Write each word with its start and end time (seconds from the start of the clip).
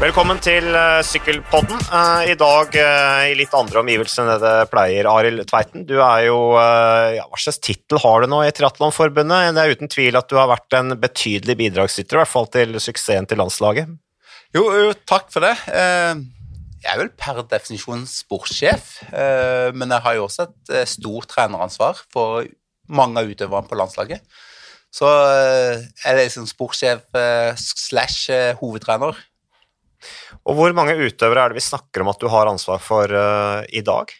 Velkommen 0.00 0.38
til 0.40 0.64
uh, 0.72 1.02
Sykkelpodden. 1.04 1.76
Uh, 1.92 2.22
I 2.32 2.34
dag 2.40 2.72
uh, 2.72 3.24
i 3.28 3.34
litt 3.36 3.52
andre 3.52 3.82
omgivelser 3.82 4.24
enn 4.24 4.40
det 4.40 4.52
pleier. 4.72 5.04
Arild 5.10 5.42
Tveiten, 5.50 5.82
du 5.84 5.98
er 6.00 6.22
jo 6.24 6.38
ja, 6.56 7.26
Hva 7.28 7.40
slags 7.42 7.60
tittel 7.60 8.00
har 8.00 8.24
du 8.24 8.30
nå 8.32 8.38
i 8.46 8.54
Triatlonforbundet? 8.56 9.50
Det 9.52 9.60
er 9.60 9.76
uten 9.76 9.92
tvil 9.92 10.16
at 10.16 10.30
du 10.32 10.38
har 10.40 10.48
vært 10.48 10.78
en 10.78 10.96
betydelig 11.02 11.58
bidragsyter, 11.60 12.16
i 12.16 12.20
hvert 12.22 12.32
fall 12.32 12.48
til 12.48 12.80
suksessen 12.80 13.28
til 13.28 13.42
landslaget. 13.42 13.92
Jo, 14.56 14.64
jo 14.72 14.96
takk 15.04 15.28
for 15.34 15.44
det. 15.44 15.52
Jeg 15.68 16.88
er 16.94 17.02
vel 17.02 17.12
per 17.20 17.44
definisjon 17.52 18.08
sportssjef, 18.08 19.02
men 19.76 19.92
jeg 19.98 20.06
har 20.06 20.16
jo 20.16 20.26
også 20.30 20.48
et 20.48 20.94
stort 20.96 21.28
treneransvar 21.34 22.00
for 22.08 22.48
mange 22.88 23.20
av 23.20 23.28
utøverne 23.28 23.68
på 23.68 23.76
landslaget. 23.76 24.24
Så 24.96 25.12
jeg 25.12 26.08
er 26.08 26.22
liksom 26.24 26.48
sportssjef 26.48 27.04
slash 27.60 28.32
hovedtrener 28.64 29.20
og 30.48 30.56
Hvor 30.56 30.76
mange 30.76 30.96
utøvere 30.98 31.44
er 31.44 31.52
det 31.52 31.60
vi 31.60 31.66
snakker 31.66 32.04
om 32.04 32.12
at 32.12 32.20
du 32.20 32.28
har 32.32 32.50
ansvar 32.50 32.80
for 32.82 33.10
uh, 33.10 33.60
i 33.68 33.82
dag? 33.84 34.12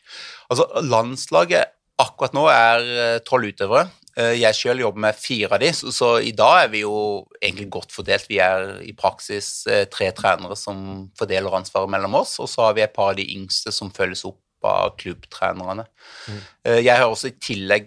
Altså, 0.50 0.66
Landslaget 0.84 1.76
akkurat 2.00 2.32
nå 2.32 2.46
er 2.48 2.86
eh, 2.96 3.18
tolv 3.28 3.50
utøvere. 3.52 3.90
Uh, 4.16 4.32
jeg 4.32 4.56
sjøl 4.56 4.80
jobber 4.80 5.02
med 5.04 5.18
fire 5.20 5.50
av 5.52 5.60
de, 5.60 5.68
så, 5.76 5.92
så, 5.92 6.08
i 6.24 6.32
dag 6.32 6.62
er 6.64 6.70
vi 6.72 6.80
jo 6.80 6.94
egentlig 7.42 7.68
godt 7.76 7.92
fordelt. 7.92 8.28
Vi 8.30 8.40
er 8.40 8.78
i 8.86 8.94
praksis 8.96 9.50
tre 9.92 10.08
trenere 10.16 10.56
som 10.56 11.10
fordeler 11.18 11.58
ansvaret 11.60 11.92
mellom 11.92 12.16
oss, 12.22 12.38
og 12.40 12.48
så 12.48 12.68
har 12.68 12.78
vi 12.78 12.86
et 12.86 12.96
par 12.96 13.12
av 13.12 13.20
de 13.20 13.28
yngste 13.36 13.72
som 13.76 13.92
følges 13.92 14.24
opp 14.28 14.40
av 14.64 14.94
klubbtrenerne. 15.00 15.86
Mm. 16.28 16.40
Jeg 16.84 16.96
har 17.00 17.06
også 17.06 17.30
i 17.30 17.38
tillegg 17.40 17.86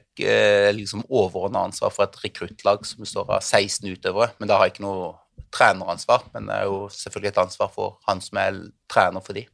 liksom 0.74 1.04
overordna 1.06 1.68
ansvar 1.68 1.94
for 1.94 2.08
et 2.08 2.18
rekruttlag 2.24 2.86
som 2.90 3.04
består 3.06 3.30
av 3.30 3.44
16 3.44 3.92
utøvere, 3.94 4.32
men 4.40 4.50
da 4.50 4.58
har 4.58 4.70
jeg 4.70 4.78
ikke 4.78 4.88
noe 4.88 5.12
treneransvar, 5.54 6.28
men 6.34 6.50
det 6.50 6.60
er 6.60 6.70
jo 6.70 6.80
selvfølgelig 6.94 7.34
et 7.34 7.44
ansvar 7.46 7.72
for 7.74 7.98
han 8.10 8.24
som 8.24 8.40
er 8.42 8.58
trener 8.92 9.24
for 9.26 9.38
de. 9.38 9.46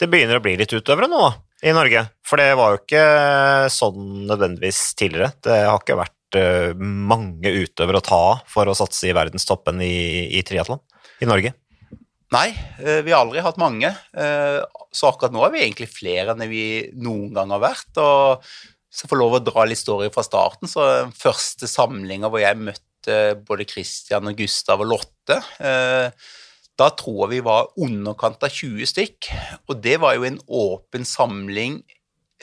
Det 0.00 0.08
begynner 0.10 0.40
å 0.40 0.44
bli 0.44 0.56
litt 0.58 0.72
utøvere 0.72 1.10
nå, 1.10 1.22
i 1.66 1.74
Norge. 1.76 2.04
For 2.26 2.40
det 2.40 2.52
var 2.58 2.74
jo 2.74 2.82
ikke 2.82 3.04
sånn 3.72 4.28
nødvendigvis 4.28 4.82
tidligere. 4.98 5.32
Det 5.44 5.58
har 5.66 5.80
ikke 5.80 5.98
vært 5.98 6.38
uh, 6.38 6.72
mange 6.78 7.52
utøvere 7.64 8.00
å 8.00 8.06
ta 8.08 8.22
for 8.48 8.70
å 8.70 8.76
satse 8.78 9.10
i 9.10 9.16
verdenstoppen 9.16 9.82
i, 9.84 10.28
i 10.38 10.44
triatlon 10.46 10.80
i 11.22 11.28
Norge. 11.28 11.54
Nei, 12.34 12.48
eh, 12.84 13.00
vi 13.00 13.12
har 13.14 13.22
aldri 13.24 13.40
hatt 13.40 13.60
mange. 13.60 13.88
Eh, 13.88 14.58
så 14.92 15.08
akkurat 15.08 15.32
nå 15.32 15.40
er 15.46 15.52
vi 15.54 15.62
egentlig 15.62 15.88
flere 15.88 16.34
enn 16.34 16.50
vi 16.50 16.90
noen 17.00 17.32
gang 17.36 17.54
har 17.54 17.62
vært. 17.62 17.88
og 17.96 18.44
så 18.88 19.04
jeg 19.04 19.12
får 19.12 19.20
lov 19.20 19.36
å 19.36 19.44
dra 19.44 19.64
litt 19.68 19.80
story 19.80 20.08
fra 20.12 20.24
starten. 20.24 20.68
så 20.68 21.08
Første 21.16 21.68
samlinga 21.68 22.28
hvor 22.28 22.40
jeg 22.42 22.60
møtte 22.60 22.84
både 23.48 23.66
Christian 23.68 24.30
og 24.30 24.38
Gustav 24.38 24.82
og 24.84 24.92
Lotte. 24.92 25.38
Eh, 25.58 26.08
da 26.78 26.88
tror 26.94 27.24
jeg 27.24 27.38
vi 27.38 27.46
var 27.46 27.70
underkant 27.82 28.44
av 28.46 28.52
20 28.54 28.86
stykk, 28.86 29.30
og 29.66 29.80
det 29.82 29.96
var 30.02 30.14
jo 30.14 30.26
en 30.28 30.42
åpen 30.46 31.06
samling 31.08 31.80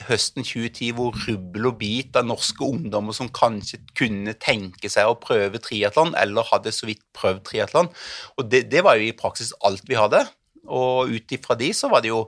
høsten 0.04 0.44
2010 0.44 0.90
hvor 0.96 1.16
rubbel 1.24 1.70
og 1.70 1.78
bit 1.80 2.16
av 2.18 2.26
norske 2.28 2.64
ungdommer 2.64 3.16
som 3.16 3.30
kanskje 3.32 3.80
kunne 3.96 4.34
tenke 4.42 4.90
seg 4.92 5.08
å 5.08 5.16
prøve 5.20 5.60
triatlon, 5.62 6.12
eller 6.20 6.48
hadde 6.50 6.74
så 6.74 6.88
vidt 6.88 7.04
prøvd 7.16 7.46
triatlon. 7.48 7.88
Og 8.36 8.50
det, 8.50 8.66
det, 8.72 8.84
var 8.84 8.98
jo 9.00 9.08
i 9.08 9.16
praksis 9.16 9.54
alt 9.64 9.86
vi 9.88 9.96
hadde. 9.96 10.26
Og 10.66 11.12
ut 11.12 11.32
ifra 11.32 11.56
de 11.56 11.70
så 11.76 11.88
var 11.92 12.04
det 12.04 12.12
jo 12.12 12.26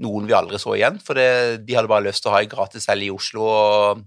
noen 0.00 0.28
vi 0.28 0.36
aldri 0.36 0.56
så 0.60 0.72
igjen, 0.78 0.96
for 1.04 1.18
det, 1.18 1.60
de 1.66 1.76
hadde 1.76 1.90
bare 1.90 2.06
lyst 2.06 2.24
til 2.24 2.30
å 2.30 2.38
ha 2.38 2.40
ei 2.40 2.48
gratis 2.48 2.88
helg 2.88 3.04
i 3.04 3.12
Oslo 3.12 3.44
og, 3.44 4.06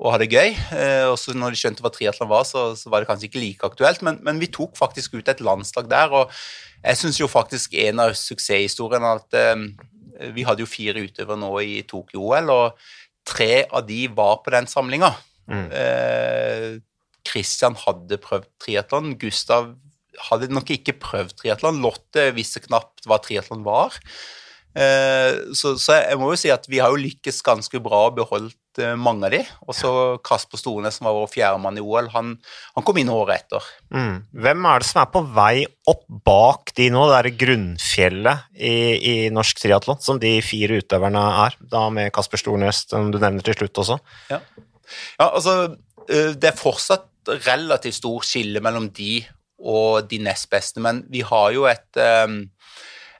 og 0.00 0.14
ha 0.14 0.20
det 0.20 0.30
gøy. 0.32 0.54
Eh, 0.72 1.06
og 1.10 1.18
så 1.20 1.34
når 1.36 1.52
de 1.52 1.60
skjønte 1.60 1.84
hva 1.84 1.92
triatlon 1.92 2.30
var, 2.30 2.46
så, 2.48 2.70
så, 2.78 2.88
var 2.92 3.02
det 3.02 3.10
kanskje 3.10 3.28
ikke 3.28 3.42
like 3.42 3.68
aktuelt. 3.68 4.02
Men, 4.06 4.20
men, 4.24 4.40
vi 4.40 4.48
tok 4.52 4.72
faktisk 4.78 5.18
ut 5.18 5.28
et 5.28 5.42
landslag 5.44 5.90
der, 5.92 6.12
og 6.22 6.32
jeg 6.80 7.00
syns 7.00 7.20
jo 7.20 7.28
faktisk 7.28 7.76
en 7.84 8.00
av 8.06 8.16
suksesshistoriene 8.16 9.12
at 9.18 9.36
eh, 9.36 9.66
vi 10.36 10.44
hadde 10.48 10.64
jo 10.64 10.70
fire 10.70 11.04
utøvere 11.04 11.38
nå 11.40 11.52
i 11.64 11.82
Tokyo-OL, 11.88 12.52
og 12.52 12.80
tre 13.28 13.66
av 13.68 13.84
de 13.88 14.06
var 14.16 14.40
på 14.44 14.54
den 14.56 14.68
samlinga. 14.70 15.12
Mm. 15.50 15.68
Eh, 15.68 16.66
Christian 17.28 17.76
hadde 17.76 18.20
prøvd 18.22 18.48
triatlon. 18.62 19.14
Gustav 19.20 19.74
hadde 20.30 20.50
nok 20.52 20.72
ikke 20.72 20.96
prøvd 21.00 21.36
triatlon. 21.42 21.82
Lotte 21.84 22.30
visste 22.36 22.62
knapt 22.64 23.04
hva 23.08 23.20
triatlon 23.22 23.66
var. 23.66 24.00
Eh, 24.78 25.52
så, 25.56 25.74
så, 25.76 25.98
jeg 25.98 26.18
må 26.20 26.32
jo 26.32 26.40
si 26.40 26.52
at 26.54 26.68
vi 26.70 26.80
har 26.80 26.92
jo 26.94 27.00
lykkes 27.02 27.42
ganske 27.46 27.82
bra 27.82 28.06
og 28.08 28.16
beholdt 28.20 28.56
eh, 28.78 28.94
mange 28.98 29.26
av 29.26 29.34
de. 29.34 29.40
Og 29.66 29.74
så 29.76 29.90
Kasper 30.24 30.60
Stornes, 30.60 30.98
som 30.98 31.08
var 31.08 31.16
vår 31.16 31.30
fjerdemann 31.32 31.80
i 31.80 31.82
OL, 31.82 32.10
han, 32.14 32.36
han, 32.76 32.86
kom 32.86 33.00
inn 33.00 33.10
året 33.12 33.42
etter. 33.42 33.66
Mm. 33.90 34.14
Hvem 34.44 34.68
er 34.70 34.82
det 34.82 34.88
som 34.90 35.02
er 35.02 35.10
på 35.14 35.24
vei 35.34 35.54
opp 35.90 36.04
bak 36.28 36.74
de 36.78 36.90
nå, 36.94 37.04
det 37.08 37.16
derre 37.16 37.34
grunnfjellet 37.42 38.46
i, 38.54 38.76
i 39.12 39.14
norsk 39.34 39.62
triatlon, 39.62 40.00
som 40.04 40.20
de 40.22 40.36
fire 40.44 40.80
utøverne 40.82 41.26
er, 41.46 41.58
da 41.72 41.86
med 41.92 42.12
Kasper 42.14 42.42
Stornes, 42.42 42.84
som 42.90 43.10
du 43.10 43.18
nevner 43.18 43.44
til 43.46 43.58
slutt 43.58 43.82
også? 43.84 43.98
Ja, 44.30 44.40
ja 45.18 45.28
altså 45.28 45.56
eh, 46.06 46.32
det 46.36 46.52
er 46.52 46.58
fortsatt 46.60 47.08
relativt 47.44 47.98
stor 47.98 48.24
skille 48.24 48.62
mellom 48.64 48.88
de 48.96 49.20
og 49.60 50.08
de 50.08 50.20
nest 50.24 50.48
beste, 50.52 50.80
men 50.80 51.02
vi 51.12 51.20
har 51.26 51.50
jo 51.52 51.66
et 51.68 51.98
um, 52.24 52.42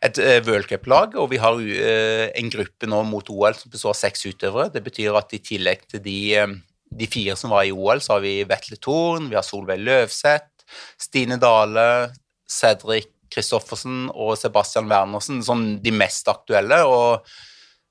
et 0.00 0.18
eh, 0.22 0.40
worldcuplag, 0.46 1.14
og 1.20 1.28
vi 1.32 1.38
har 1.40 1.58
uh, 1.60 2.26
en 2.32 2.50
gruppe 2.52 2.88
nå 2.88 3.02
mot 3.08 3.32
OL 3.32 3.56
som 3.56 3.72
består 3.72 3.92
av 3.92 3.98
seks 3.98 4.24
utøvere. 4.30 4.70
Det 4.72 4.82
betyr 4.86 5.16
at 5.18 5.34
i 5.36 5.42
tillegg 5.44 5.84
til 5.90 6.02
de, 6.04 6.20
um, 6.40 6.54
de 7.02 7.08
fire 7.10 7.36
som 7.36 7.52
var 7.52 7.66
i 7.68 7.74
OL, 7.74 8.00
så 8.00 8.16
har 8.16 8.24
vi 8.24 8.38
Vetle 8.48 8.80
Thorn, 8.80 9.28
vi 9.28 9.36
har 9.36 9.44
Solveig 9.44 9.82
Løvseth, 9.84 10.64
Stine 11.00 11.36
Dale, 11.42 11.84
Cedric 12.48 13.10
Kristoffersen 13.30 14.08
og 14.10 14.32
Sebastian 14.40 14.88
Wernersen 14.90 15.44
som 15.46 15.62
de 15.84 15.92
mest 15.94 16.26
aktuelle. 16.32 16.80
Og, 16.88 17.28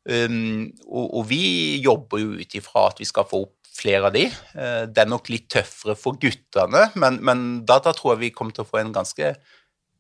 um, 0.10 0.66
og, 0.90 1.06
og 1.06 1.30
vi 1.30 1.44
jobber 1.86 2.26
jo 2.26 2.34
ut 2.42 2.58
ifra 2.58 2.90
at 2.90 3.00
vi 3.04 3.08
skal 3.08 3.30
få 3.30 3.46
opp 3.46 3.56
flere 3.80 4.10
av 4.10 4.12
de. 4.12 4.26
Det 4.92 5.00
er 5.00 5.08
nok 5.08 5.30
litt 5.32 5.46
tøffere 5.54 5.94
for 5.96 6.18
guttene, 6.20 6.82
men, 7.00 7.22
men 7.24 7.44
da, 7.64 7.78
da, 7.80 7.94
tror 7.96 8.18
jeg 8.18 8.26
vi 8.26 8.32
kommer 8.36 8.52
til 8.52 8.66
å 8.66 8.68
få 8.68 8.82
en 8.82 8.92
ganske 8.92 9.30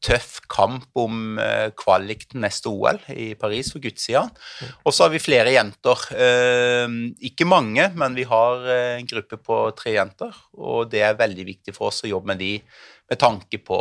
tøff 0.03 0.39
kamp 0.51 0.99
om 0.99 1.39
eh, 1.41 1.69
kvalik 1.77 2.25
til 2.29 2.41
neste 2.43 2.71
OL 2.71 2.99
i 3.13 3.33
Paris 3.39 3.71
for 3.73 3.83
guttsida. 3.83 4.25
Og 4.83 4.95
så 4.95 5.05
har 5.05 5.13
vi 5.13 5.21
flere 5.23 5.53
jenter. 5.55 6.05
Eh, 6.15 6.95
ikke 7.31 7.47
mange, 7.49 7.89
men 7.99 8.17
vi 8.17 8.27
har 8.29 8.65
eh, 8.67 8.95
en 8.99 9.09
gruppe 9.09 9.39
på 9.43 9.61
tre 9.79 9.95
jenter. 9.97 10.35
Og 10.59 10.89
det 10.91 11.03
er 11.05 11.19
veldig 11.19 11.47
viktig 11.47 11.75
for 11.75 11.91
oss 11.91 12.03
å 12.05 12.11
jobbe 12.11 12.33
med 12.33 12.43
de 12.43 12.53
med 13.09 13.17
tanke 13.17 13.57
på 13.65 13.77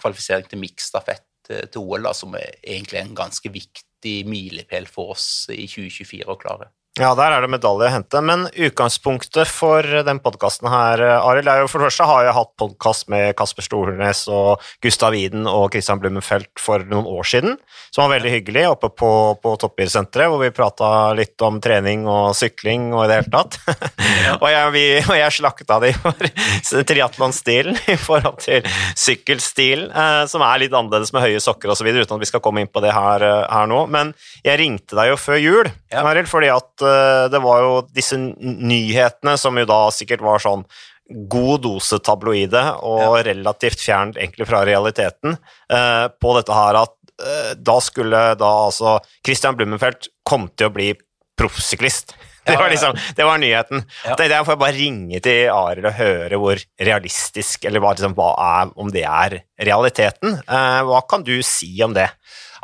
kvalifisering 0.00 0.46
til 0.48 0.62
miksstafett 0.62 1.26
til 1.48 1.82
OL, 1.82 2.06
da, 2.06 2.14
som 2.16 2.32
er 2.36 2.58
egentlig 2.62 3.02
en 3.02 3.14
ganske 3.16 3.52
viktig 3.52 4.14
milepæl 4.28 4.88
for 4.88 5.14
oss 5.14 5.28
i 5.52 5.66
2024 5.68 6.28
å 6.32 6.36
klare. 6.40 6.70
Ja, 6.98 7.12
der 7.14 7.30
er 7.30 7.44
det 7.44 7.50
medalje 7.52 7.86
å 7.86 7.92
hente. 7.94 8.18
Men 8.26 8.48
utgangspunktet 8.50 9.46
for 9.46 9.86
den 9.86 10.18
podkasten 10.18 10.66
her, 10.66 10.98
Arild, 11.20 11.46
er 11.46 11.60
jo 11.62 11.68
for 11.70 11.78
det 11.78 11.92
første 11.92 12.06
har 12.10 12.24
jeg 12.26 12.34
hatt 12.34 12.50
podkast 12.58 13.06
med 13.12 13.36
Kasper 13.38 13.62
Stornes 13.62 14.24
og 14.26 14.64
Gustav 14.82 15.14
Iden 15.14 15.46
og 15.46 15.68
Christian 15.70 16.00
Blummenfelt 16.02 16.50
for 16.58 16.82
noen 16.90 17.06
år 17.06 17.28
siden, 17.30 17.54
som 17.94 18.02
var 18.02 18.16
veldig 18.16 18.32
hyggelig, 18.32 18.64
oppe 18.72 18.90
på, 18.90 19.10
på 19.38 19.52
Toppidrettssenteret, 19.62 20.26
hvor 20.32 20.42
vi 20.42 20.50
prata 20.56 20.88
litt 21.14 21.38
om 21.46 21.60
trening 21.62 22.02
og 22.10 22.32
sykling 22.34 22.88
og 22.90 23.04
i 23.04 23.12
det 23.12 23.20
hele 23.20 23.32
tatt. 23.36 23.60
og, 24.42 24.48
jeg, 24.50 24.74
vi, 24.74 24.84
og 25.04 25.14
jeg 25.20 25.36
slakta 25.38 25.78
de 25.86 25.92
for 26.00 26.32
triatlonstilen 26.90 27.78
i 27.94 27.98
forhold 28.08 28.42
til 28.42 28.66
sykkelstilen, 28.98 29.94
eh, 29.94 30.24
som 30.34 30.42
er 30.48 30.64
litt 30.64 30.74
annerledes 30.74 31.14
med 31.14 31.28
høye 31.28 31.46
sokker 31.46 31.76
osv., 31.76 31.92
uten 31.94 32.18
at 32.18 32.26
vi 32.26 32.32
skal 32.32 32.42
komme 32.42 32.66
inn 32.66 32.74
på 32.74 32.82
det 32.82 32.90
her, 32.90 33.22
eh, 33.22 33.46
her 33.54 33.70
nå. 33.70 33.86
Men 33.86 34.10
jeg 34.42 34.58
ringte 34.58 34.98
deg 34.98 35.12
jo 35.14 35.22
før 35.28 35.42
jul, 35.44 35.74
ja. 35.94 36.02
Arild, 36.02 36.26
fordi 36.26 36.50
at 36.50 36.87
Eh, 36.87 36.87
det 37.32 37.40
var 37.44 37.64
jo 37.64 37.74
disse 37.94 38.18
nyhetene 38.18 39.36
som 39.40 39.58
jo 39.58 39.66
da 39.68 39.80
sikkert 39.94 40.24
var 40.24 40.42
sånn 40.42 40.64
god 41.08 41.64
dose 41.64 41.98
tabloide 42.04 42.62
og 42.84 43.18
relativt 43.26 43.80
fjernt 43.80 44.18
egentlig 44.20 44.48
fra 44.48 44.64
realiteten 44.68 45.36
eh, 45.72 46.06
på 46.20 46.34
dette 46.36 46.56
her 46.56 46.80
at 46.82 46.94
eh, 47.24 47.52
da 47.56 47.78
skulle 47.84 48.22
da 48.40 48.50
altså 48.68 48.98
Christian 49.24 49.56
Blummenfelt 49.56 50.10
kom 50.28 50.50
til 50.54 50.68
å 50.68 50.74
bli 50.74 50.92
proffsyklist. 51.38 52.16
Det 52.48 52.54
var 52.56 52.70
liksom, 52.72 52.94
det 53.12 53.24
var 53.28 53.36
nyheten. 53.36 53.82
Ja. 54.06 54.14
Det, 54.16 54.30
det 54.32 54.36
får 54.40 54.54
jeg 54.54 54.60
bare 54.62 54.72
ringe 54.72 55.18
til 55.20 55.50
Arild 55.52 55.84
og 55.90 55.98
høre 55.98 56.38
hvor 56.40 56.62
realistisk, 56.80 57.66
eller 57.68 57.82
liksom, 57.84 58.14
hva 58.16 58.30
er, 58.40 58.70
om 58.80 58.88
det 58.88 59.02
er 59.04 59.34
realiteten. 59.68 60.38
hva 60.48 61.02
kan 61.10 61.26
du 61.26 61.34
si 61.44 61.68
om 61.84 61.92
det? 61.92 62.06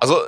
Altså, 0.02 0.19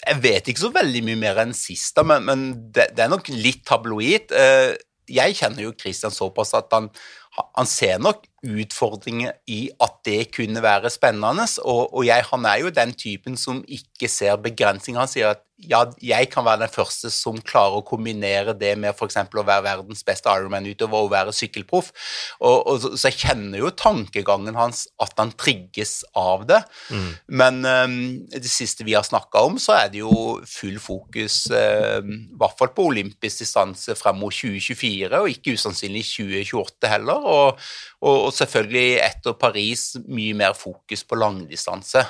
jeg 0.00 0.20
vet 0.24 0.48
ikke 0.48 0.64
så 0.64 0.72
veldig 0.74 1.02
mye 1.06 1.20
mer 1.20 1.40
enn 1.42 1.54
sist, 1.56 1.98
men, 2.06 2.24
men 2.28 2.44
det, 2.72 2.90
det, 2.96 3.04
er 3.04 3.12
nok 3.12 3.28
litt 3.32 3.64
tabloid. 3.68 4.32
Eh, 4.32 4.72
jeg 5.12 5.36
kjenner 5.36 5.66
jo 5.66 5.74
Christian 5.76 6.14
såpass 6.14 6.54
at 6.56 6.72
han, 6.72 6.88
han 7.36 7.68
ser 7.68 8.00
nok 8.02 8.24
utfordringer 8.44 9.32
i 9.50 9.66
at 9.82 9.96
det 10.06 10.20
kunne 10.34 10.62
være 10.62 10.92
spennende. 10.92 11.46
Og, 11.64 11.94
og 11.94 12.06
jeg, 12.06 12.26
han 12.30 12.44
er 12.50 12.62
jo 12.62 12.74
den 12.74 12.92
typen 12.92 13.36
som 13.40 13.64
ikke 13.68 14.10
ser 14.10 14.36
begrensninger. 14.36 15.00
Han 15.00 15.10
sier 15.10 15.34
at 15.34 15.44
ja, 15.62 15.84
jeg 16.02 16.28
kan 16.32 16.44
være 16.44 16.64
den 16.64 16.72
første 16.72 17.10
som 17.14 17.36
klarer 17.46 17.78
å 17.78 17.86
kombinere 17.86 18.54
det 18.58 18.72
med 18.80 18.94
f.eks. 18.94 19.16
å 19.22 19.44
være 19.46 19.64
verdens 19.64 20.02
beste 20.06 20.32
Ironman-utøver 20.32 21.06
og 21.06 21.12
være 21.12 21.34
sykkelproff. 21.36 21.92
Og, 22.40 22.66
og, 22.66 22.86
så 22.98 23.10
jeg 23.10 23.20
kjenner 23.22 23.62
jo 23.62 23.70
tankegangen 23.70 24.58
hans, 24.58 24.84
at 25.02 25.14
han 25.20 25.32
trigges 25.38 26.00
av 26.18 26.46
det. 26.50 26.60
Mm. 26.90 27.08
Men 27.40 27.60
um, 27.64 27.96
det 28.34 28.50
siste 28.50 28.86
vi 28.86 28.96
har 28.98 29.06
snakka 29.06 29.44
om, 29.46 29.60
så 29.62 29.78
er 29.78 29.92
det 29.94 30.02
jo 30.02 30.40
full 30.48 30.80
fokus, 30.82 31.44
uh, 31.54 32.02
i 32.02 32.38
hvert 32.40 32.58
fall 32.58 32.74
på 32.74 32.88
olympisk 32.90 33.44
distanse 33.44 33.96
frem 33.98 34.18
mot 34.20 34.34
2024, 34.34 35.22
og 35.22 35.30
ikke 35.30 35.54
usannsynlig 35.54 36.04
2028 36.10 36.92
heller. 36.96 37.30
Og, 37.30 37.64
og, 38.04 38.33
selvfølgelig 38.36 38.98
etter 39.04 39.36
Paris 39.38 39.94
mye 40.06 40.34
mer 40.38 40.56
fokus 40.58 41.04
på 41.06 41.18
langdistanse. 41.20 42.04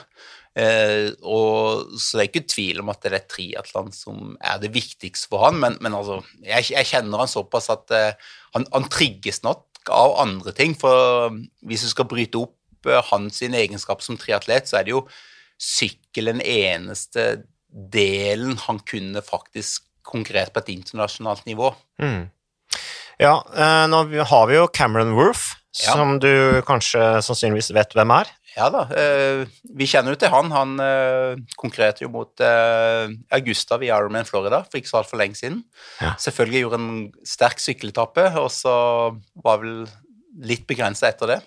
Eh, 0.54 1.10
og, 1.26 1.94
så 1.98 2.16
det 2.16 2.22
er 2.22 2.28
ikke 2.30 2.46
tvil 2.52 2.82
om 2.84 2.92
at 2.92 3.02
det 3.02 3.16
er 3.16 3.24
triatlon 3.26 3.90
som 3.94 4.36
er 4.38 4.60
det 4.62 4.70
viktigste 4.74 5.26
for 5.32 5.42
han, 5.48 5.58
men, 5.58 5.78
men 5.82 5.96
altså, 5.98 6.20
jeg, 6.44 6.68
jeg, 6.70 6.86
kjenner 6.92 7.24
han 7.24 7.30
såpass 7.30 7.72
at 7.74 7.94
eh, 7.94 8.36
han, 8.54 8.68
han, 8.70 8.86
trigges 8.86 9.42
nok 9.42 9.90
av 9.90 10.14
andre 10.22 10.54
ting. 10.56 10.76
For 10.78 11.30
um, 11.30 11.42
hvis 11.66 11.84
du 11.84 11.90
skal 11.90 12.08
bryte 12.10 12.40
opp 12.40 12.88
eh, 12.88 13.02
hans 13.10 13.42
egenskap 13.44 14.04
som 14.04 14.18
triatlet, 14.20 14.70
så 14.70 14.78
er 14.78 14.86
det 14.86 14.94
jo 14.94 15.02
sykkel 15.60 16.30
den 16.30 16.44
eneste 16.44 17.44
delen 17.68 18.54
han 18.68 18.78
kunne 18.86 19.22
faktisk 19.26 19.84
konkurrert 20.06 20.54
på 20.54 20.62
et 20.62 20.72
internasjonalt 20.76 21.46
nivå. 21.48 21.72
Mm. 22.02 22.28
Ja, 23.18 23.38
eh, 23.54 23.84
nå 23.90 24.04
har 24.30 24.46
vi 24.50 24.58
jo 24.58 24.66
Cameron 24.74 25.14
Worth, 25.18 25.53
ja. 25.82 25.92
som 25.92 26.18
du 26.22 26.62
kanskje 26.68 27.02
sannsynligvis 27.24 27.72
vet 27.74 27.94
hvem 27.96 28.12
er. 28.14 28.30
Ja 28.54 28.68
da, 28.70 28.84
eh, 28.94 29.48
vi 29.74 29.86
kjenner 29.90 30.14
jo 30.14 30.20
til 30.22 30.30
han. 30.30 30.52
Han 30.54 30.76
eh, 30.82 31.40
konkurrerte 31.58 32.04
jo 32.04 32.12
mot 32.14 32.44
eh, 32.44 33.10
Augusta 33.34 33.80
i 33.82 33.90
Ironman 33.90 34.28
Florida 34.28 34.62
for 34.68 34.78
ikke 34.78 34.92
så 34.92 35.00
altfor 35.00 35.18
lenge 35.18 35.38
siden. 35.40 35.64
Ja. 35.98 36.14
Selvfølgelig 36.22 36.62
gjorde 36.62 36.80
en 36.82 36.92
sterk 37.26 37.62
sykkeletappe, 37.62 38.28
og 38.38 38.50
så 38.54 38.76
var 39.42 39.62
vel 39.64 39.82
litt 40.46 40.66
begrensa 40.70 41.10
etter 41.10 41.34
det. 41.34 41.40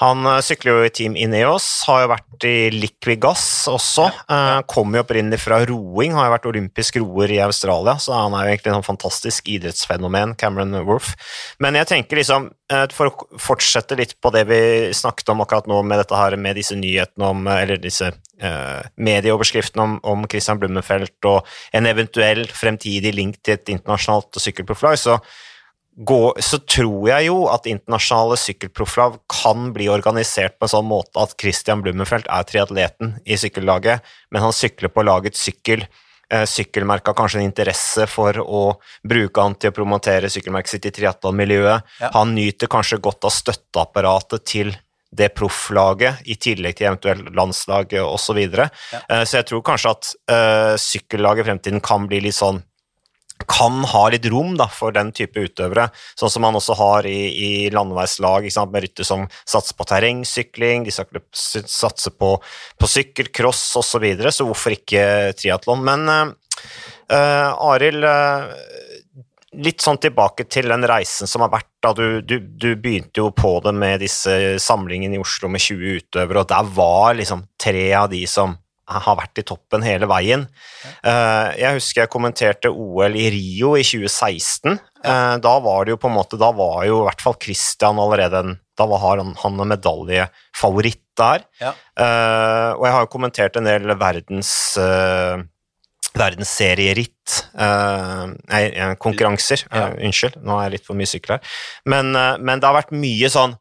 Han 0.00 0.24
uh, 0.24 0.38
sykler 0.44 0.72
jo 0.78 0.86
i 0.86 0.92
Team 0.94 1.16
Ineos, 1.18 1.66
har 1.88 2.04
jo 2.04 2.10
vært 2.14 2.46
i 2.48 2.54
Liquigas 2.72 3.42
også. 3.68 4.06
Ja. 4.30 4.60
Kommer 4.70 5.00
jo 5.00 5.04
opprinnelig 5.04 5.42
fra 5.42 5.58
roing, 5.68 6.14
har 6.16 6.30
jo 6.30 6.34
vært 6.34 6.48
olympisk 6.48 6.96
roer 7.02 7.34
i 7.34 7.40
Australia, 7.44 7.98
så 8.00 8.14
han 8.16 8.36
er 8.36 8.46
jo 8.46 8.54
egentlig 8.54 8.72
en 8.72 8.86
fantastisk 8.86 9.50
idrettsfenomen, 9.52 10.32
Cameron 10.40 10.72
Worth. 10.88 11.12
Men 11.60 11.76
jeg 11.76 11.90
tenker 11.90 12.22
liksom, 12.22 12.48
uh, 12.72 12.86
for 12.96 13.10
å 13.10 13.28
fortsette 13.40 13.98
litt 14.00 14.16
på 14.22 14.32
det 14.32 14.46
vi 14.48 14.62
snakket 14.96 15.34
om 15.34 15.44
akkurat 15.44 15.68
nå 15.68 15.82
med 15.84 16.00
dette 16.00 16.16
her, 16.16 16.38
med 16.40 16.56
disse 16.60 16.78
nyhetene 16.78 17.30
om, 17.34 17.46
eller 17.52 17.80
disse 17.80 18.12
medieoverskriftene 18.40 19.84
om, 19.84 19.98
om 20.08 20.22
Christian 20.24 20.56
Blummenfelt 20.56 21.26
og 21.28 21.48
en 21.76 21.84
eventuell 21.90 22.46
fremtidig 22.48 23.12
link 23.12 23.36
til 23.44 23.58
et 23.58 23.68
internasjonalt 23.74 24.40
sykkelprofflag, 24.40 24.96
så 24.96 25.18
gå, 25.96 26.34
så 26.40 26.58
tror 26.58 27.08
jeg 27.10 27.26
jo 27.28 27.40
at 27.52 27.66
internasjonale 27.68 28.38
sykkelprofflag 28.40 29.18
kan 29.30 29.70
bli 29.74 29.88
organisert 29.92 30.56
på 30.58 30.68
en 30.68 30.74
sånn 30.74 30.88
måte 30.88 31.20
at 31.22 31.34
Christian 31.40 31.82
Blummenfelt 31.84 32.28
er 32.30 32.46
triatleten 32.48 33.16
i 33.26 33.38
sykkellaget, 33.40 34.06
men 34.30 34.44
han 34.44 34.54
sykler 34.56 34.92
på 34.94 35.04
lagets 35.06 35.42
sykkel. 35.44 35.84
Eh, 36.30 36.46
sykkelmerket 36.46 37.10
har 37.10 37.18
kanskje 37.18 37.40
en 37.40 37.48
interesse 37.48 38.06
for 38.08 38.38
å 38.40 38.62
bruke 39.02 39.42
han 39.42 39.56
til 39.58 39.72
å 39.72 39.76
promotere 39.80 40.30
sykkelmerket 40.30 40.76
sitt 40.76 40.86
i 40.86 40.94
triatlonmiljøet. 41.00 41.90
Ja. 42.00 42.12
Han 42.14 42.36
nyter 42.36 42.70
kanskje 42.70 43.00
godt 43.02 43.26
av 43.26 43.34
støtteapparatet 43.34 44.46
til 44.46 44.72
det 45.10 45.32
profflaget, 45.34 46.22
i 46.30 46.36
tillegg 46.38 46.76
til 46.78 46.86
eventuelt 46.86 47.32
landslaget 47.34 47.98
osv. 48.04 48.28
Så, 48.30 48.36
videre. 48.38 48.68
ja. 48.94 49.02
Eh, 49.10 49.24
så 49.26 49.40
jeg 49.40 49.50
tror 49.50 49.64
kanskje 49.66 49.94
at 49.96 50.10
uh, 50.30 50.74
sykkellaget 50.78 51.42
i 51.42 51.48
fremtiden 51.48 51.82
kan 51.82 52.06
bli 52.06 52.22
litt 52.22 52.38
sånn 52.38 52.62
kan 53.48 53.84
ha 53.92 54.02
litt 54.12 54.26
rom 54.30 54.56
da, 54.58 54.66
for 54.72 54.94
den 54.94 55.12
type 55.16 55.40
utøvere, 55.40 55.88
sånn 56.18 56.32
som 56.32 56.44
man 56.44 56.58
også 56.58 56.76
har 56.78 57.08
i, 57.08 57.20
i 57.30 57.50
landeveislag 57.74 58.48
med 58.70 58.84
ryttere 58.84 59.06
som 59.06 59.26
satser 59.48 59.78
på 59.78 59.86
terrengsykling, 59.90 60.84
de 60.86 60.94
satser 60.94 62.16
på, 62.16 62.34
på 62.76 62.90
sykkel, 62.90 63.32
cross 63.34 63.62
osv., 63.76 63.88
så, 63.90 64.02
videre, 64.02 64.30
så 64.32 64.46
hvorfor 64.46 64.76
ikke 64.76 65.02
triatlon? 65.38 65.82
Men 65.84 66.06
uh, 66.10 67.50
Arild, 67.70 68.06
uh, 68.06 68.46
litt 69.58 69.82
sånn 69.82 69.98
tilbake 69.98 70.46
til 70.46 70.70
den 70.70 70.86
reisen 70.86 71.30
som 71.30 71.42
har 71.44 71.50
vært. 71.52 71.68
da 71.82 71.92
du, 71.96 72.20
du, 72.22 72.38
du, 72.38 72.76
begynte 72.76 73.22
jo 73.22 73.30
på 73.32 73.56
det 73.64 73.72
med 73.74 74.02
disse 74.04 74.58
samlingene 74.62 75.16
i 75.16 75.22
Oslo 75.22 75.48
med 75.48 75.64
20 75.64 75.96
utøvere, 76.02 76.42
og 76.42 76.50
der 76.52 76.74
var 76.76 77.16
liksom 77.18 77.46
tre 77.60 77.86
av 77.96 78.10
de 78.12 78.20
som 78.30 78.54
har 78.90 79.18
vært 79.18 79.40
i 79.40 79.44
toppen 79.46 79.84
hele 79.86 80.08
veien. 80.10 80.46
Eh, 81.06 81.48
jeg 81.60 81.78
husker 81.78 82.02
jeg 82.02 82.12
kommenterte 82.12 82.72
OL 82.72 83.14
i 83.18 83.28
Rio 83.32 83.76
i 83.78 83.84
2016. 83.86 84.80
Eh, 85.04 85.36
da 85.42 85.52
var 85.62 85.86
det 85.86 85.94
jo 85.94 86.00
på 86.02 86.10
en 86.10 86.16
måte 86.18 86.36
Da 86.36 86.50
var 86.52 86.82
jo 86.84 86.98
i 86.98 87.04
hvert 87.06 87.22
fall 87.24 87.38
Christian 87.40 87.96
allerede 88.02 88.42
en 88.44 88.50
Da 88.76 88.84
var 88.84 89.00
han, 89.00 89.30
han 89.40 89.62
en 89.64 89.70
medaljefavoritt 89.72 91.00
der. 91.16 91.46
Ja. 91.60 91.72
Eh, 91.96 92.70
og 92.76 92.84
jeg 92.84 92.94
har 92.96 93.06
jo 93.06 93.14
kommentert 93.14 93.56
en 93.56 93.68
del 93.68 93.96
verdens 94.00 94.76
verdensserieritt 96.10 97.34
Nei, 97.54 98.62
konkurranser. 98.98 99.62
Ja. 99.70 99.90
unnskyld, 99.94 100.40
nå 100.42 100.56
er 100.56 100.66
jeg 100.66 100.74
litt 100.78 100.88
for 100.88 100.98
mye 100.98 101.08
sykkel 101.08 101.36
her. 101.36 101.58
Men, 101.86 102.10
men, 102.16 102.58
det 102.58 102.66
har 102.66 102.74
vært 102.74 102.90
mye 102.96 103.30
sånn 103.30 103.54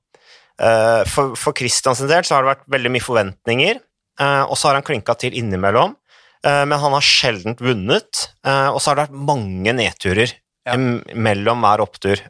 For, 0.58 1.36
for 1.40 1.56
Christians 1.56 2.02
del 2.10 2.26
så 2.26 2.36
har 2.36 2.44
det 2.44 2.54
vært 2.54 2.66
veldig 2.74 2.94
mye 2.96 3.06
forventninger. 3.06 3.84
Eh, 4.20 4.44
og 4.46 4.58
så 4.60 4.70
har 4.70 4.80
han 4.80 4.86
klinka 4.86 5.16
til 5.20 5.36
innimellom, 5.40 5.96
eh, 6.44 6.64
men 6.68 6.80
han 6.82 6.96
har 6.96 7.06
sjelden 7.06 7.58
vunnet. 7.60 8.26
Eh, 8.46 8.70
og 8.70 8.82
så 8.82 8.92
har 8.92 9.00
det 9.00 9.06
vært 9.08 9.28
mange 9.32 9.76
nedturer 9.76 10.34
ja. 10.68 10.76
mellom 10.78 11.64
hver 11.66 11.86
opptur. 11.86 12.26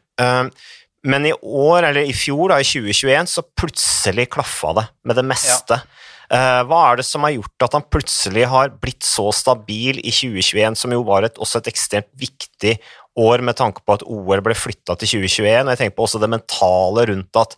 Men 1.00 1.24
i 1.24 1.32
år, 1.32 1.86
eller 1.88 2.04
i 2.04 2.12
fjor, 2.12 2.50
da, 2.52 2.58
i 2.60 2.66
2021, 2.66 3.30
så 3.32 3.44
plutselig 3.56 4.28
klaffa 4.34 4.74
det 4.76 4.86
med 5.08 5.16
det 5.16 5.24
meste. 5.24 5.78
Ja. 5.80 6.62
Hva 6.68 6.80
er 6.86 7.00
det 7.00 7.06
som 7.08 7.24
har 7.24 7.32
gjort 7.32 7.64
at 7.64 7.72
han 7.74 7.86
plutselig 7.90 8.44
har 8.52 8.68
blitt 8.78 9.02
så 9.02 9.24
stabil 9.34 9.96
i 9.98 10.12
2021, 10.12 10.76
som 10.78 10.92
jo 10.94 11.00
var 11.08 11.24
et, 11.26 11.40
også 11.42 11.58
et 11.58 11.70
ekstremt 11.72 12.10
viktig 12.20 12.76
år 13.18 13.42
med 13.42 13.56
tanke 13.58 13.82
på 13.82 13.96
at 13.96 14.04
OL 14.04 14.44
ble 14.44 14.54
flytta 14.54 14.94
til 15.00 15.16
2021? 15.16 15.64
Og 15.64 15.72
jeg 15.72 15.80
tenker 15.80 15.96
på 15.96 16.04
også 16.04 16.20
det 16.22 16.30
mentale 16.36 17.06
rundt 17.10 17.40
at 17.40 17.56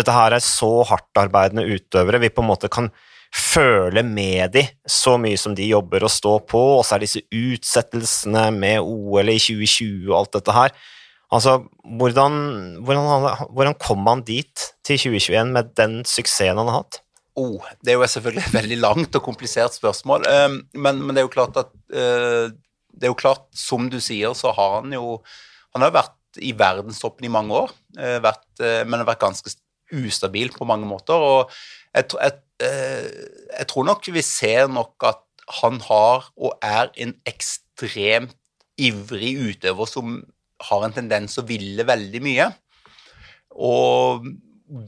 dette 0.00 0.16
her 0.16 0.34
er 0.34 0.44
så 0.44 0.72
hardtarbeidende 0.88 1.68
utøvere. 1.68 2.22
Vi 2.24 2.32
på 2.32 2.42
en 2.42 2.50
måte 2.50 2.72
kan 2.72 2.88
føle 3.34 4.02
med 4.06 4.54
de 4.54 4.62
så 4.88 5.16
mye 5.20 5.38
som 5.40 5.54
de 5.56 5.66
jobber 5.68 6.06
og 6.06 6.12
står 6.12 6.44
på, 6.48 6.60
og 6.78 6.84
så 6.86 6.96
er 6.96 7.04
disse 7.04 7.24
utsettelsene 7.34 8.48
med 8.56 8.80
OL 8.80 9.32
i 9.32 9.38
2020 9.40 10.08
og 10.08 10.16
alt 10.22 10.38
dette 10.38 10.54
her. 10.56 10.78
Altså, 11.34 11.58
hvordan, 12.00 12.38
hvordan, 12.86 13.26
hvordan 13.52 13.76
kom 13.82 14.06
han 14.08 14.24
dit 14.24 14.70
til 14.86 14.96
2021 14.96 15.52
med 15.52 15.74
den 15.76 16.00
suksessen 16.08 16.56
han 16.56 16.70
har 16.70 16.80
hatt? 16.80 17.02
Oh, 17.38 17.60
det 17.84 17.92
er 17.92 18.00
jo 18.00 18.08
selvfølgelig 18.08 18.46
et 18.46 18.56
veldig 18.56 18.78
langt 18.80 19.18
og 19.18 19.22
komplisert 19.22 19.76
spørsmål, 19.76 20.24
um, 20.26 20.56
men, 20.74 21.02
men, 21.04 21.12
det 21.12 21.22
er 21.22 21.28
jo 21.28 21.36
klart 21.36 21.60
at 21.60 21.68
uh, 21.94 22.48
Det 22.90 23.06
er 23.06 23.12
jo 23.12 23.20
klart, 23.20 23.44
som 23.54 23.86
du 23.92 24.00
sier, 24.02 24.32
så 24.34 24.50
har 24.56 24.80
han 24.80 24.96
jo 24.96 25.20
Han 25.76 25.84
har 25.84 25.92
vært 25.94 26.40
i 26.42 26.50
verdenstoppen 26.56 27.28
i 27.28 27.30
mange 27.30 27.54
år, 27.54 27.70
uh, 28.00 28.18
vært, 28.24 28.48
uh, 28.58 28.82
men 28.88 28.98
har 28.98 29.06
vært 29.12 29.22
ganske 29.22 29.52
ustabil 29.94 30.50
på 30.56 30.66
mange 30.68 30.88
måter. 30.88 31.14
og 31.14 31.52
jeg, 31.94 32.08
jeg, 32.16 32.32
Eh, 32.32 32.47
jeg 32.58 33.66
tror 33.70 33.86
nok 33.86 34.08
vi 34.10 34.22
ser 34.24 34.66
nok 34.72 35.04
at 35.06 35.22
han 35.62 35.78
har 35.86 36.26
og 36.36 36.58
er 36.64 36.90
en 37.00 37.14
ekstremt 37.28 38.34
ivrig 38.78 39.32
utøver 39.38 39.90
som 39.90 40.18
har 40.68 40.84
en 40.84 40.94
tendens 40.94 41.38
å 41.38 41.46
ville 41.46 41.86
veldig 41.86 42.20
mye. 42.22 42.48
Og 43.58 44.26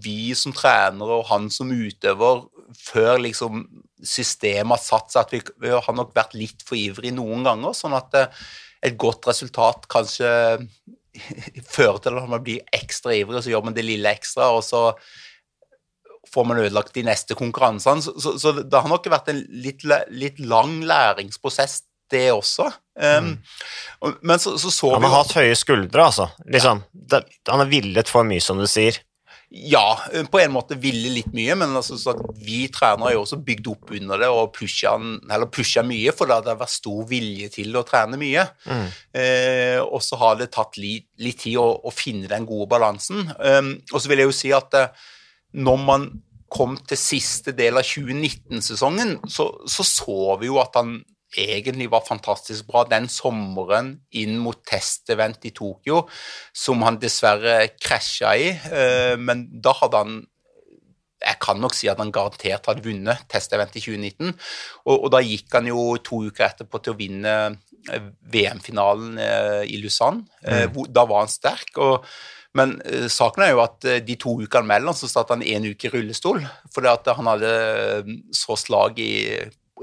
vi 0.05 0.33
som 0.37 0.55
trenere 0.55 1.21
og 1.21 1.29
han 1.31 1.49
som 1.53 1.71
utøver, 1.73 2.45
før 2.77 3.19
liksom 3.25 3.65
systemet 4.07 4.77
har 4.77 4.83
satt 4.83 5.13
seg, 5.13 5.25
at 5.25 5.35
vi, 5.35 5.41
vi, 5.65 5.73
har 5.75 5.97
nok 5.97 6.13
vært 6.17 6.37
litt 6.39 6.63
for 6.67 6.79
ivrig 6.79 7.13
noen 7.17 7.47
ganger, 7.47 7.75
sånn 7.77 7.97
at 7.97 8.19
eh, 8.19 8.45
et 8.87 8.99
godt 9.01 9.27
resultat 9.31 9.89
kanskje 9.91 10.31
fører 11.75 11.99
til 12.05 12.21
at 12.21 12.31
man 12.31 12.45
blir 12.45 12.63
ekstra 12.77 13.17
ivrig, 13.17 13.41
og 13.41 13.45
så 13.45 13.55
gjør 13.55 13.67
man 13.67 13.77
det 13.77 13.87
lille 13.87 14.13
ekstra, 14.13 14.53
og 14.55 14.63
så 14.67 14.85
får 16.35 16.47
man 16.47 16.63
ødelagt 16.63 16.95
de 16.95 17.05
neste 17.07 17.37
konkurransene. 17.39 18.03
Så, 18.05 18.15
så, 18.23 18.37
så, 18.39 18.55
det 18.63 18.83
har 18.83 18.91
nok 18.91 19.09
vært 19.11 19.33
en 19.33 19.45
litt, 19.65 19.87
litt 20.15 20.41
lang 20.43 20.81
læringsprosess, 20.87 21.83
det 22.11 22.27
også. 22.35 22.67
Um, 23.01 23.37
mm. 24.03 24.17
Men 24.27 24.41
så, 24.43 24.57
så, 24.59 24.71
så 24.75 24.95
Han 24.97 25.07
har 25.07 25.21
hatt 25.21 25.37
høye 25.39 25.55
skuldre, 25.59 26.09
altså. 26.11 26.31
Liksom. 26.51 26.83
Ja. 26.83 27.07
Det, 27.13 27.23
han 27.49 27.63
har 27.63 27.71
villet 27.71 28.11
for 28.11 28.27
mye, 28.27 28.43
som 28.43 28.59
du 28.59 28.67
sier. 28.71 28.99
Ja, 29.51 29.99
på 30.31 30.39
en 30.39 30.53
måte 30.55 30.77
ville 30.79 31.11
litt 31.11 31.33
mye, 31.35 31.57
men 31.59 31.73
altså, 31.75 32.13
vi 32.39 32.69
trenere 32.71 33.09
har 33.09 33.15
jo 33.17 33.23
også 33.25 33.41
bygd 33.43 33.71
opp 33.73 33.89
under 33.99 34.21
det 34.23 34.29
og 34.31 34.53
pusha, 34.55 34.93
mye, 35.83 36.13
for 36.15 36.31
det 36.31 36.37
hadde 36.37 36.55
vært 36.61 36.75
stor 36.77 37.09
vilje 37.11 37.49
til 37.57 37.75
å 37.75 37.83
trene 37.87 38.19
mye. 38.21 38.45
Mm. 38.71 38.85
Eh, 39.19 39.81
og 39.83 40.05
så 40.07 40.21
har 40.23 40.39
det 40.39 40.53
tatt 40.55 40.79
litt, 40.79 41.09
litt 41.19 41.43
tid 41.43 41.59
å, 41.59 41.67
å, 41.83 41.91
finne 41.91 42.31
den 42.31 42.47
gode 42.47 42.69
balansen. 42.71 43.27
Um, 43.43 43.73
og 43.91 43.99
så 43.99 44.13
vil 44.13 44.23
jeg 44.23 44.31
jo 44.31 44.39
si 44.39 44.53
at 44.55 44.79
eh, 44.79 45.09
når 45.53 45.81
man 45.87 46.11
kom 46.51 46.75
til 46.89 46.99
siste 46.99 47.55
del 47.57 47.79
av 47.79 47.87
2019-sesongen, 47.87 49.21
så, 49.31 49.47
så, 49.71 49.87
så 49.87 50.37
vi 50.41 50.51
jo 50.51 50.59
at 50.63 50.75
han 50.81 50.99
egentlig 51.39 51.87
var 51.93 52.03
fantastisk 52.03 52.67
bra 52.67 52.83
den 52.91 53.07
sommeren 53.11 53.93
inn 54.19 54.35
mot 54.43 54.59
testevent 54.67 55.47
i 55.47 55.53
Tokyo, 55.55 56.03
som 56.51 56.83
han 56.83 56.99
dessverre 57.03 57.71
krasja 57.79 58.35
i. 58.35 58.51
Eh, 58.51 59.15
men 59.21 59.47
da 59.63 59.77
hadde 59.79 60.05
han 60.05 60.21
jeg 61.21 61.37
kan 61.37 61.59
nok 61.61 61.75
si 61.77 61.89
at 61.93 61.99
han 62.01 62.13
garantert 62.15 62.65
hadde 62.71 62.81
vunnet 62.81 63.27
testevent 63.29 63.75
i 63.77 63.83
2019. 63.85 64.31
Og, 64.87 64.95
og, 64.95 65.09
da 65.13 65.21
gikk 65.21 65.53
han 65.53 65.69
jo 65.69 65.83
to 66.01 66.23
uker 66.31 66.47
etterpå 66.47 66.81
til 66.81 66.95
å 66.95 66.97
vinne 66.97 67.35
eh, 67.93 68.07
VM-finalen 68.33 69.19
eh, 69.21 69.65
i 69.69 69.83
Lausanne. 69.83 70.25
Mm. 70.41 70.79
Da 70.89 71.05
var 71.05 71.27
han 71.27 71.33
sterk. 71.33 71.77
og 71.77 72.09
men 72.59 72.77
uh, 72.83 73.07
saken 73.13 73.47
er 73.47 73.55
jo 73.55 73.63
at 73.65 73.87
uh, 73.87 73.99
de 74.05 74.19
to 74.21 74.37
ukene 74.43 74.69
mellom 74.69 74.97
så 74.97 75.11
satt 75.11 75.33
han 75.35 75.45
en 75.47 75.71
uke 75.71 75.89
i 75.89 75.93
rullestol. 75.93 76.43
Fordi 76.75 76.93
at 76.93 77.11
han 77.17 77.31
hadde 77.31 77.55
så 78.35 78.59
slag 78.59 78.99
i 79.03 79.13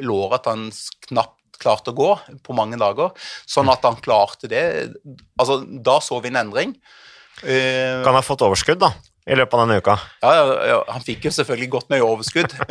låret 0.04 0.42
at 0.42 0.52
han 0.52 0.70
knapt 1.08 1.36
klarte 1.58 1.90
å 1.90 1.98
gå 1.98 2.12
på 2.46 2.54
mange 2.54 2.78
dager. 2.78 3.14
Sånn 3.50 3.70
at 3.74 3.86
han 3.88 4.00
klarte 4.04 4.50
det. 4.52 4.64
Altså, 5.40 5.62
da 5.66 5.98
så 6.04 6.20
vi 6.22 6.30
en 6.30 6.42
endring. 6.44 6.76
Uh, 7.44 8.04
kan 8.04 8.12
han 8.12 8.22
ha 8.22 8.26
fått 8.26 8.46
overskudd, 8.46 8.82
da? 8.82 8.94
I 9.28 9.36
løpet 9.36 9.58
av 9.58 9.66
denne 9.66 9.82
uka? 9.84 9.94
Ja, 10.24 10.30
ja, 10.38 10.44
ja 10.70 10.78
han 10.88 11.04
fikk 11.04 11.26
jo 11.28 11.34
selvfølgelig 11.36 11.70
godt 11.74 11.90
mye 11.94 12.06
overskudd. 12.06 12.56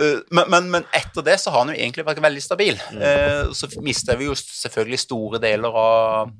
Eh, 0.00 0.20
men, 0.30 0.46
men, 0.52 0.68
men, 0.70 0.84
etter 0.94 1.24
det 1.26 1.34
så 1.42 1.50
har 1.50 1.64
han 1.64 1.72
jo 1.72 1.80
egentlig 1.80 2.04
vært 2.06 2.20
veldig 2.22 2.42
stabil. 2.44 2.76
Uh, 2.94 3.50
så 3.56 3.66
mister 3.82 4.16
vi 4.16 4.28
jo 4.28 4.36
selvfølgelig 4.38 5.00
store 5.02 5.40
deler 5.42 5.74
av 5.76 6.30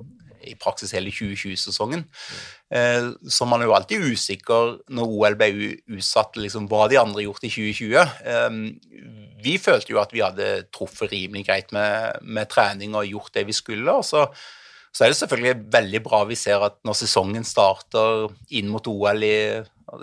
i 0.47 0.55
praksis 0.59 0.93
hele 0.95 1.13
2020-sesongen. 1.13 2.05
Eh, 2.73 3.09
så 3.27 3.47
man 3.49 3.61
er 3.61 3.69
jo 3.69 3.75
alltid 3.77 4.07
usikker 4.13 4.77
når 4.95 5.17
OL 5.17 5.37
ble 5.39 5.51
utsatt, 5.97 6.39
liksom, 6.39 6.69
hva 6.71 6.87
de 6.91 6.99
andre 7.01 7.25
gjort 7.27 7.45
i 7.47 7.51
2020. 7.51 8.15
Eh, 8.33 9.37
vi 9.41 9.57
følte 9.61 9.95
jo 9.95 10.01
at 10.01 10.15
vi 10.15 10.23
hadde 10.23 10.49
truffet 10.73 11.13
rimelig 11.13 11.47
greit 11.49 11.75
med, 11.75 12.21
med 12.21 12.49
trening 12.51 12.97
og 12.97 13.09
gjort 13.09 13.35
det 13.37 13.47
vi 13.49 13.57
skulle. 13.57 13.91
og 13.91 14.05
så 14.07 14.27
så 14.91 15.05
er 15.05 15.13
det 15.13 15.21
selvfølgelig 15.21 15.71
veldig 15.71 15.99
bra 16.03 16.23
vi 16.27 16.35
ser 16.35 16.63
at 16.65 16.81
når 16.87 16.97
sesongen 16.99 17.45
starter 17.47 18.27
inn 18.59 18.67
mot 18.71 18.87
OL 18.91 19.23
i, 19.23 19.37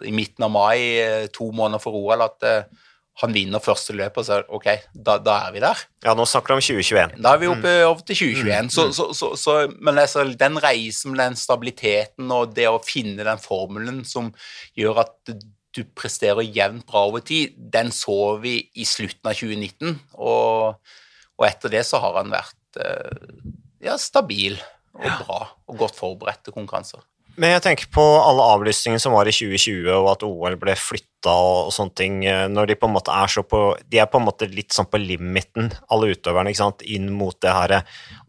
i 0.09 0.13
midten 0.17 0.47
av 0.47 0.53
mai, 0.55 0.79
eh, 1.03 1.27
to 1.33 1.51
måneder 1.53 1.83
for 1.83 1.97
OL, 1.99 2.25
at 2.25 2.47
eh, 2.49 2.87
han 3.19 3.35
vinner 3.35 3.63
første 3.63 3.95
løpet, 3.99 4.21
og 4.21 4.27
så 4.27 4.39
ok, 4.55 4.67
da, 4.95 5.17
da, 5.19 5.35
er 5.49 5.55
vi 5.57 5.63
der. 5.63 5.81
Ja, 6.07 6.15
nå 6.15 6.27
snakker 6.29 6.55
du 6.55 6.59
om 6.59 6.63
2021. 6.63 7.17
Da 7.25 7.35
er 7.35 7.43
vi 7.43 7.51
oppe 7.51 7.73
mm. 7.73 7.87
over 7.89 8.05
til 8.07 8.21
2021. 8.21 8.69
Mm. 8.69 8.71
Så, 8.71 9.09
så, 9.19 9.31
så, 9.39 9.57
men 9.83 9.99
altså, 9.99 10.23
den 10.39 10.61
reisen 10.63 11.15
med 11.15 11.25
den 11.25 11.39
stabiliteten 11.41 12.31
og 12.35 12.55
det 12.55 12.69
å 12.71 12.79
finne 12.85 13.27
den 13.27 13.43
formelen 13.43 14.05
som 14.07 14.31
gjør 14.79 15.03
at 15.03 15.35
du 15.77 15.83
presterer 15.99 16.47
jevnt 16.47 16.87
bra 16.89 17.05
over 17.11 17.23
tid, 17.27 17.59
den 17.59 17.91
så 17.95 18.39
vi 18.43 18.61
i 18.79 18.87
slutten 18.89 19.31
av 19.31 19.37
2019. 19.39 19.99
Og, 20.23 20.95
og 21.39 21.47
etter 21.47 21.75
det 21.75 21.85
så 21.87 22.01
har 22.03 22.21
han 22.21 22.33
vært 22.33 22.81
eh, 22.83 23.45
ja, 23.85 23.99
stabil 24.01 24.59
og 24.99 25.11
bra 25.25 25.41
og 25.69 25.83
godt 25.85 25.99
forberedt 25.99 26.47
til 26.47 26.57
konkurranser. 26.57 27.03
Men 27.39 27.53
jeg 27.55 27.63
tenker 27.63 27.91
på 27.95 28.03
alle 28.03 28.43
avlysningene 28.57 28.99
som 28.99 29.15
var 29.15 29.29
i 29.31 29.35
2020, 29.35 29.87
og 29.95 30.09
at 30.11 30.25
OL 30.27 30.57
ble 30.59 30.75
flytta 30.75 31.31
og, 31.31 31.71
sånne 31.75 31.95
ting. 31.99 32.17
Eh, 32.27 32.47
når 32.51 32.71
de 32.71 32.77
på 32.81 32.89
en 32.89 32.95
måte 32.97 33.15
er 33.15 33.31
så 33.31 33.45
på 33.47 33.61
De 33.87 34.01
er 34.03 34.09
på 34.11 34.19
en 34.19 34.27
måte 34.27 34.49
litt 34.51 34.75
sånn 34.75 34.89
på 34.91 34.99
limiten, 34.99 35.71
alle 35.95 36.11
utøverne, 36.15 36.51
ikke 36.51 36.63
sant, 36.65 36.83
inn 36.83 37.07
mot 37.15 37.39
det 37.45 37.55
her 37.55 37.77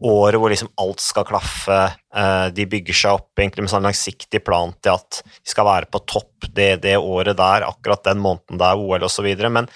året 0.06 0.38
hvor 0.38 0.52
liksom 0.54 0.70
alt 0.82 1.02
skal 1.02 1.26
klaffe. 1.26 1.80
Eh, 2.14 2.46
de 2.54 2.68
bygger 2.70 3.00
seg 3.00 3.18
opp 3.18 3.42
egentlig 3.42 3.66
med 3.66 3.72
sånn 3.72 3.88
langsiktig 3.88 4.44
plan 4.46 4.76
til 4.78 4.94
at 4.94 5.22
de 5.26 5.54
skal 5.54 5.66
være 5.66 5.90
på 5.90 6.02
topp 6.06 6.46
det, 6.54 6.76
det 6.84 6.94
året 7.00 7.38
der, 7.40 7.66
akkurat 7.66 8.06
den 8.06 8.22
måneden 8.22 8.62
det 8.62 8.68
er 8.68 8.84
OL 8.84 9.08
osv. 9.08 9.26
Men, 9.50 9.66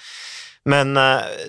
men 0.71 1.01
eh, 1.01 1.41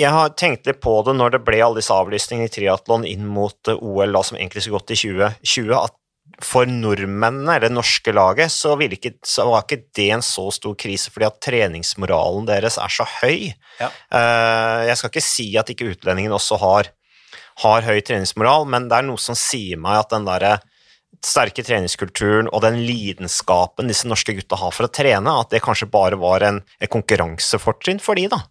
jeg 0.00 0.16
har 0.16 0.32
tenkt 0.32 0.64
litt 0.70 0.80
på 0.80 0.94
det 1.04 1.12
når 1.18 1.36
det 1.36 1.42
ble 1.44 1.60
alle 1.60 1.82
disse 1.82 1.92
avlysningene 1.92 2.48
i 2.48 2.54
triatlon 2.54 3.04
inn 3.04 3.28
mot 3.28 3.68
OL 3.74 4.16
da, 4.16 4.24
som 4.24 4.40
egentlig 4.40 4.64
skulle 4.64 4.80
gått 4.80 4.94
i 4.96 5.00
2020, 5.02 5.76
at 5.76 5.98
for 6.42 6.68
nordmennene, 6.68 7.56
eller 7.56 7.68
det 7.68 7.76
norske 7.76 8.12
laget, 8.14 8.52
så, 8.52 8.74
ikke, 8.80 9.14
så, 9.26 9.46
var 9.48 9.64
ikke 9.64 9.84
det 9.96 10.08
en 10.16 10.24
så 10.24 10.48
stor 10.54 10.74
krise, 10.78 11.12
fordi 11.14 11.28
at 11.28 11.40
treningsmoralen 11.44 12.48
deres 12.48 12.78
er 12.80 12.92
så 12.92 13.06
høy. 13.20 13.52
Ja. 13.80 13.90
Uh, 14.10 14.84
jeg 14.88 14.98
skal 14.98 15.12
ikke 15.12 15.24
si 15.24 15.48
at 15.60 15.70
ikke 15.70 15.92
utlendingene 15.92 16.36
også 16.36 16.58
har, 16.62 16.90
har, 17.62 17.86
høy 17.86 18.00
treningsmoral, 18.02 18.66
men 18.70 18.88
det 18.90 18.98
er 18.98 19.08
noe 19.08 19.20
som 19.20 19.38
sier 19.38 19.80
meg 19.80 20.02
at 20.02 20.14
den 20.16 20.26
derre 20.28 20.56
sterke 21.24 21.62
treningskulturen 21.64 22.50
og 22.50 22.64
den 22.64 22.80
lidenskapen 22.84 23.88
disse 23.88 24.08
norske 24.10 24.34
gutta 24.36 24.58
har 24.60 24.74
for 24.74 24.88
å 24.88 24.92
trene, 24.92 25.38
at 25.40 25.54
det 25.54 25.62
kanskje 25.64 25.88
bare 25.92 26.18
var 26.20 26.44
en, 26.44 26.60
en 26.60 26.90
konkurransefortrinn 26.90 28.02
for 28.02 28.18
de 28.18 28.26
da. 28.32 28.42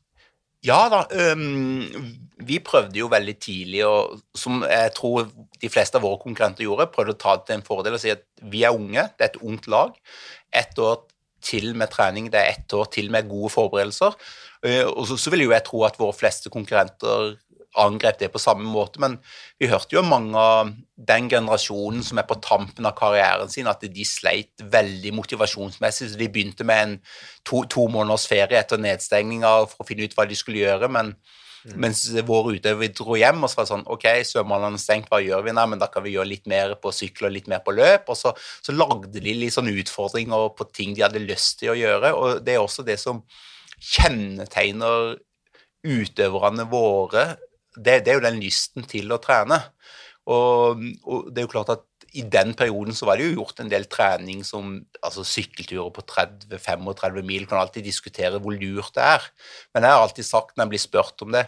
Ja 0.63 0.86
da. 0.91 1.03
Um, 1.36 1.84
vi 2.43 2.60
prøvde 2.63 3.00
jo 3.00 3.10
veldig 3.12 3.36
tidlig, 3.39 3.84
og 3.88 4.20
som 4.36 4.63
jeg 4.67 4.91
tror 4.98 5.27
de 5.62 5.72
fleste 5.72 6.00
av 6.00 6.05
våre 6.05 6.20
konkurrenter 6.22 6.65
gjorde, 6.65 6.89
prøvde 6.91 7.15
å 7.15 7.20
ta 7.20 7.36
det 7.38 7.48
til 7.48 7.58
en 7.60 7.65
fordel 7.67 7.98
og 7.98 8.03
si 8.03 8.12
at 8.12 8.24
vi 8.51 8.63
er 8.67 8.75
unge, 8.75 9.05
det 9.15 9.27
er 9.27 9.32
et 9.32 9.43
ungt 9.43 9.70
lag. 9.72 9.96
Ett 10.51 10.79
år 10.79 11.05
til 11.43 11.74
med 11.79 11.91
trening, 11.91 12.29
det 12.32 12.39
er 12.39 12.55
ett 12.55 12.75
år 12.75 12.88
til 12.91 13.12
med 13.12 13.27
gode 13.32 13.51
forberedelser. 13.53 14.15
Uh, 14.63 14.86
og 14.88 15.08
så, 15.10 15.20
så 15.20 15.34
vil 15.34 15.48
jo 15.48 15.55
jeg 15.55 15.67
tro 15.67 15.84
at 15.88 16.00
våre 16.00 16.15
fleste 16.15 16.51
konkurrenter 16.53 17.36
angrep 17.79 18.19
det 18.19 18.29
på 18.33 18.41
samme 18.41 18.65
måte, 18.69 19.01
men 19.01 19.17
vi 19.61 19.69
hørte 19.71 19.97
jo 19.97 20.03
mange 20.05 20.37
av 20.39 20.71
den 20.95 21.29
generasjonen 21.31 22.03
som 22.05 22.19
er 22.21 22.27
på 22.29 22.37
tampen 22.43 22.85
av 22.85 22.95
karrieren 22.97 23.51
sin, 23.51 23.69
at 23.69 23.83
de 23.83 24.07
sleit 24.07 24.63
veldig 24.73 25.13
motivasjonsmessig. 25.17 26.11
så 26.11 26.19
De 26.19 26.29
begynte 26.31 26.67
med 26.67 26.83
en 26.83 26.97
to, 27.45 27.63
to 27.65 27.87
måneders 27.91 28.27
ferie 28.29 28.59
etter 28.59 28.81
nedstengninga 28.81 29.55
for 29.71 29.83
å 29.83 29.87
finne 29.87 30.05
ut 30.05 30.13
hva 30.17 30.27
de 30.29 30.37
skulle 30.37 30.61
gjøre, 30.61 30.89
men 30.93 31.13
mm. 31.15 31.77
mens 31.81 32.05
våre 32.27 32.55
utøvere 32.59 32.93
dro 32.93 33.17
hjem 33.19 33.41
og 33.43 33.51
så 33.51 33.59
var 33.59 33.67
det 33.67 33.73
sånn 33.73 33.87
Ok, 33.95 34.07
svømmehallene 34.29 34.79
er 34.79 34.85
stengt, 34.85 35.09
hva 35.11 35.21
gjør 35.23 35.47
vi? 35.47 35.55
Nei, 35.57 35.65
men 35.73 35.81
da 35.81 35.89
kan 35.91 36.05
vi 36.05 36.13
gjøre 36.15 36.29
litt 36.29 36.45
mer 36.51 36.77
på 36.81 36.93
sykkel 36.93 37.31
og 37.31 37.35
litt 37.37 37.49
mer 37.51 37.63
på 37.65 37.75
løp. 37.75 38.09
Og 38.13 38.19
så, 38.19 38.35
så 38.37 38.75
lagde 38.75 39.17
de 39.17 39.37
litt 39.39 39.57
sånne 39.57 39.73
utfordringer 39.81 40.53
på 40.57 40.69
ting 40.71 40.93
de 40.93 41.07
hadde 41.07 41.25
lyst 41.25 41.63
til 41.63 41.73
å 41.73 41.79
gjøre, 41.79 42.13
og 42.13 42.45
det 42.45 42.57
er 42.57 42.63
også 42.63 42.85
det 42.85 42.99
som 43.01 43.25
kjennetegner 43.83 45.17
utøverne 45.83 46.63
våre 46.71 47.33
det, 47.75 48.03
det, 48.05 48.13
er 48.13 48.19
jo 48.19 48.27
den 48.27 48.41
lysten 48.43 48.85
til 48.89 49.11
å 49.13 49.21
trene. 49.21 49.59
Og, 50.29 50.83
og, 51.03 51.31
det 51.31 51.41
er 51.41 51.47
jo 51.47 51.53
klart 51.53 51.73
at 51.73 51.87
i 52.13 52.21
den 52.29 52.53
perioden 52.53 52.93
så 52.93 53.07
var 53.09 53.17
det 53.17 53.25
jo 53.25 53.39
gjort 53.39 53.63
en 53.63 53.71
del 53.71 53.87
trening 53.89 54.43
som 54.45 54.75
altså 55.01 55.25
Sykkelturer 55.25 55.89
på 55.95 56.03
30-35 56.05 57.25
mil 57.25 57.47
kan 57.49 57.63
alltid 57.63 57.85
diskutere 57.87 58.41
hvor 58.41 58.53
lurt 58.53 58.93
det 58.97 59.07
er. 59.15 59.25
Men 59.73 59.87
jeg 59.87 59.95
har 59.95 60.05
alltid 60.05 60.27
sagt 60.27 60.53
når 60.53 60.67
jeg 60.67 60.73
blir 60.75 60.83
spurt 60.85 61.25
om 61.25 61.33
det 61.33 61.47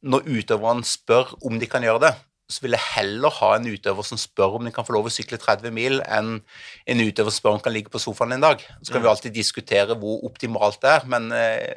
Når 0.00 0.24
utøverne 0.24 0.88
spør 0.88 1.34
om 1.44 1.58
de 1.60 1.66
kan 1.68 1.84
gjøre 1.84 2.00
det, 2.06 2.14
så 2.50 2.64
vil 2.64 2.74
jeg 2.74 2.88
heller 2.96 3.34
ha 3.36 3.50
en 3.56 3.68
utøver 3.68 4.06
som 4.06 4.18
spør 4.18 4.56
om 4.56 4.66
de 4.66 4.72
kan 4.74 4.86
få 4.86 4.94
lov 4.96 5.10
å 5.10 5.12
sykle 5.12 5.38
30 5.38 5.74
mil, 5.76 6.00
enn 6.08 6.38
en 6.40 7.02
utøver 7.04 7.30
som 7.30 7.36
spør 7.36 7.52
om 7.52 7.60
de 7.60 7.66
kan 7.66 7.74
ligge 7.76 7.92
på 7.92 8.00
sofaen 8.02 8.34
en 8.34 8.46
dag. 8.46 8.64
Så 8.80 8.90
kan 8.90 9.02
mm. 9.02 9.04
vi 9.04 9.10
alltid 9.12 9.36
diskutere 9.36 9.96
hvor 10.00 10.24
optimalt 10.26 10.80
det 10.82 10.94
er, 10.96 11.06
men 11.12 11.28
eh, 11.36 11.76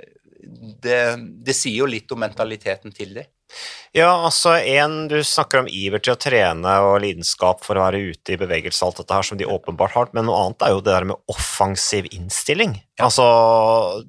det, 0.84 1.02
det 1.46 1.56
sier 1.58 1.84
jo 1.84 1.90
litt 1.90 2.12
om 2.16 2.24
mentaliteten 2.24 2.96
til 2.96 3.14
dem. 3.20 3.30
Ja, 3.94 4.10
altså 4.26 4.56
en, 4.58 5.08
Du 5.08 5.20
snakker 5.24 5.62
om 5.62 5.68
iver 5.70 6.02
til 6.02 6.16
å 6.16 6.20
trene 6.20 6.74
og 6.82 6.96
lidenskap 7.04 7.62
for 7.66 7.78
å 7.78 7.86
være 7.86 8.02
ute 8.10 8.34
i 8.34 8.40
bevegelse, 8.42 8.82
alt 8.86 9.04
dette 9.04 9.20
her 9.20 9.28
som 9.28 9.38
de 9.38 9.46
åpenbart 9.46 9.94
har, 9.94 10.10
men 10.18 10.26
noe 10.26 10.40
annet 10.42 10.66
er 10.66 10.74
jo 10.74 10.82
det 10.82 10.96
der 10.96 11.10
med 11.12 11.34
offensiv 11.34 12.10
innstilling. 12.10 12.80
Ja. 12.98 13.08
Altså, 13.10 13.26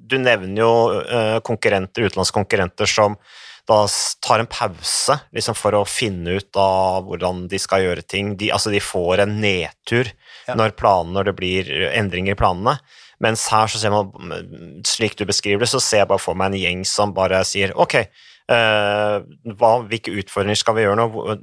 Du 0.01 0.17
nevner 0.17 0.63
jo 0.63 0.71
uh, 1.05 1.37
konkurrenter, 1.45 2.07
utenlandske 2.09 2.39
konkurrenter 2.39 2.89
som 2.89 3.19
da 3.65 3.79
tar 4.21 4.41
en 4.41 4.49
pause 4.49 5.15
liksom 5.33 5.55
for 5.57 5.73
å 5.73 5.85
finne 5.89 6.37
ut 6.37 6.57
av 6.61 7.05
hvordan 7.07 7.47
de 7.49 7.57
skal 7.61 7.81
gjøre 7.85 8.03
ting. 8.05 8.35
De, 8.37 8.51
altså, 8.53 8.69
de 8.73 8.81
får 8.81 9.23
en 9.23 9.39
nedtur 9.41 10.09
ja. 10.45 10.53
når, 10.53 10.75
planen, 10.77 11.15
når 11.17 11.31
det 11.31 11.35
blir 11.39 11.71
endringer 11.89 12.35
i 12.35 12.39
planene. 12.39 12.77
Mens 13.23 13.47
her 13.49 13.71
så 13.71 13.81
ser 13.81 13.93
man, 13.93 14.11
slik 14.85 15.17
du 15.17 15.25
beskriver 15.25 15.63
det, 15.63 15.71
så 15.71 15.81
ser 15.81 16.03
jeg 16.03 16.11
bare 16.11 16.21
for 16.21 16.37
meg 16.37 16.53
en 16.53 16.61
gjeng 16.61 16.85
som 16.89 17.13
bare 17.15 17.41
sier 17.47 17.73
ok, 17.73 18.03
hva, 18.45 19.71
hvilke 19.89 20.13
utfordringer 20.21 20.59
skal 20.59 20.75
vi 20.77 20.83
gjøre 20.85 20.99
nå? 20.99 21.35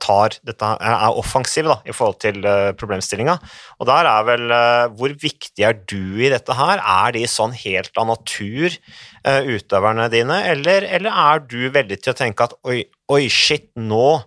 Tar, 0.00 0.38
dette 0.48 0.70
er 0.80 1.18
offensiv 1.20 1.68
da, 1.68 1.76
i 1.84 1.92
forhold 1.92 2.18
til 2.24 2.40
uh, 2.46 2.72
problemstillinga. 2.78 3.36
Og 3.78 3.88
der 3.90 4.08
er 4.08 4.24
vel 4.24 4.46
uh, 4.48 4.86
Hvor 4.96 5.12
viktig 5.20 5.66
er 5.66 5.76
du 5.84 6.22
i 6.22 6.30
dette 6.32 6.56
her? 6.56 6.80
Er 6.80 7.12
de 7.16 7.26
sånn 7.28 7.52
helt 7.64 7.92
av 8.00 8.08
natur, 8.14 8.78
utøverne 9.22 10.08
dine, 10.10 10.40
eller, 10.50 10.82
eller, 10.82 11.14
er 11.14 11.44
du 11.46 11.68
veldig 11.70 12.00
til 12.02 12.10
å 12.10 12.16
tenke 12.18 12.48
at 12.48 12.56
oi, 12.66 12.80
oi, 13.12 13.20
shit, 13.30 13.68
nå 13.78 14.18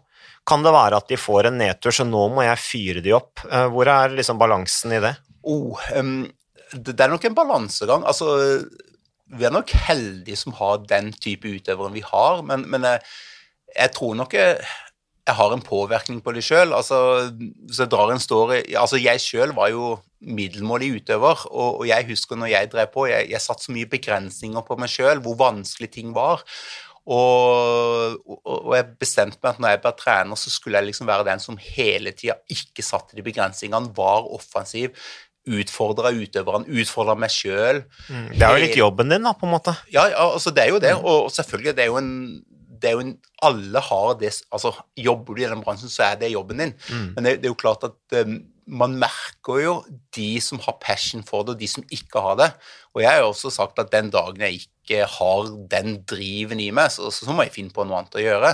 kan 0.47 0.63
det 0.63 0.71
være 0.71 1.01
at 1.01 1.09
de 1.12 1.17
får 1.19 1.50
en 1.50 1.57
nedtur, 1.59 1.91
så 1.91 2.05
nå 2.07 2.21
må 2.31 2.45
jeg 2.45 2.62
fyre 2.62 3.03
de 3.03 3.12
opp. 3.17 3.43
hvor 3.74 3.89
er 3.91 4.15
liksom 4.15 4.39
balansen 4.39 4.93
i 4.95 5.01
det? 5.03 5.12
Oh, 5.43 5.75
um, 5.97 6.24
det 6.74 6.95
er 6.95 7.12
nok 7.12 7.25
en 7.27 7.38
balansegang. 7.38 8.05
Altså, 8.07 8.38
vi 9.34 9.46
er 9.48 9.53
nok 9.53 9.72
heldige 9.88 10.38
som 10.38 10.55
har 10.60 10.84
den 10.89 11.12
type 11.13 11.50
utøvere 11.50 11.94
vi 11.96 12.03
har, 12.05 12.41
men, 12.46 12.67
men 12.70 12.86
jeg, 12.86 13.01
jeg, 13.75 13.91
tror 13.96 14.15
nok 14.20 14.34
jeg, 14.38 14.60
jeg, 15.25 15.36
har 15.39 15.53
en 15.53 15.65
påvirkning 15.65 16.22
på 16.24 16.34
det 16.36 16.44
sjøl. 16.46 16.74
Altså, 16.77 17.32
hvis 17.36 17.82
jeg 17.82 17.91
drar 17.91 18.13
en 18.13 18.22
story 18.22 18.62
Altså, 18.77 19.01
jeg 19.01 19.24
sjøl 19.24 19.55
var 19.58 19.72
jo 19.74 19.96
middelmådig 20.22 20.91
utøver, 21.01 21.46
og, 21.51 21.79
og, 21.79 21.88
jeg 21.89 22.08
husker 22.10 22.38
når 22.38 22.53
jeg 22.53 22.72
drev 22.72 22.91
på, 22.94 23.08
jeg, 23.10 23.29
jeg 23.29 23.41
satte 23.41 23.65
så 23.65 23.74
mye 23.74 23.89
begrensninger 23.89 24.65
på 24.65 24.77
meg 24.82 24.94
sjøl, 24.94 25.22
hvor 25.25 25.38
vanskelig 25.41 25.91
ting 25.98 26.13
var. 26.15 26.46
Og, 27.05 28.15
og, 28.50 28.72
jeg 28.74 28.96
bestemte 28.98 29.38
meg 29.44 29.51
at 29.51 29.62
når 29.62 29.75
jeg 29.75 29.82
ble 29.84 29.91
trener, 30.00 30.39
så 30.41 30.53
skulle 30.53 30.79
jeg 30.79 30.89
liksom 30.89 31.10
være 31.10 31.27
den 31.27 31.41
som 31.41 31.60
hele 31.62 32.15
tida 32.17 32.39
ikke 32.50 32.86
satte 32.86 33.17
de 33.17 33.25
begrensningene, 33.25 33.94
var 33.98 34.25
offensiv, 34.34 34.96
utfordra 35.45 36.11
utøveren, 36.15 36.65
utfordre 36.65 37.15
meg 37.21 37.33
sjøl. 37.33 37.83
Mm, 38.09 38.27
det 38.33 38.41
er 38.41 38.55
jo 38.55 38.63
litt 38.63 38.79
jobben 38.79 39.13
din, 39.13 39.27
da, 39.27 39.35
på 39.37 39.47
en 39.47 39.53
måte. 39.53 39.75
Ja, 39.93 40.07
ja 40.11 40.27
altså 40.31 40.53
det 40.55 40.65
er 40.65 40.73
jo 40.73 40.81
det. 40.81 40.95
Mm. 40.97 41.07
Og 41.11 41.31
selvfølgelig, 41.35 41.75
det 41.77 41.85
er 41.85 41.91
jo 41.91 42.01
en 42.01 42.13
det 42.75 42.89
er 42.89 42.97
jo 42.97 43.05
en, 43.05 43.13
alle 43.47 43.81
har 43.81 44.17
det 44.19 44.33
altså 44.53 44.73
Jobber 44.99 45.37
du 45.37 45.41
i 45.41 45.47
den 45.47 45.63
bransjen, 45.63 45.89
så 45.89 46.09
er 46.09 46.19
det 46.19 46.33
jobben 46.33 46.59
din. 46.61 46.73
Mm. 46.89 47.07
Men 47.15 47.25
det, 47.25 47.37
det, 47.39 47.47
er 47.47 47.53
jo 47.53 47.61
klart 47.61 47.85
at 47.87 48.17
um, 48.25 48.35
man 48.65 48.97
merker 48.99 49.61
jo 49.61 49.73
de 50.15 50.29
som 50.41 50.59
har 50.63 50.77
passion 50.81 51.23
for 51.25 51.45
det, 51.45 51.55
og 51.55 51.61
de 51.61 51.69
som 51.69 51.85
ikke 51.93 52.21
har 52.21 52.37
det. 52.41 52.49
Og 52.93 53.03
jeg 53.03 53.11
har 53.11 53.23
jo 53.23 53.31
også 53.31 53.53
sagt 53.53 53.79
at 53.81 53.93
den 53.93 54.11
dagen 54.13 54.41
jeg 54.41 54.65
ikke 54.65 55.07
har 55.09 55.49
den 55.71 55.99
driven 56.09 56.61
i 56.61 56.71
meg, 56.73 56.91
så, 56.93 57.11
så 57.13 57.33
må 57.33 57.45
jeg 57.45 57.55
finne 57.55 57.73
på 57.73 57.85
noe 57.85 58.01
annet 58.01 58.17
å 58.17 58.25
gjøre. 58.25 58.53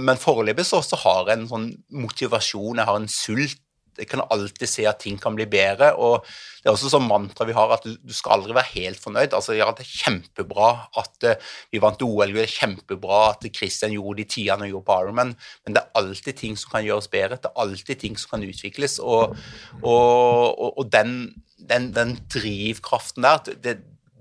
Men 0.00 0.20
foreløpig 0.20 0.64
så, 0.64 0.80
så 0.82 0.96
har 1.02 1.28
jeg 1.28 1.42
en 1.42 1.48
sånn 1.50 1.70
motivasjon, 1.92 2.78
jeg 2.78 2.88
har 2.88 3.00
en 3.00 3.10
sult 3.12 3.60
jeg 3.98 4.08
kan 4.10 4.22
alltid 4.30 4.70
se 4.70 4.84
at 4.88 5.00
ting 5.02 5.18
kan 5.20 5.34
bli 5.36 5.46
bedre. 5.50 5.90
og 5.94 6.24
Det 6.62 6.68
er 6.68 6.74
også 6.74 6.90
sånn 6.92 7.08
mantra 7.08 7.46
vi 7.48 7.56
har, 7.56 7.72
at 7.74 7.84
du, 7.86 8.12
skal 8.14 8.38
aldri 8.38 8.56
være 8.56 8.72
helt 8.74 9.02
fornøyd. 9.02 9.34
altså 9.34 9.56
ja, 9.58 9.70
Det 9.72 9.84
er 9.84 9.96
kjempebra 10.04 10.70
at 11.02 11.28
uh, 11.28 11.50
vi 11.72 11.82
vant 11.82 12.02
OL, 12.06 12.34
det 12.34 12.46
er 12.46 12.54
kjempebra 12.54 13.20
at 13.32 13.46
Christian 13.54 13.94
gjorde 13.96 14.22
de 14.22 14.28
tidene 14.30 14.66
han 14.66 14.72
gjorde 14.72 14.88
på 14.88 14.98
Ironman, 15.02 15.34
men 15.64 15.76
det 15.76 15.82
er 15.82 16.00
alltid 16.02 16.40
ting 16.40 16.56
som 16.58 16.72
kan 16.74 16.86
gjøres 16.86 17.10
bedre. 17.12 17.40
Det 17.42 17.50
er 17.50 17.62
alltid 17.66 18.02
ting 18.04 18.18
som 18.18 18.36
kan 18.36 18.46
utvikles. 18.46 18.98
Og, 18.98 19.36
og, 19.82 20.58
og, 20.58 20.78
og 20.78 20.92
den, 20.92 21.16
den, 21.58 21.92
den, 21.96 22.18
drivkraften 22.32 23.26
der, 23.26 23.54
det, 23.64 23.78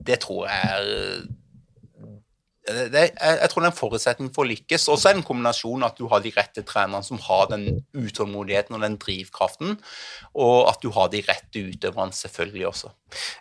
det 0.08 0.22
tror 0.26 0.48
jeg 0.50 0.72
er 0.74 1.28
det, 2.68 3.04
jeg 3.16 3.50
tror 3.52 3.64
det 3.64 3.68
er 3.68 3.72
en 3.72 3.78
forutsetning 3.78 4.32
for 4.36 4.44
å 4.44 4.50
lykkes. 4.52 4.88
Og 4.92 5.00
så 5.00 5.12
det 5.12 5.22
en 5.22 5.28
kombinasjon 5.28 5.86
at 5.88 6.00
du 6.00 6.08
har 6.12 6.24
de 6.24 6.34
rette 6.36 6.64
trenerne 6.68 7.06
som 7.06 7.22
har 7.28 7.48
den 7.52 7.82
utålmodigheten 7.96 8.76
og 8.76 8.84
den 8.84 8.98
drivkraften, 9.02 9.78
og 10.36 10.58
at 10.72 10.84
du 10.84 10.92
har 10.96 11.12
de 11.14 11.24
rette 11.28 11.64
utøverne 11.70 12.16
selvfølgelig 12.18 12.68
også. 12.72 12.92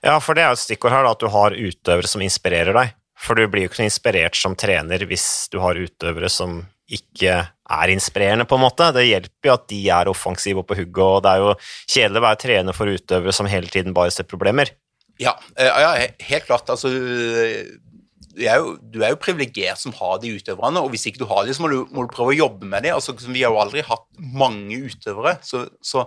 Ja, 0.06 0.18
for 0.23 0.38
det 0.38 0.47
er 0.47 0.52
jo 0.52 0.61
et 0.61 0.64
stikkord 0.66 0.95
her, 0.95 1.06
da, 1.06 1.16
at 1.16 1.25
du 1.25 1.28
har 1.33 1.59
utøvere 1.59 2.11
som 2.11 2.25
inspirerer 2.25 2.76
deg. 2.76 2.95
For 3.16 3.38
du 3.38 3.47
blir 3.49 3.64
jo 3.64 3.73
ikke 3.73 3.87
inspirert 3.87 4.37
som 4.37 4.54
trener 4.59 5.06
hvis 5.09 5.49
du 5.52 5.59
har 5.62 5.78
utøvere 5.80 6.28
som 6.30 6.61
ikke 6.87 7.37
er 7.42 7.90
inspirerende, 7.90 8.47
på 8.47 8.59
en 8.59 8.62
måte. 8.62 8.92
Det 8.95 9.06
hjelper 9.09 9.49
jo 9.49 9.54
at 9.56 9.64
de 9.73 9.80
er 9.90 10.11
offensive 10.11 10.62
og 10.62 10.68
på 10.68 10.76
hugget, 10.78 11.02
og 11.02 11.23
det 11.25 11.33
er 11.33 11.42
jo 11.42 11.54
kjedelig 11.88 12.21
å 12.21 12.26
være 12.28 12.42
trener 12.45 12.76
for 12.76 12.92
utøvere 12.92 13.35
som 13.35 13.49
hele 13.50 13.73
tiden 13.73 13.97
bare 13.97 14.12
ser 14.14 14.28
problemer. 14.28 14.71
Ja, 15.18 15.33
eh, 15.56 15.66
ja 15.66 15.90
helt 16.28 16.47
klart. 16.47 16.71
Altså 16.71 16.92
du 18.37 18.43
er 18.45 18.61
jo, 18.61 18.75
du 18.76 19.00
er 19.00 19.14
jo 19.14 19.21
privilegert 19.21 19.81
som 19.81 19.95
har 19.97 20.19
de 20.21 20.35
utøverne, 20.37 20.83
og 20.83 20.93
hvis 20.93 21.07
ikke 21.09 21.23
du 21.23 21.28
har 21.31 21.47
de, 21.47 21.55
så 21.57 21.64
må 21.64 21.71
du, 21.73 21.78
må 21.95 22.05
du 22.05 22.12
prøve 22.12 22.35
å 22.35 22.40
jobbe 22.40 22.69
med 22.69 22.85
de. 22.85 22.93
Altså, 22.93 23.14
vi 23.25 23.43
har 23.43 23.55
jo 23.55 23.62
aldri 23.62 23.85
hatt 23.87 24.07
mange 24.21 24.76
utøvere, 24.90 25.38
så, 25.47 25.64
så, 25.81 26.05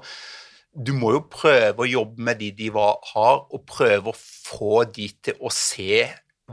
du 0.70 0.94
må 0.94 1.16
jo 1.16 1.24
prøve 1.34 1.82
å 1.82 1.90
jobbe 1.90 2.22
med 2.28 2.38
de 2.42 2.52
de 2.56 2.70
var, 2.76 3.00
har, 3.16 3.42
og 3.50 3.66
prøve 3.70 4.12
å 4.12 4.18
få 4.20 4.84
de 4.94 5.10
til 5.26 5.40
å 5.42 5.50
se 5.54 6.06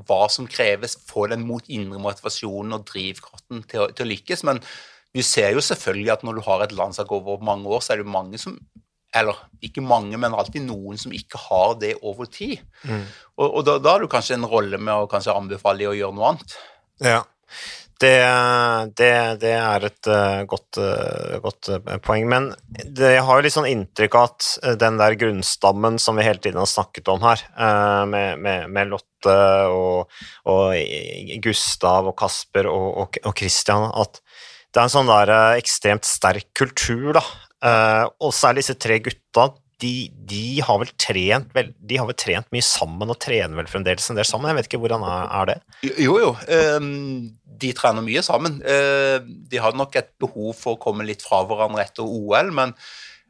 hva 0.06 0.22
som 0.32 0.48
kreves, 0.48 0.96
få 1.08 1.26
den 1.32 1.44
mot 1.48 1.64
indre 1.72 2.00
motivasjonen 2.00 2.76
og 2.76 2.86
drivkraften 2.88 3.62
til, 3.68 3.92
til 3.96 4.06
å 4.06 4.10
lykkes. 4.10 4.44
Men 4.48 4.60
vi 5.16 5.24
ser 5.24 5.52
jo 5.56 5.64
selvfølgelig 5.64 6.12
at 6.16 6.24
når 6.26 6.40
du 6.40 6.44
har 6.48 6.64
et 6.64 6.74
landslag 6.76 7.12
over 7.12 7.44
mange 7.44 7.68
år, 7.68 7.84
så 7.84 7.94
er 7.94 8.02
det 8.02 8.16
mange 8.16 8.40
som 8.40 8.58
eller 9.16 9.38
ikke 9.64 9.84
mange, 9.84 10.18
men 10.20 10.36
alltid 10.36 10.66
noen 10.66 11.00
som 11.00 11.14
ikke 11.16 11.40
har 11.48 11.78
det 11.80 11.94
over 12.02 12.28
tid. 12.30 12.60
Mm. 12.84 13.06
Og, 13.38 13.48
og 13.48 13.64
da, 13.66 13.78
da, 13.80 13.94
har 13.96 14.04
du 14.04 14.10
kanskje 14.12 14.38
en 14.38 14.48
rolle 14.50 14.80
med 14.80 14.94
å 14.94 15.08
kanskje 15.10 15.34
anbefale 15.36 15.84
dem 15.84 15.94
å 15.94 15.96
gjøre 15.96 16.16
noe 16.16 16.30
annet. 16.32 16.56
Ja, 17.04 17.22
det, 18.00 18.12
det, 19.00 19.10
det 19.40 19.52
er 19.56 19.84
et 19.88 20.08
uh, 20.10 20.42
godt, 20.48 20.78
uh, 20.80 21.36
godt 21.40 21.70
uh, 21.72 21.94
poeng. 22.04 22.26
Men 22.28 22.50
det, 22.68 23.14
jeg 23.14 23.24
har 23.24 23.38
jo 23.38 23.46
litt 23.46 23.56
sånn 23.56 23.68
inntrykk 23.70 24.18
av 24.18 24.28
at 24.28 24.76
den 24.82 25.00
der 25.00 25.16
grunnstammen 25.16 25.96
som 26.02 26.20
vi 26.20 26.26
hele 26.26 26.42
tiden 26.42 26.60
har 26.60 26.68
snakket 26.68 27.08
om 27.12 27.24
her, 27.24 27.46
med, 28.10 28.42
med, 28.42 28.68
med, 28.72 28.92
Lotte 28.92 29.38
og, 29.72 30.12
og, 30.44 30.76
Gustav 31.44 32.10
og 32.12 32.16
Kasper 32.20 32.68
og, 32.68 32.86
og, 33.06 33.18
og 33.24 33.36
Christian, 33.38 33.88
at 33.96 34.20
det 34.74 34.82
er 34.82 34.90
en 34.90 34.92
sånn 34.92 35.08
der 35.08 35.32
ekstremt 35.56 36.04
sterk 36.04 36.50
kultur, 36.58 37.14
da 37.16 37.24
og 37.64 38.34
særlig 38.36 38.62
disse 38.62 38.76
tre 38.80 38.98
gutta, 39.00 39.46
de, 39.82 40.08
de, 40.28 40.60
har 40.64 40.78
vel 40.80 40.90
trent 41.00 41.50
vel, 41.56 41.72
de 41.76 41.98
har 42.00 42.08
vel 42.08 42.16
trent 42.16 42.48
mye 42.54 42.64
sammen 42.64 43.10
og 43.12 43.18
trener 43.20 43.58
vel 43.58 43.68
fremdeles 43.68 44.08
en 44.08 44.18
del 44.18 44.28
sammen? 44.28 44.48
Jeg 44.50 44.58
vet 44.58 44.70
ikke 44.70 44.80
hvordan 44.84 45.04
er, 45.04 45.26
er 45.40 45.50
det? 45.50 45.56
Jo, 46.00 46.16
jo. 46.22 46.30
Um, 46.48 47.28
de 47.60 47.72
trener 47.76 48.04
mye 48.04 48.22
sammen. 48.24 48.60
Uh, 48.64 49.20
de 49.50 49.60
har 49.60 49.76
nok 49.76 49.98
et 50.00 50.08
behov 50.22 50.54
for 50.56 50.76
å 50.76 50.80
komme 50.80 51.04
litt 51.08 51.24
fra 51.24 51.42
hverandre 51.48 51.84
etter 51.84 52.08
OL, 52.08 52.52
men 52.56 52.72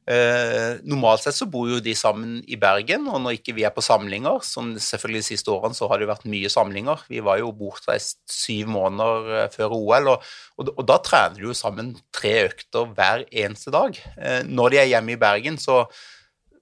Eh, 0.07 0.77
normalt 0.87 1.25
sett 1.25 1.35
så 1.35 1.49
bor 1.51 1.66
jo 1.66 1.81
de 1.83 1.90
sammen 1.99 2.37
i 2.47 2.55
Bergen, 2.62 3.09
og 3.11 3.19
når 3.25 3.40
ikke 3.40 3.57
vi 3.57 3.64
er 3.66 3.73
på 3.75 3.83
samlinger, 3.83 4.38
som 4.47 4.69
selvfølgelig 4.79 5.25
de 5.25 5.29
siste 5.33 5.51
årene 5.51 5.75
så 5.75 5.88
har 5.90 5.99
det 5.99 6.07
vært 6.07 6.29
mye 6.31 6.51
samlinger 6.53 7.03
Vi 7.11 7.19
var 7.27 7.40
jo 7.40 7.49
bortreist 7.51 8.21
syv 8.31 8.71
måneder 8.71 9.33
eh, 9.40 9.49
før 9.51 9.75
OL, 9.75 10.12
og, 10.14 10.29
og, 10.55 10.71
og, 10.77 10.85
da 10.87 11.01
trener 11.03 11.40
de 11.40 11.49
jo 11.49 11.57
sammen 11.59 11.97
tre 12.14 12.37
økter 12.45 12.87
hver 12.95 13.27
eneste 13.33 13.75
dag. 13.75 13.99
Eh, 14.14 14.45
når 14.47 14.77
de 14.77 14.81
er 14.85 14.90
hjemme 14.95 15.16
i 15.16 15.21
Bergen, 15.27 15.59
så, 15.59 15.83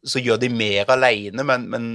så 0.01 0.25
gjør 0.25 0.41
de 0.41 0.49
mer 0.49 0.89
alene, 0.97 1.45
men, 1.45 1.69
men 1.69 1.91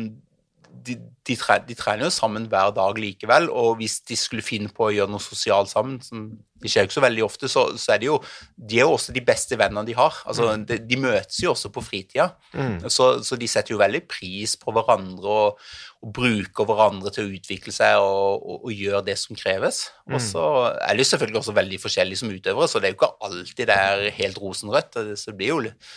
de, 0.86 0.95
de, 1.27 1.36
tre, 1.39 1.60
de, 1.67 1.75
trener 1.77 2.08
jo 2.08 2.13
sammen 2.13 2.47
hver 2.49 2.73
dag 2.75 2.99
likevel, 2.99 3.49
og 3.49 3.79
hvis 3.79 3.99
de 4.10 4.17
skulle 4.19 4.45
finne 4.45 4.71
på 4.73 4.88
å 4.88 4.93
gjøre 4.93 5.12
noe 5.12 5.23
sosialt 5.23 5.71
sammen, 5.71 5.99
som 6.03 6.29
det 6.60 6.71
skjer 6.71 6.84
jo 6.84 6.89
ikke 6.89 6.97
så 6.97 7.03
veldig 7.05 7.23
ofte, 7.23 7.49
så, 7.51 7.62
så, 7.79 7.93
er 7.93 8.01
det 8.01 8.10
jo 8.10 8.17
De 8.55 8.79
er 8.79 8.84
jo 8.84 8.95
også 8.97 9.13
de 9.15 9.23
beste 9.23 9.55
vennene 9.60 9.86
de 9.88 9.95
har. 9.95 10.17
Altså, 10.27 10.49
mm. 10.51 10.65
de, 10.67 10.77
de, 10.89 10.97
møtes 10.99 11.39
jo 11.39 11.53
også 11.53 11.71
på 11.71 11.84
fritida, 11.86 12.29
mm. 12.51 12.89
så, 12.91 13.12
så, 13.23 13.38
de 13.39 13.47
setter 13.47 13.75
jo 13.75 13.79
veldig 13.79 14.01
pris 14.12 14.58
på 14.60 14.73
hverandre 14.75 15.38
og, 15.45 15.63
og 16.03 16.13
bruker 16.15 16.67
hverandre 16.67 17.13
til 17.15 17.29
å 17.29 17.34
utvikle 17.39 17.75
seg 17.75 18.03
og, 18.03 18.43
og, 18.43 18.67
og 18.67 18.75
gjøre 18.75 19.05
det 19.08 19.15
som 19.21 19.39
kreves. 19.39 19.86
Mm. 20.03 20.17
Og 20.17 20.25
så 20.27 20.45
er 20.75 20.99
de 20.99 21.08
selvfølgelig 21.08 21.43
også 21.43 21.58
veldig 21.62 21.82
forskjellige 21.86 22.23
som 22.23 22.36
utøvere, 22.36 22.71
så 22.71 22.84
det 22.84 22.89
er 22.89 22.95
jo 22.95 22.99
ikke 22.99 23.13
alltid 23.29 23.65
det 23.71 23.82
er 23.88 24.08
helt 24.19 24.41
rosenrødt. 24.43 25.03
Så 25.15 25.32
det 25.32 25.39
blir 25.39 25.53
jo 25.55 25.62
litt 25.69 25.91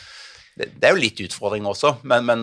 det, 0.59 0.69
er 0.85 0.93
jo 0.93 1.01
litt 1.01 1.21
utfordring 1.25 1.67
også, 1.69 1.95
men, 2.09 2.27
men, 2.29 2.43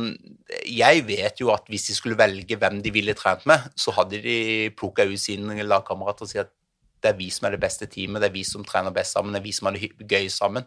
jeg 0.65 1.03
vet 1.05 1.41
jo 1.41 1.51
at 1.53 1.67
hvis 1.69 1.89
de 1.91 1.95
skulle 1.97 2.17
velge 2.17 2.57
hvem 2.57 2.79
de 2.81 2.93
ville 2.93 3.13
trent 3.17 3.43
med, 3.49 3.67
så 3.77 3.93
hadde 3.93 4.21
de 4.23 4.37
plukka 4.77 5.05
ut 5.05 5.21
sine 5.21 5.61
lagkamerater 5.61 6.25
og 6.25 6.31
si 6.31 6.39
at 6.41 6.49
det 6.99 7.13
er 7.13 7.19
vi 7.19 7.29
som 7.31 7.47
er 7.47 7.55
det 7.55 7.61
beste 7.63 7.87
teamet, 7.87 8.19
det 8.23 8.31
er 8.31 8.35
vi 8.35 8.45
som 8.47 8.65
trener 8.67 8.93
best 8.95 9.15
sammen, 9.15 9.35
det 9.35 9.39
er 9.39 9.45
vi 9.45 9.53
som 9.55 9.69
har 9.69 9.77
det 9.77 10.09
gøy 10.09 10.25
sammen. 10.33 10.65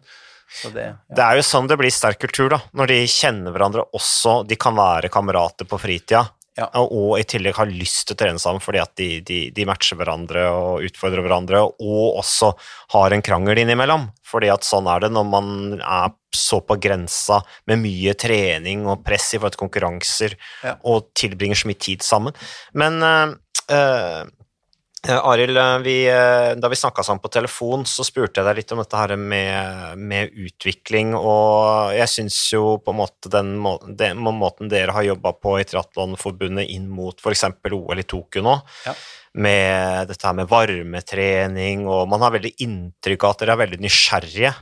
Det, 0.53 0.85
ja. 0.85 0.95
det, 1.09 1.25
er 1.25 1.39
jo 1.39 1.45
sånn 1.47 1.69
det 1.69 1.79
blir 1.81 1.93
sterk 1.93 2.21
kultur, 2.23 2.51
da. 2.53 2.61
Når 2.77 2.93
de 2.93 3.01
kjenner 3.11 3.55
hverandre 3.55 3.85
også, 3.97 4.43
de 4.49 4.59
kan 4.61 4.77
være 4.77 5.11
kamerater 5.13 5.69
på 5.69 5.81
fritida. 5.81 6.27
Ja. 6.59 6.67
Og 6.77 7.17
i 7.17 7.25
tillegg 7.25 7.57
har 7.57 7.71
lyst 7.73 8.05
til 8.05 8.17
å 8.17 8.21
trene 8.21 8.41
sammen 8.41 8.61
fordi 8.61 8.81
at 8.83 8.93
de, 9.01 9.09
de, 9.25 9.39
de, 9.57 9.65
matcher 9.65 9.97
hverandre 9.97 10.45
og 10.53 10.85
utfordrer 10.85 11.25
hverandre, 11.25 11.63
og 11.65 12.19
også 12.21 12.53
har 12.93 13.15
en 13.15 13.25
krangel 13.25 13.63
innimellom. 13.63 14.11
Fordi 14.33 14.49
at 14.53 14.65
sånn 14.65 14.89
er 14.89 15.05
det 15.05 15.13
når 15.13 15.29
man 15.29 15.53
er 15.79 16.17
så 16.33 16.63
på 16.65 16.79
grensa 16.81 17.43
med 17.69 17.83
mye 17.85 18.17
trening 18.17 18.87
og 18.89 19.05
press 19.05 19.35
i 19.35 19.39
forhold 19.39 19.59
til 19.59 19.65
konkurranser, 19.67 20.37
ja. 20.65 20.79
og 20.89 21.13
tilbringer 21.19 21.61
så 21.61 21.69
mye 21.69 21.83
tid 21.85 22.07
sammen. 22.07 22.37
Men 22.73 23.03
Eh, 23.71 24.23
Arild, 25.09 25.57
eh, 25.57 25.79
vi, 25.79 26.09
eh, 26.09 26.55
da 26.55 26.69
vi 26.69 26.77
snakka 26.77 27.03
sammen 27.03 27.21
på 27.23 27.29
telefon, 27.29 27.83
så 27.85 28.05
spurte 28.07 28.39
jeg 28.39 28.47
deg 28.47 28.61
litt 28.61 28.73
om 28.73 28.79
dette 28.79 28.99
her 29.01 29.17
med, 29.19 29.99
med 29.99 30.31
utvikling, 30.31 31.11
og 31.19 31.91
jeg 31.97 32.07
syns 32.11 32.39
jo 32.53 32.77
på 32.79 32.95
en 32.95 33.01
måte 33.01 33.33
den, 33.33 33.57
den 33.99 34.23
måten 34.23 34.71
dere 34.71 34.95
har 34.95 35.09
jobba 35.09 35.35
på 35.43 35.57
i 35.59 35.67
Triatlonforbundet 35.67 36.71
inn 36.71 36.87
mot 36.87 37.19
f.eks. 37.19 37.49
OL 37.73 37.99
i 37.99 38.07
Tokyo 38.07 38.45
nå, 38.47 38.55
ja. 38.87 38.95
med 39.43 40.13
dette 40.13 40.29
her 40.29 40.39
med 40.39 40.53
varmetrening, 40.53 41.83
og 41.91 42.07
man 42.13 42.23
har 42.23 42.37
veldig 42.37 42.55
inntrykk 42.63 43.27
av 43.27 43.35
at 43.35 43.43
dere 43.43 43.59
er 43.59 43.63
veldig 43.65 43.83
nysgjerrige 43.83 44.55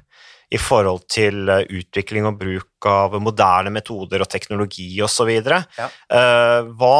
i 0.51 0.59
forhold 0.59 1.05
til 1.13 1.53
utvikling 1.53 2.25
og 2.27 2.41
bruk 2.41 2.89
av 2.89 3.13
moderne 3.23 3.71
metoder 3.71 4.25
og 4.25 4.33
teknologi 4.33 4.89
osv. 5.05 5.29
Ja. 5.47 5.87
Hva 6.81 6.97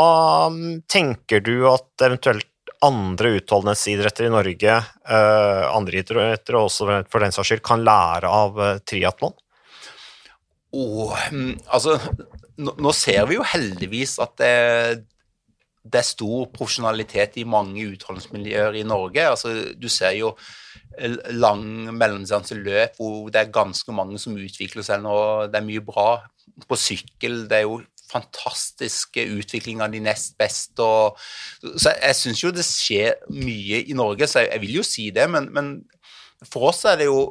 tenker 0.87 1.43
du 1.43 1.65
at 1.73 2.05
eventuelt 2.07 2.47
andre 2.85 3.35
utholdenhetsidretter 3.39 4.29
i 4.29 4.33
Norge, 4.33 4.77
uh, 5.11 5.65
andre 5.75 6.01
idretter 6.01 6.57
også 6.61 6.89
for 7.13 7.25
den 7.25 7.35
saks 7.35 7.53
skyld, 7.53 7.63
kan 7.67 7.85
lære 7.85 8.31
av 8.31 8.61
uh, 8.61 8.73
triatlon? 8.89 9.37
Oh, 10.77 11.15
altså, 11.67 11.97
nå, 12.63 12.77
nå 12.79 12.93
ser 12.95 13.25
vi 13.29 13.37
jo 13.37 13.47
heldigvis 13.47 14.17
at 14.23 14.37
det, 14.39 14.55
det 15.83 16.01
er 16.01 16.07
stor 16.07 16.49
profesjonalitet 16.55 17.41
i 17.43 17.47
mange 17.49 17.85
utholdenhetsmiljøer 17.91 18.79
i 18.79 18.87
Norge. 18.87 19.27
Altså, 19.35 19.55
du 19.75 19.89
ser 19.91 20.15
jo 20.21 20.35
lang 21.35 21.63
mellomdistanseløp 21.95 22.99
hvor 22.99 23.31
det 23.33 23.43
er 23.43 23.55
ganske 23.55 23.95
mange 23.95 24.19
som 24.23 24.37
utvikler 24.39 24.87
seg 24.87 25.03
nå. 25.05 25.17
Det 25.51 25.59
er 25.59 25.67
mye 25.67 25.83
bra 25.85 26.09
på 26.69 26.79
sykkel. 26.79 27.45
Det 27.51 27.61
er 27.61 27.67
jo 27.67 27.81
fantastiske 28.11 29.25
utvikling 29.39 29.83
av 29.85 29.93
de 29.95 30.03
nest 30.05 30.37
beste. 30.41 30.83
Og, 30.83 31.19
så 31.77 31.95
jeg, 31.95 32.19
syns 32.19 32.43
jo 32.45 32.53
det 32.55 32.67
skjer 32.67 33.21
mye 33.35 33.85
i 33.87 33.97
Norge, 33.97 34.29
så 34.31 34.45
jeg, 34.45 34.53
jeg 34.55 34.65
vil 34.67 34.81
jo 34.81 34.87
si 34.87 35.11
det. 35.15 35.29
Men, 35.31 35.51
men, 35.55 35.75
for 36.49 36.71
oss 36.73 36.85
er 36.89 37.01
det 37.03 37.11
jo 37.11 37.31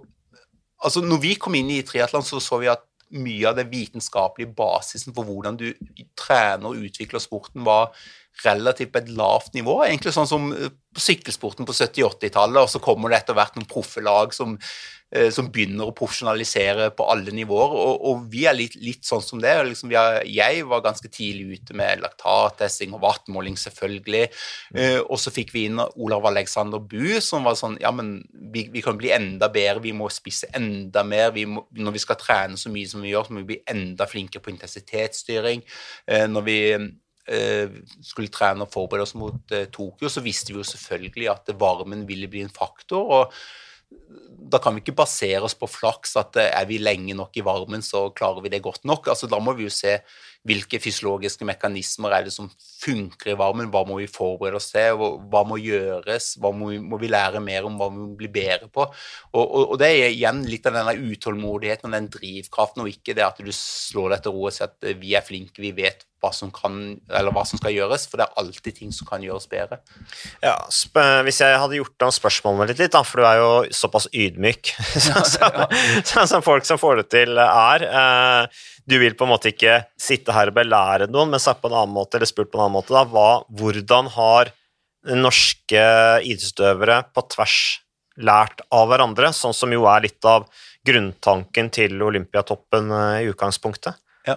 Altså, 0.79 1.01
når 1.03 1.17
vi 1.19 1.33
kom 1.35 1.57
inn 1.59 1.73
i 1.75 1.81
triatlon, 1.83 2.23
så 2.23 2.37
så 2.39 2.55
vi 2.61 2.69
at 2.71 2.85
mye 3.11 3.49
av 3.49 3.57
det 3.57 3.65
vitenskapelige 3.67 4.53
basisen 4.55 5.11
for 5.11 5.27
hvordan 5.27 5.57
du 5.59 5.65
trener 6.15 6.69
og 6.69 6.85
utvikler 6.87 7.19
sporten, 7.19 7.65
var 7.67 7.89
relativt 8.45 8.93
på 8.93 9.02
et 9.04 9.12
lavt 9.15 9.58
nivå. 9.58 9.82
Egentlig 9.86 10.15
sånn 10.15 10.30
som 10.30 10.52
eh, 10.54 10.71
på 10.89 11.04
sykkelsporten 11.04 11.67
på 11.69 11.75
70-80-tallet, 11.75 12.63
og 12.63 12.71
så 12.71 12.82
kommer 12.84 13.12
det 13.12 13.21
etter 13.21 13.38
hvert 13.38 13.58
noen 13.58 13.69
proffe 13.69 14.02
lag 14.02 14.34
som, 14.34 14.56
eh, 15.13 15.28
som, 15.34 15.52
begynner 15.54 15.89
å 15.89 15.95
profesjonalisere 15.95 16.89
på 16.97 17.06
alle 17.13 17.34
nivåer. 17.36 17.75
Og, 17.78 18.06
og 18.10 18.23
vi 18.32 18.45
er 18.49 18.58
litt, 18.58 18.78
litt, 18.82 19.04
sånn 19.06 19.23
som 19.25 19.43
det. 19.43 19.54
Liksom 19.67 19.93
er, 19.93 20.21
jeg 20.30 20.65
var 20.69 20.86
ganske 20.86 21.12
tidlig 21.13 21.60
ute 21.60 21.78
med 21.78 22.04
laktattesting 22.06 22.95
og 22.97 23.04
vattmåling, 23.06 23.58
selvfølgelig. 23.60 24.25
Mm. 24.73 25.06
og 25.10 25.17
så 25.21 25.32
fikk 25.34 25.54
vi 25.54 25.65
inn 25.67 25.80
Olav 25.80 26.25
Alexander 26.30 26.82
Bu, 26.82 27.19
som 27.23 27.45
var 27.47 27.56
sånn 27.58 27.78
Ja, 27.82 27.91
men 27.95 28.19
vi, 28.54 28.65
vi 28.73 28.82
kan 28.86 28.97
bli 28.99 29.12
enda 29.13 29.49
bedre, 29.52 29.84
vi 29.84 29.93
må 29.95 30.10
spise 30.13 30.49
enda 30.58 31.04
mer. 31.08 31.34
Vi 31.36 31.45
må, 31.49 31.65
når 31.78 31.95
vi 31.97 32.02
skal 32.04 32.19
trene 32.19 32.58
så 32.60 32.71
mye 32.73 32.89
som 32.89 33.04
vi 33.06 33.13
gjør, 33.13 33.28
så 33.28 33.36
må 33.36 33.43
vi 33.43 33.52
bli 33.54 33.62
enda 33.69 34.08
flinkere 34.10 34.43
på 34.43 34.54
intensitetsstyring. 34.54 35.63
når 36.30 36.45
vi 36.45 36.60
Eh, 36.69 36.88
skulle 38.01 38.31
trene 38.33 38.65
og 38.65 38.73
forberede 38.73 39.05
oss 39.05 39.15
mot 39.19 39.55
eh, 39.55 39.67
Tokyo, 39.73 40.09
så 40.09 40.23
visste 40.25 40.53
vi 40.53 40.61
jo 40.61 40.67
selvfølgelig 40.67 41.29
at 41.33 41.51
varmen 41.59 42.05
ville 42.09 42.29
bli 42.31 42.45
en 42.45 42.53
faktor. 42.53 43.05
og 43.09 43.41
da 44.49 44.57
kan 44.61 44.75
vi 44.75 44.83
ikke 44.83 44.97
basere 44.97 45.41
oss 45.45 45.55
på 45.57 45.67
flaks, 45.69 46.15
at 46.19 46.37
eh, 46.39 46.49
er 46.53 46.67
vi 46.69 46.79
lenge 46.81 47.15
nok 47.17 47.37
i 47.37 47.45
varmen, 47.45 47.83
så 47.85 48.07
klarer 48.15 48.43
vi 48.45 48.51
det 48.53 48.63
godt 48.65 48.85
nok. 48.89 49.09
Altså, 49.11 49.29
da 49.29 49.39
må 49.41 49.53
vi 49.57 49.67
jo 49.67 49.73
se 49.73 49.99
hvilke 50.47 50.80
fysiologiske 50.80 51.43
mekanismer 51.47 52.13
er 52.15 52.28
det 52.28 52.34
som 52.34 52.47
funker 52.80 53.34
i 53.34 53.38
varmen, 53.39 53.67
hva 53.73 53.84
må 53.88 53.97
vi 53.99 54.08
forberede 54.08 54.60
oss 54.60 54.69
til, 54.71 54.95
hva 55.32 55.43
må 55.47 55.60
gjøres, 55.60 56.32
hva 56.39 56.54
må 56.56 56.71
vi, 56.71 56.80
må 56.80 56.99
vi 57.02 57.12
lære 57.12 57.41
mer 57.43 57.67
om, 57.67 57.75
hva 57.80 57.89
må 57.91 58.08
vi 58.08 58.21
bli 58.23 58.32
bedre 58.39 58.69
på. 58.71 58.86
Og, 59.34 59.43
og, 59.43 59.63
og 59.73 59.80
det 59.82 59.91
er 59.91 60.13
igjen 60.13 60.45
litt 60.47 60.69
av 60.69 60.78
denne 60.80 60.95
utålmodigheten 60.95 61.89
og 61.89 61.97
den 61.97 62.12
drivkraften, 62.15 62.86
og 62.86 62.93
ikke 62.93 63.17
det 63.17 63.28
at 63.28 63.41
du 63.43 63.52
slår 63.56 64.15
deg 64.15 64.23
til 64.23 64.38
ro 64.38 64.47
og 64.47 64.56
sier 64.56 64.71
at 64.71 64.93
vi 65.02 65.17
er 65.17 65.28
flinke, 65.28 65.60
vi 65.60 65.73
vet 65.75 66.08
hva 66.19 66.32
som, 66.36 66.49
kan, 66.52 66.75
eller 67.08 67.32
hva 67.36 67.45
som 67.47 67.60
skal 67.62 67.71
gjøres, 67.71 68.06
for 68.10 68.19
det 68.19 68.25
er 68.25 68.41
alltid 68.41 68.75
ting 68.75 68.91
som 68.95 69.08
kan 69.08 69.23
gjøres 69.23 69.47
bedre. 69.52 69.80
Ja, 70.43 70.56
Hvis 71.23 71.39
jeg 71.39 71.60
hadde 71.62 71.80
gjort 71.80 72.08
om 72.08 72.12
spørsmålene 72.15 72.67
litt, 72.71 72.82
litt 72.82 72.95
da, 72.95 73.04
for 73.08 73.21
du 73.21 73.28
er 73.28 73.39
jo 73.39 73.52
såpass 73.75 74.10
ydmyk 74.12 74.73
som, 75.08 76.25
som 76.28 76.43
folk 76.43 76.67
som 76.67 76.82
får 76.82 77.04
det 77.04 77.08
til, 77.15 77.39
er 77.39 77.88
eh, 77.88 78.65
Du 78.89 78.95
vil 78.97 79.13
på 79.17 79.28
en 79.28 79.34
måte 79.34 79.52
ikke 79.52 79.84
sitte 79.99 80.34
her 80.34 80.49
og 80.49 80.58
belære 80.58 81.10
noen, 81.12 81.30
men 81.34 81.41
sagt 81.43 81.62
på 81.62 81.69
en 81.69 81.78
annen 81.78 81.93
måte, 81.93 82.17
eller 82.17 82.30
spurt 82.30 82.49
på 82.49 82.58
en 82.58 82.65
annen 82.65 82.80
måte, 82.80 82.95
da, 82.95 83.04
hva, 83.06 83.43
hvordan 83.60 84.10
har 84.15 84.54
norske 85.19 85.84
idrettsutøvere 86.25 87.04
på 87.13 87.23
tvers 87.36 87.60
lært 88.19 88.63
av 88.75 88.89
hverandre, 88.91 89.32
sånn 89.36 89.56
som 89.56 89.71
jo 89.73 89.86
er 89.88 90.04
litt 90.08 90.25
av 90.28 90.47
grunntanken 90.88 91.69
til 91.75 92.02
Olympiatoppen 92.04 92.91
eh, 92.91 93.23
i 93.23 93.30
utgangspunktet? 93.32 93.99
Ja. 94.28 94.36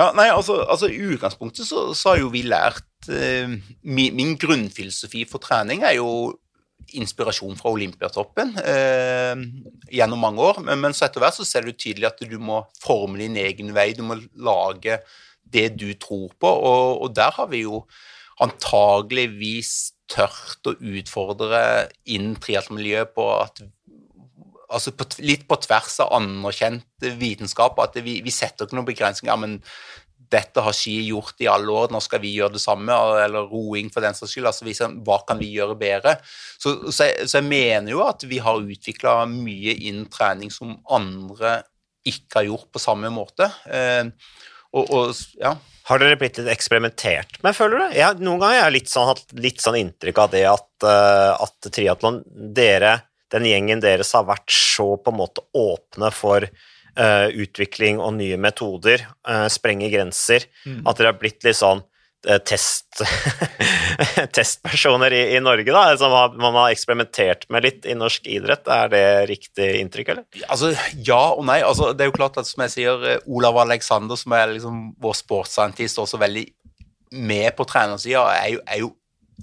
ja 0.00 0.08
nei, 0.16 0.28
altså, 0.34 0.58
altså, 0.64 0.90
I 0.90 1.14
utgangspunktet 1.14 1.68
så, 1.68 1.86
så, 1.94 2.12
har 2.12 2.22
jo 2.24 2.32
vi 2.34 2.42
lært 2.46 3.10
eh, 3.12 3.54
min, 3.86 4.16
min, 4.16 4.34
grunnfilosofi 4.40 5.24
for 5.30 5.42
trening 5.44 5.84
er 5.86 5.98
jo 6.00 6.08
inspirasjon 6.98 7.56
fra 7.58 7.72
Olympiatoppen 7.74 8.54
eh, 8.60 9.44
gjennom 9.94 10.20
mange 10.24 10.44
år. 10.44 10.60
Men, 10.66 10.82
men, 10.82 10.96
så 10.96 11.06
etter 11.08 11.24
hvert 11.24 11.38
så 11.38 11.46
ser 11.48 11.66
du 11.66 11.72
tydelig 11.72 12.10
at 12.10 12.24
du 12.28 12.36
må 12.42 12.62
forme 12.82 13.20
din 13.22 13.38
egen 13.40 13.72
vei. 13.76 13.92
Du 13.96 14.04
må 14.06 14.18
lage 14.34 15.00
det 15.54 15.68
du 15.78 15.90
tror 16.00 16.32
på, 16.40 16.50
og, 16.50 17.02
og 17.04 17.14
der 17.14 17.34
har 17.36 17.50
vi 17.52 17.62
jo 17.64 17.84
antageligvis 18.42 19.92
tørt 20.10 20.66
å 20.66 20.74
utfordre 20.74 21.60
inn 22.10 22.34
triatlmiljøet 22.42 23.14
på 23.14 23.28
at 23.38 23.62
altså 24.74 24.92
på, 24.96 25.06
litt 25.24 25.46
på 25.48 25.58
tvers 25.62 26.00
av 26.02 26.12
anerkjent 26.18 27.08
vitenskap. 27.20 27.78
At 27.82 27.98
vi, 28.02 28.18
vi 28.24 28.34
setter 28.34 28.66
ikke 28.66 28.78
noen 28.78 28.90
begrensninger. 28.90 29.40
men 29.40 29.60
dette 30.32 30.62
har 30.64 30.74
ski 30.76 30.96
gjort 31.08 31.40
i 31.42 31.48
alle 31.50 31.72
år, 31.72 31.92
nå 31.92 32.00
skal 32.02 32.22
vi 32.22 32.32
gjøre 32.36 32.56
det 32.56 32.62
samme. 32.62 32.94
Eller 33.24 33.50
roing, 33.50 33.90
for 33.92 34.04
den 34.04 34.16
saks 34.16 34.34
skyld. 34.34 34.48
altså 34.50 34.88
Hva 35.04 35.20
kan 35.28 35.40
vi 35.40 35.52
gjøre 35.54 35.76
bedre? 35.80 36.16
Så, 36.24 36.76
så, 36.90 37.10
jeg, 37.10 37.28
så 37.28 37.40
jeg, 37.40 37.48
mener 37.50 37.92
jo 37.92 38.02
at 38.06 38.24
vi 38.28 38.40
har 38.42 38.62
utvikla 38.62 39.22
mye 39.30 39.76
innen 39.76 40.08
trening 40.12 40.52
som 40.54 40.76
andre 40.92 41.60
ikke 42.04 42.42
har 42.42 42.50
gjort 42.50 42.68
på 42.72 42.82
samme 42.82 43.10
måte. 43.12 43.48
Eh, 43.70 44.04
og, 44.74 44.90
og, 44.90 45.24
ja. 45.40 45.54
Har 45.88 46.00
dere 46.00 46.18
blitt 46.20 46.40
litt 46.40 46.50
eksperimentert 46.52 47.38
med, 47.44 47.56
føler 47.56 47.80
du? 47.80 47.96
Jeg, 47.96 48.20
noen 48.24 48.40
ganger 48.40 48.58
har 48.58 48.68
jeg 48.68 48.76
litt 48.78 48.92
sånn, 48.92 49.10
hatt 49.12 49.34
litt 49.36 49.60
sånn 49.60 49.78
inntrykk 49.78 50.20
av 50.22 50.30
det 50.32 50.44
at, 50.48 50.70
uh, 50.86 51.32
at 51.44 51.68
triatlon 51.68 52.22
Dere 52.56 53.02
den 53.34 53.48
gjengen 53.48 53.82
deres 53.82 54.12
har 54.16 54.26
vært 54.28 54.52
så 54.52 54.94
på 55.00 55.12
en 55.12 55.18
måte 55.18 55.44
åpne 55.58 56.10
for 56.14 56.46
uh, 56.98 57.28
utvikling 57.30 58.00
og 58.02 58.14
nye 58.18 58.38
metoder, 58.40 59.04
uh, 59.28 59.46
sprenge 59.52 59.90
grenser, 59.92 60.46
mm. 60.64 60.84
at 60.86 61.00
dere 61.00 61.12
har 61.12 61.20
blitt 61.20 61.44
litt 61.46 61.58
sånn 61.58 61.82
uh, 61.82 62.38
test, 62.46 63.02
testpersoner 64.36 65.14
i, 65.16 65.22
i, 65.36 65.42
Norge, 65.44 65.68
da, 65.74 65.84
som 66.00 66.14
har, 66.14 66.34
man 66.40 66.56
har 66.60 66.74
eksperimentert 66.74 67.46
med 67.52 67.66
litt 67.66 67.88
i 67.88 67.96
norsk 67.98 68.28
idrett. 68.30 68.68
Er 68.70 68.92
det 68.92 69.04
riktig 69.30 69.70
inntrykk, 69.82 70.14
eller? 70.14 70.44
Altså, 70.48 70.74
ja 71.06 71.22
og 71.34 71.46
nei. 71.48 71.60
Altså, 71.66 71.92
det 71.92 72.06
er 72.06 72.12
jo 72.12 72.18
klart 72.18 72.40
at 72.40 72.50
som 72.50 72.66
jeg 72.66 72.76
sier, 72.78 73.08
Olav 73.26 73.62
Alexander, 73.66 74.18
som 74.20 74.36
er 74.36 74.54
liksom 74.56 74.84
vår 75.02 75.18
sportsscientist, 75.22 76.02
også 76.02 76.20
veldig 76.22 76.48
med 77.14 77.52
på 77.54 77.66
trenersida, 77.68 78.26
er, 78.34 78.58
er 78.66 78.82
jo 78.82 78.94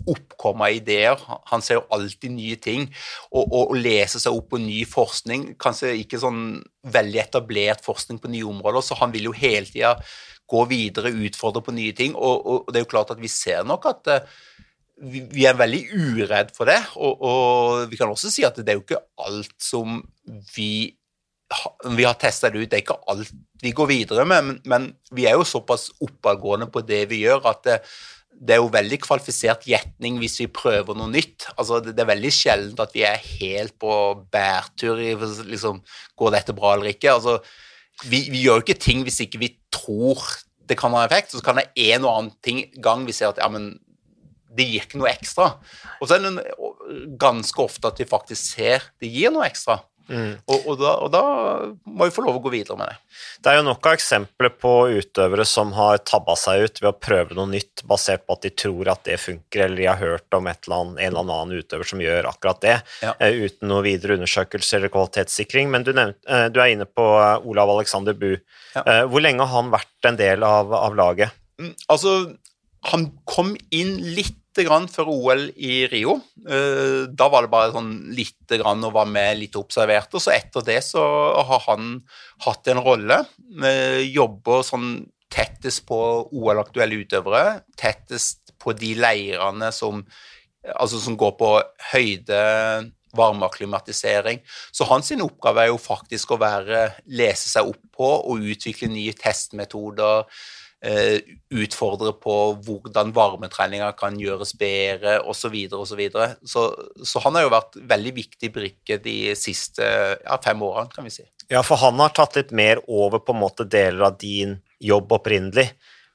oppkomme 0.10 0.70
ideer. 0.78 1.20
Han 1.52 1.64
ser 1.64 1.80
jo 1.80 1.88
alltid 1.94 2.34
nye 2.36 2.58
ting. 2.62 2.88
Og, 3.32 3.44
og, 3.44 3.72
og 3.72 3.80
lese 3.80 4.22
seg 4.22 4.36
opp 4.36 4.52
på 4.54 4.62
ny 4.62 4.82
forskning, 4.90 5.52
kanskje 5.62 5.96
ikke 6.02 6.22
sånn 6.22 6.62
veldig 6.92 7.24
etablert 7.24 7.84
forskning 7.86 8.22
på 8.22 8.32
nye 8.34 8.48
områder, 8.48 8.86
så 8.86 8.98
han 9.02 9.14
vil 9.14 9.30
jo 9.30 9.36
hele 9.38 9.68
tida 9.70 9.96
gå 10.52 10.64
videre, 10.68 11.14
utfordre 11.28 11.64
på 11.64 11.76
nye 11.76 11.96
ting. 11.98 12.16
Og, 12.16 12.48
og, 12.48 12.72
det 12.72 12.82
er 12.82 12.86
jo 12.86 12.94
klart 12.94 13.14
at 13.14 13.22
vi 13.22 13.32
ser 13.32 13.64
nok 13.68 13.88
at 13.92 14.10
uh, 14.12 14.40
vi, 15.02 15.24
vi, 15.32 15.46
er 15.48 15.60
veldig 15.60 15.84
uredd 15.96 16.56
for 16.56 16.70
det. 16.70 16.80
Og, 17.00 17.86
vi 17.92 18.00
kan 18.00 18.12
også 18.12 18.32
si 18.34 18.46
at 18.48 18.60
det 18.60 18.74
er 18.74 18.80
jo 18.80 18.86
ikke 18.86 19.04
alt 19.28 19.56
som 19.62 20.02
vi 20.56 20.72
vi 21.98 22.06
har 22.08 22.16
testa 22.16 22.48
det 22.48 22.62
ut, 22.62 22.70
det 22.72 22.78
er 22.78 22.84
ikke 22.86 23.02
alt 23.12 23.32
vi 23.60 23.74
går 23.76 23.88
videre 23.90 24.24
med, 24.24 24.46
men, 24.48 24.60
men 24.72 24.86
vi 25.12 25.26
er 25.28 25.36
jo 25.36 25.44
såpass 25.44 25.90
oppadgående 26.00 26.70
på 26.72 26.80
det 26.88 27.02
vi 27.12 27.26
gjør, 27.26 27.44
at 27.52 27.60
det, 27.66 27.76
det 28.42 28.56
er 28.56 28.62
jo 28.62 28.72
veldig 28.74 28.98
kvalifisert 29.04 29.68
gjetning 29.70 30.18
hvis 30.22 30.40
vi 30.42 30.48
prøver 30.50 30.98
noe 30.98 31.12
nytt. 31.12 31.46
Altså, 31.56 31.82
det, 31.84 31.98
er 32.00 32.10
veldig 32.10 32.32
sjelden 32.34 32.80
at 32.82 32.96
vi 32.96 33.04
er 33.06 33.20
helt 33.40 33.76
på 33.82 33.92
bærtur 34.34 35.02
i 35.02 35.14
liksom, 35.14 35.84
Går 36.18 36.34
dette 36.38 36.56
bra 36.58 36.74
eller 36.76 36.94
ikke? 36.94 37.14
Altså, 37.14 37.38
vi, 38.08 38.24
vi, 38.32 38.42
gjør 38.46 38.62
jo 38.62 38.66
ikke 38.66 38.82
ting 38.82 39.06
hvis 39.06 39.22
ikke 39.26 39.42
vi 39.44 39.54
tror 39.74 40.24
det 40.70 40.78
kan 40.80 40.94
ha 40.96 41.04
effekt. 41.06 41.36
Så 41.36 41.44
kan 41.46 41.60
det 41.60 41.70
en 41.92 42.08
og 42.08 42.16
annen 42.16 42.34
ting 42.44 42.66
gang 42.82 43.06
vi 43.06 43.16
ser 43.16 43.34
at 43.34 43.42
ja, 43.42 43.50
men 43.52 43.76
det 44.52 44.68
gir 44.68 44.86
ikke 44.88 45.00
noe 45.00 45.12
ekstra. 45.12 45.54
Og 46.00 46.10
så 46.10 46.18
er 46.18 46.26
det 46.26 47.16
ganske 47.22 47.64
ofte 47.64 47.92
at 47.92 48.02
vi 48.02 48.10
faktisk 48.10 48.56
ser 48.56 48.90
det 49.02 49.12
gir 49.12 49.34
noe 49.34 49.46
ekstra. 49.48 49.80
Mm. 50.10 50.34
Og, 50.46 50.66
og, 50.66 50.78
da, 50.82 50.92
og, 51.04 51.12
da, 51.14 51.22
må 51.88 52.08
vi 52.08 52.14
få 52.14 52.24
lov 52.26 52.40
å 52.40 52.44
gå 52.44 52.52
videre 52.54 52.78
med 52.80 52.92
det. 52.92 52.98
Det 53.44 53.52
er 53.52 53.60
jo 53.60 53.66
nok 53.68 53.88
av 53.88 53.98
eksempler 53.98 54.52
på 54.60 54.74
utøvere 54.98 55.46
som 55.48 55.72
har 55.78 56.02
tabba 56.08 56.36
seg 56.40 56.66
ut 56.66 56.82
ved 56.82 56.90
å 56.90 56.98
prøve 56.98 57.38
noe 57.38 57.52
nytt 57.52 57.84
basert 57.88 58.26
på 58.26 58.36
at 58.38 58.46
de 58.48 58.52
tror 58.64 58.92
at 58.92 59.04
det 59.08 59.20
funker, 59.22 59.66
eller 59.66 59.80
de 59.80 59.88
har 59.90 60.02
hørt 60.02 60.38
om 60.38 60.50
et 60.52 60.68
eller 60.68 60.78
annet, 60.82 61.00
en 61.00 61.12
eller 61.12 61.36
annen 61.38 61.64
utøver 61.64 61.92
som 61.94 62.04
gjør 62.04 62.30
akkurat 62.32 62.62
det, 62.66 62.78
ja. 63.06 63.16
uh, 63.22 63.46
uten 63.46 63.72
noe 63.72 63.86
videre 63.88 64.18
undersøkelse 64.20 64.80
eller 64.80 64.94
kvalitetssikring. 64.94 65.72
Men 65.74 65.88
du, 65.88 65.94
nevnt, 65.98 66.20
uh, 66.30 66.48
du 66.52 66.62
er 66.62 66.74
inne 66.76 66.90
på 66.90 67.08
uh, 67.16 67.38
Olav 67.48 67.72
Alexander 67.78 68.18
Bu. 68.18 68.34
Ja. 68.72 69.04
hvor 69.12 69.20
lenge 69.20 69.44
har 69.44 69.52
han 69.52 69.72
vært 69.74 70.08
en 70.08 70.16
del 70.16 70.46
av, 70.48 70.70
av 70.72 70.94
laget? 70.96 71.34
Mm, 71.60 71.74
altså, 71.92 72.14
han 72.88 73.10
kom 73.28 73.52
inn 73.76 73.98
litt 74.16 74.38
grann 74.60 74.88
før 74.92 75.10
OL 75.14 75.46
i 75.56 75.86
Rio. 75.92 76.18
Eh, 76.44 77.08
da 77.08 77.28
var 77.32 77.46
det 77.46 77.52
bare 77.54 77.72
sånn 77.74 77.94
lite 78.16 78.60
grann 78.62 78.84
og 78.88 78.96
var 78.98 79.08
med 79.10 79.40
litt 79.40 79.56
observert. 79.60 80.12
Og 80.14 80.24
så 80.24 80.34
etter 80.36 80.66
det 80.68 80.80
så 80.86 81.04
har 81.48 81.64
han 81.70 81.94
hatt 82.46 82.68
en 82.72 82.84
rolle. 82.84 83.22
Eh, 83.64 84.02
jobber 84.12 84.66
sånn 84.68 84.94
tettest 85.32 85.86
på 85.88 86.00
OL-aktuelle 86.36 87.00
utøvere. 87.06 87.62
Tettest 87.80 88.54
på 88.62 88.76
de 88.78 88.94
leirene 89.00 89.72
som, 89.74 90.04
altså 90.76 91.00
som 91.02 91.16
går 91.20 91.38
på 91.40 91.54
høyde, 91.94 92.42
varme 93.18 93.48
akklimatisering. 93.48 94.40
Så 94.72 94.88
hans 94.88 95.12
oppgave 95.16 95.66
er 95.66 95.72
jo 95.72 95.80
faktisk 95.82 96.36
å 96.36 96.42
være, 96.42 96.90
lese 97.12 97.50
seg 97.52 97.72
opp 97.72 97.84
på 97.96 98.10
og 98.32 98.52
utvikle 98.52 98.92
nye 98.92 99.16
testmetoder 99.18 100.28
utfordre 100.82 102.10
på 102.18 102.36
hvordan 102.66 103.12
varmetreninga 103.14 103.92
kan 103.94 104.16
gjøres 104.18 104.56
bedre, 104.58 105.20
osv.. 105.30 105.54
Så, 105.70 105.98
videre. 106.00 106.32
så 106.42 106.64
Så 107.06 107.22
han 107.22 107.38
har 107.38 107.46
jo 107.46 107.52
vært 107.54 107.78
veldig 107.92 108.14
viktig 108.16 108.50
brikke 108.56 108.98
de 109.04 109.36
siste 109.38 109.86
ja, 109.86 110.40
fem 110.42 110.64
årene, 110.66 110.90
kan 110.90 111.06
vi 111.06 111.14
si. 111.14 111.28
Ja, 111.52 111.62
for 111.68 111.78
han 111.84 112.00
har 112.02 112.16
tatt 112.18 112.40
litt 112.40 112.54
mer 112.56 112.82
over 112.88 113.22
på 113.22 113.36
en 113.36 113.44
måte 113.44 113.68
deler 113.70 114.08
av 114.10 114.18
din 114.22 114.58
jobb 114.82 115.14
opprinnelig. 115.20 115.70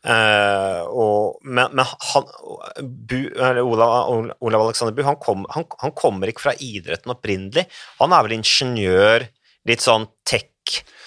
Uh, 0.06 0.86
og, 0.86 1.40
men, 1.42 1.72
men 1.74 1.82
han, 1.82 2.28
Bu, 2.78 3.18
Olav, 3.42 4.12
Olav, 4.38 4.60
Alexander 4.68 4.94
Bu 4.94 5.02
han, 5.02 5.18
kom, 5.18 5.42
han, 5.50 5.64
han, 5.80 5.94
kommer 5.98 6.30
ikke 6.30 6.44
fra 6.44 6.54
idretten 6.62 7.10
opprinnelig. 7.10 7.66
Han 7.98 8.14
er 8.14 8.26
vel 8.26 8.36
ingeniør, 8.36 9.26
litt 9.66 9.82
sånn 9.82 10.06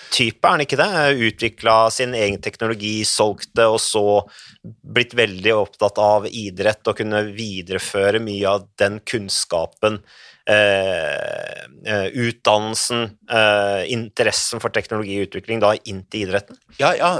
tech-type, 0.10 0.46
er 0.46 0.56
han 0.56 0.64
ikke 0.64 0.80
det? 0.80 0.90
Utvikla 1.30 1.90
sin 1.92 2.14
egen 2.14 2.42
teknologi, 2.42 3.04
solgt 3.06 3.54
det, 3.56 3.66
og 3.66 3.80
så 3.80 4.24
blitt 4.64 5.16
veldig 5.18 5.54
opptatt 5.56 6.00
av 6.02 6.28
idrett 6.28 6.88
og 6.88 6.98
kunne 6.98 7.24
videreføre 7.36 8.20
mye 8.24 8.48
av 8.50 8.68
den 8.80 9.00
kunnskapen 9.06 10.02
Eh, 10.50 11.66
eh, 11.86 12.08
utdannelsen, 12.10 13.04
eh, 13.30 13.84
interessen 13.94 14.58
for 14.60 14.74
teknologiutvikling 14.74 15.60
da 15.62 15.76
inn 15.86 16.00
til 16.10 16.26
idretten? 16.26 16.58
Ja, 16.80 16.96
ja 16.98 17.12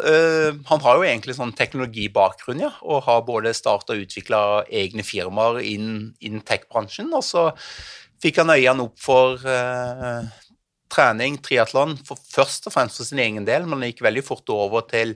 han 0.66 0.82
har 0.82 0.98
jo 0.98 1.06
egentlig 1.06 1.36
sånn 1.38 1.54
teknologibakgrunn, 1.54 2.64
ja, 2.64 2.72
og 2.82 3.04
har 3.06 3.22
både 3.28 3.54
starta 3.54 3.94
og 3.94 4.02
utvikla 4.08 4.66
egne 4.66 5.06
firmaer 5.06 5.62
innen, 5.62 6.16
innen 6.26 6.42
tech-bransjen. 6.42 7.14
Og 7.14 7.22
så 7.28 7.52
fikk 8.24 8.42
han 8.42 8.56
øynene 8.56 8.88
opp 8.88 8.98
for 8.98 9.38
uh, 9.46 10.26
trening, 10.92 11.38
triatlon, 11.44 11.96
først 12.06 12.68
og 12.70 12.76
fremst 12.76 13.00
for 13.02 13.08
sin 13.08 13.22
egen 13.24 13.46
del, 13.48 13.68
men 13.68 13.80
han 13.80 13.92
gikk 13.92 14.04
veldig 14.06 14.26
fort 14.26 14.50
over 14.54 14.86
til 14.90 15.16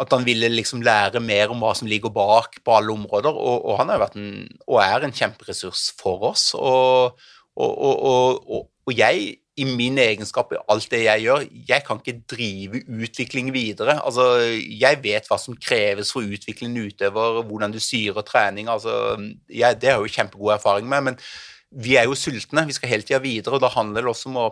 at 0.00 0.14
han 0.14 0.24
ville 0.24 0.48
liksom 0.48 0.80
lære 0.84 1.20
mer 1.20 1.52
om 1.52 1.60
hva 1.60 1.74
som 1.76 1.88
ligger 1.90 2.12
bak 2.14 2.56
på 2.64 2.76
alle 2.78 2.94
områder. 2.94 3.34
Og, 3.34 3.66
og 3.68 3.78
han 3.82 3.92
har 3.92 4.00
vært 4.00 4.16
en, 4.16 4.48
og 4.64 4.80
er 4.80 5.04
en 5.04 5.12
kjemperessurs 5.12 5.90
for 6.00 6.30
oss. 6.30 6.46
Og, 6.56 7.18
og, 7.60 8.48
og 8.56 8.94
jeg, 8.96 9.34
i 9.60 9.66
min 9.68 10.00
egenskap, 10.00 10.54
i 10.54 10.62
alt 10.72 10.88
det 10.90 11.02
jeg 11.04 11.26
gjør, 11.26 11.44
jeg 11.68 11.84
kan 11.84 12.00
ikke 12.00 12.24
drive 12.32 12.82
utvikling 12.88 13.52
videre. 13.52 13.98
Altså, 14.00 14.30
jeg 14.64 15.02
vet 15.04 15.28
hva 15.28 15.36
som 15.40 15.58
kreves 15.60 16.14
for 16.14 16.24
utviklingen 16.24 16.88
utøver, 16.88 17.42
hvordan 17.44 17.74
du 17.74 17.80
syrer 17.82 18.24
trening. 18.24 18.72
Altså, 18.72 19.18
jeg, 19.52 19.76
det 19.76 19.92
har 19.92 20.00
jeg 20.00 20.08
jo 20.08 20.16
kjempegod 20.16 20.56
erfaring 20.56 20.88
med. 20.88 21.10
men 21.10 21.24
vi 21.72 21.96
er 21.96 22.04
jo 22.04 22.16
sultne, 22.18 22.66
vi 22.68 22.74
skal 22.76 22.90
hele 22.90 23.06
tida 23.06 23.20
videre, 23.22 23.56
og 23.56 23.62
da 23.64 23.70
handler 23.72 24.04
det 24.04 24.12
også 24.12 24.28
om 24.28 24.40
å 24.42 24.50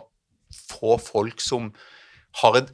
få 0.51 0.97
folk 1.01 1.43
som 1.43 1.71
har 2.41 2.61
en 2.61 2.69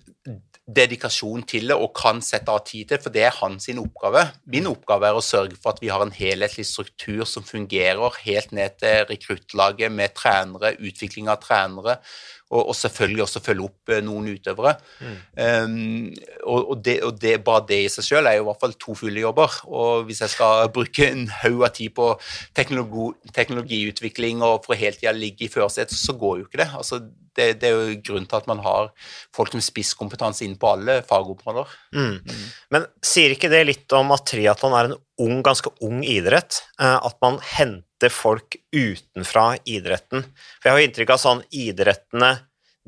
dedikasjon 0.67 1.45
til 1.47 1.69
det 1.71 1.77
og 1.79 1.93
kan 1.95 2.19
sette 2.23 2.51
av 2.51 2.65
tid 2.67 2.89
til, 2.89 2.99
for 2.99 3.13
det 3.13 3.23
er 3.23 3.35
hans 3.39 3.69
oppgave. 3.71 4.25
Min 4.51 4.67
oppgave 4.67 5.07
er 5.07 5.17
å 5.17 5.23
sørge 5.23 5.55
for 5.55 5.71
at 5.71 5.79
vi 5.83 5.91
har 5.93 6.03
en 6.03 6.11
helhetlig 6.11 6.65
struktur 6.67 7.23
som 7.29 7.45
fungerer 7.47 8.19
helt 8.25 8.51
ned 8.51 8.75
til 8.81 9.05
rekruttlaget 9.07 9.93
med 9.93 10.15
trenere, 10.17 10.75
utvikling 10.75 11.31
av 11.31 11.39
trenere, 11.43 12.01
og, 12.47 12.61
og, 12.61 12.75
selvfølgelig 12.79 13.23
også 13.25 13.41
følge 13.43 13.65
opp 13.65 13.91
eh, 13.91 14.03
noen 14.03 14.29
utøvere. 14.31 14.73
Mm. 15.03 15.15
Um, 15.35 16.03
og, 16.45 16.61
og, 16.61 16.75
det, 16.83 16.95
og 17.03 17.17
det, 17.19 17.33
bare 17.43 17.65
det 17.67 17.81
i 17.83 17.89
seg 17.91 18.07
selv 18.07 18.29
er 18.29 18.37
jo 18.37 18.45
i 18.45 18.47
hvert 18.47 18.61
fall 18.61 18.75
to 18.79 18.95
fulle 18.95 19.19
jobber. 19.19 19.57
Og 19.67 20.07
hvis 20.07 20.21
jeg 20.23 20.31
skal 20.31 20.71
bruke 20.71 21.09
en 21.11 21.25
haug 21.41 21.65
av 21.67 21.73
tid 21.75 21.91
på 21.97 22.13
teknologi, 22.55 23.09
teknologiutvikling 23.35 24.45
og 24.47 24.63
for 24.63 24.79
hele 24.79 24.95
tida 24.95 25.11
ligge 25.15 25.47
i 25.47 25.51
førersetet, 25.51 25.99
så 25.99 26.15
går 26.15 26.39
jo 26.39 26.47
ikke 26.47 26.61
det. 26.63 26.69
Altså, 26.79 27.01
det, 27.37 27.47
det, 27.61 27.69
er 27.69 27.75
jo 27.75 27.97
grunnen 28.09 28.27
til 28.29 28.39
at 28.39 28.49
man 28.49 28.61
har 28.65 28.89
folk 29.35 29.53
med 29.55 29.65
spisskompetanse 29.65 30.45
inn 30.45 30.57
på 30.59 30.71
alle 30.73 30.99
fagområder. 31.07 31.69
Mm. 31.95 32.17
Mm. 32.25 32.45
Men 32.73 32.87
sier 33.05 33.35
ikke 33.35 33.51
det 33.53 33.63
litt 33.69 33.97
om 33.97 34.11
at 34.15 34.25
triatlon 34.29 34.75
er 34.77 34.89
en 34.89 34.97
ung, 35.23 35.39
ganske 35.45 35.71
ung 35.85 36.01
idrett? 36.05 36.61
Eh, 36.81 36.97
at 36.97 37.17
man 37.23 37.39
henter 37.55 38.13
folk 38.13 38.57
utenfra 38.73 39.51
idretten. 39.69 40.25
For 40.57 40.69
jeg 40.69 40.77
har 40.77 40.87
inntrykk 40.87 41.15
av 41.15 41.23
sånn 41.23 41.45
idrettene 41.53 42.33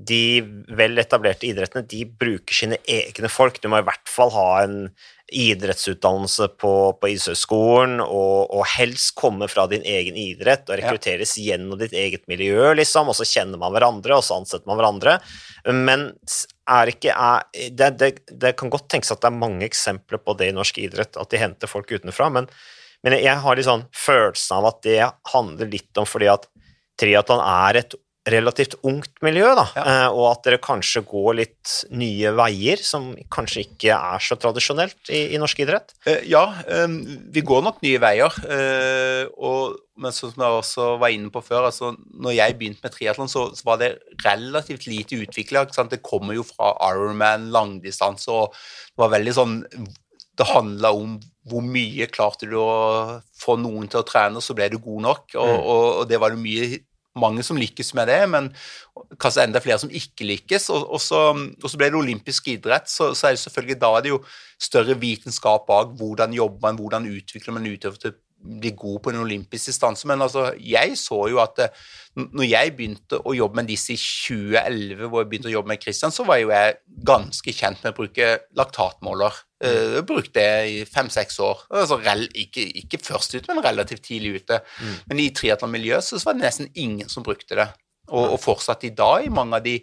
de 0.07 0.41
vel 0.77 1.01
etablerte 1.01 1.47
idrettene 1.49 1.85
de 1.89 2.05
bruker 2.07 2.55
sine 2.55 2.77
egne 2.87 3.29
folk. 3.31 3.59
Du 3.61 3.67
må 3.71 3.81
i 3.81 3.87
hvert 3.87 4.09
fall 4.09 4.31
ha 4.35 4.49
en 4.63 4.77
idrettsutdannelse 5.29 6.47
på, 6.57 6.71
på 6.97 7.11
idrettshøyskolen, 7.11 7.99
og, 8.01 8.49
og, 8.49 8.63
helst 8.77 9.13
komme 9.19 9.49
fra 9.51 9.67
din 9.69 9.85
egen 9.85 10.17
idrett 10.17 10.69
og 10.71 10.79
rekrutteres 10.79 11.35
ja. 11.37 11.51
gjennom 11.51 11.77
ditt 11.81 11.93
eget 11.93 12.25
miljø, 12.31 12.71
liksom, 12.79 13.11
og 13.11 13.17
så 13.19 13.27
kjenner 13.29 13.61
man 13.61 13.75
hverandre, 13.75 14.17
og 14.17 14.25
så 14.25 14.39
ansetter 14.39 14.65
man 14.69 14.79
hverandre. 14.79 15.19
Men 15.69 16.09
er 16.69 16.93
ikke 16.95 17.13
er, 17.13 17.45
det, 17.69 17.93
det, 18.01 18.11
det, 18.31 18.55
kan 18.57 18.73
godt 18.73 18.89
tenkes 18.89 19.13
at 19.13 19.21
det 19.21 19.29
er 19.29 19.41
mange 19.43 19.67
eksempler 19.67 20.21
på 20.23 20.37
det 20.39 20.49
i 20.49 20.57
norsk 20.57 20.81
idrett, 20.81 21.19
at 21.19 21.29
de 21.29 21.41
henter 21.41 21.69
folk 21.69 21.93
utenfra, 21.93 22.33
men 22.33 22.49
men 23.05 23.15
jeg 23.15 23.39
har 23.39 23.55
litt 23.55 23.67
sånn 23.67 23.85
følelsen 23.95 24.57
av 24.57 24.65
at 24.73 24.81
det 24.83 24.99
handler 25.31 25.71
litt 25.71 25.99
om 25.99 26.07
fordi 26.07 26.27
at 26.31 26.49
triatlon 26.99 27.39
er 27.39 27.79
et 27.79 27.95
relativt 28.33 28.75
ungt 28.87 29.11
miljø, 29.25 29.51
da, 29.57 29.65
ja. 29.75 29.83
Eh, 29.83 30.15
og 30.15 30.25
at 30.31 30.47
dere 30.47 30.61
kanskje 30.63 31.03
går 31.07 31.37
litt 31.39 31.75
nye 31.95 32.33
veier 32.37 32.81
som 32.83 33.11
kanskje 33.31 33.65
ikke 33.65 33.95
er 33.95 34.23
så 34.23 34.37
tradisjonelt 34.39 35.11
i, 35.11 35.29
i 35.35 35.41
norsk 35.41 35.61
idrett? 35.65 35.93
Eh, 36.09 36.25
ja, 36.29 36.43
vi 37.33 37.45
går 37.45 37.63
nok 37.65 37.79
nye 37.85 38.01
veier. 38.01 38.41
Eh, 38.49 39.23
og, 39.37 39.79
men 39.99 40.15
som 40.15 40.33
jeg 40.35 40.59
også 40.59 40.91
var 41.01 41.15
inne 41.15 41.31
på 41.33 41.43
før, 41.45 41.69
altså 41.69 41.93
når 41.95 42.37
jeg 42.37 42.59
begynte 42.59 42.85
med 42.85 42.95
triatlon, 42.95 43.31
så, 43.31 43.49
så, 43.55 43.65
var 43.67 43.81
det 43.81 43.93
relativt 44.25 44.87
lite 44.89 45.23
utvikla. 45.23 45.65
Det 45.89 46.03
kommer 46.05 46.37
jo 46.37 46.45
fra 46.47 46.73
Ironman, 46.91 47.49
langdistanse, 47.55 48.31
og 48.31 48.53
det 48.53 49.03
var 49.05 49.17
veldig 49.17 49.35
sånn 49.35 49.57
det 50.39 50.47
handla 50.47 50.93
om 50.95 51.17
hvor 51.49 51.65
mye 51.65 52.07
klarte 52.11 52.47
du 52.47 52.55
å 52.61 53.19
få 53.39 53.55
noen 53.59 53.89
til 53.89 54.01
å 54.01 54.07
trene, 54.07 54.41
så 54.43 54.55
ble 54.55 54.69
du 54.71 54.77
god 54.79 55.03
nok. 55.07 55.23
Og, 55.33 55.49
mm. 55.49 55.63
og, 55.73 55.85
og 56.01 56.09
det 56.09 56.19
var 56.21 56.33
det 56.33 56.41
mye, 56.41 56.79
mange 57.19 57.43
som 57.45 57.59
lykkes 57.59 57.93
med 57.97 58.09
det, 58.11 58.19
men 58.31 58.49
kanskje 59.19 59.45
enda 59.45 59.61
flere 59.63 59.79
som 59.81 59.91
ikke 59.91 60.27
lykkes. 60.27 60.69
Og, 60.75 60.87
og 60.95 61.03
så, 61.03 61.21
så, 61.65 61.75
ble 61.79 61.91
det 61.91 61.99
olympisk 61.99 62.49
idrett, 62.53 62.89
så, 62.91 63.11
så, 63.13 63.29
er 63.29 63.37
det 63.37 63.43
selvfølgelig 63.43 63.79
da 63.81 63.91
er 63.97 64.05
det 64.05 64.13
jo 64.15 64.23
større 64.59 64.97
vitenskap 64.99 65.67
bak 65.69 65.93
hvordan 65.99 66.35
jobber 66.35 66.67
man, 66.67 66.81
hvordan 66.81 67.07
utvikler 67.11 67.55
man 67.55 67.69
utøver 67.69 68.01
til 68.01 68.17
bli 68.39 68.71
god 68.77 68.99
på 69.03 69.11
en 69.11 69.21
olympisk 69.23 69.69
distanse. 69.71 70.07
Men 70.07 70.21
altså, 70.23 70.49
jeg 70.59 70.95
så 70.99 71.19
jo 71.31 71.41
at 71.43 71.59
eh, 71.63 71.81
når 72.19 72.47
jeg 72.47 72.73
begynte 72.77 73.19
å 73.19 73.35
jobbe 73.35 73.59
med 73.59 73.69
disse 73.69 73.93
i 73.93 73.99
2011, 73.99 75.09
hvor 75.09 75.23
jeg 75.23 75.29
begynte 75.31 75.51
å 75.51 75.53
jobbe 75.53 75.73
med 75.73 75.83
Christian, 75.83 76.13
så 76.15 76.25
var 76.27 76.39
jo 76.41 76.51
jeg 76.53 76.79
ganske 77.07 77.53
kjent 77.55 77.83
med 77.83 77.93
å 77.93 77.97
bruke 77.99 78.31
laktatmåler. 78.59 79.43
Uh, 79.59 79.99
brukte 80.07 80.39
det 80.39 80.71
i 80.71 80.75
fem-seks 80.87 81.39
år. 81.43 81.65
Altså, 81.81 81.99
ikke, 82.31 82.63
ikke, 82.81 83.01
først 83.03 83.35
ute, 83.35 83.51
men 83.51 83.63
relativt 83.63 84.05
tidlig 84.07 84.41
ute. 84.43 84.61
Mm. 84.79 84.93
Men 85.11 85.23
i 85.23 85.29
triatlonmiljøet 85.35 86.07
så 86.07 86.21
var 86.23 86.37
det 86.37 86.45
nesten 86.47 86.71
ingen 86.79 87.11
som 87.11 87.25
brukte 87.27 87.59
det. 87.59 87.67
Og, 88.09 88.35
og 88.35 88.39
fortsatt 88.41 88.87
i 88.87 88.95
dag, 88.95 89.25
i 89.25 89.33
mange 89.33 89.59
av 89.59 89.65
de 89.67 89.77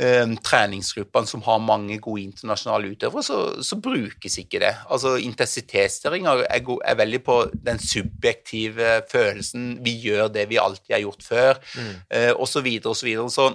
eh, 0.00 0.34
treningsgruppene 0.44 1.28
som 1.28 1.44
har 1.46 1.62
mange 1.62 1.98
gode 2.02 2.24
internasjonale 2.24 2.92
utøvere, 2.94 3.24
så, 3.26 3.38
så 3.64 3.78
brukes 3.82 4.38
ikke 4.42 4.62
det. 4.64 4.74
Altså 4.90 5.16
Intensitetsstyring 5.20 6.28
er, 6.30 6.44
er, 6.50 6.98
veldig 7.00 7.22
på 7.26 7.40
den 7.54 7.80
subjektive 7.82 9.00
følelsen. 9.10 9.76
Vi 9.84 9.96
gjør 10.06 10.32
det 10.34 10.48
vi 10.50 10.60
alltid 10.60 10.96
har 10.96 11.04
gjort 11.04 11.26
før, 11.26 11.60
mm. 11.76 11.92
eh, 12.16 12.32
osv., 12.34 12.66
osv. 12.80 12.94
Så, 13.00 13.06
videre, 13.06 13.30
så 13.32 13.50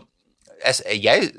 jeg, 0.64 1.04
jeg 1.04 1.30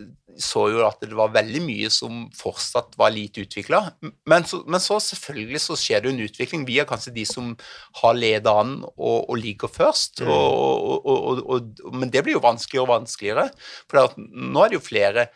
så 0.42 0.66
jo 0.68 0.83
at 0.87 1.00
det 1.00 1.16
var 1.16 1.33
veldig 1.35 1.62
mye 1.64 1.88
som 1.92 2.26
fortsatt 2.37 2.96
var 3.00 3.12
lite 3.14 3.44
utvikla. 3.46 3.81
Men, 4.29 4.44
men, 4.66 4.83
så 4.83 4.98
selvfølgelig 5.02 5.62
så 5.64 5.79
skjer 5.81 6.05
det 6.05 6.12
en 6.12 6.22
utvikling. 6.26 6.66
Vi 6.68 6.79
er 6.81 6.88
kanskje 6.88 7.14
de 7.16 7.24
som 7.29 7.55
har 8.02 8.16
ledet 8.18 8.52
an 8.52 8.79
og, 8.85 9.18
og 9.24 9.37
ligger 9.40 9.72
først. 9.72 10.22
Mm. 10.24 10.33
Og, 10.33 11.09
og, 11.09 11.83
men 11.96 12.12
det 12.12 12.24
blir 12.26 12.37
jo 12.37 12.44
vanskeligere 12.44 12.87
og 12.87 12.94
vanskeligere. 12.94 13.48
For 13.90 14.16
nå 14.16 14.64
er 14.64 14.72
det 14.72 14.81
jo 14.81 14.87
flere 14.87 15.29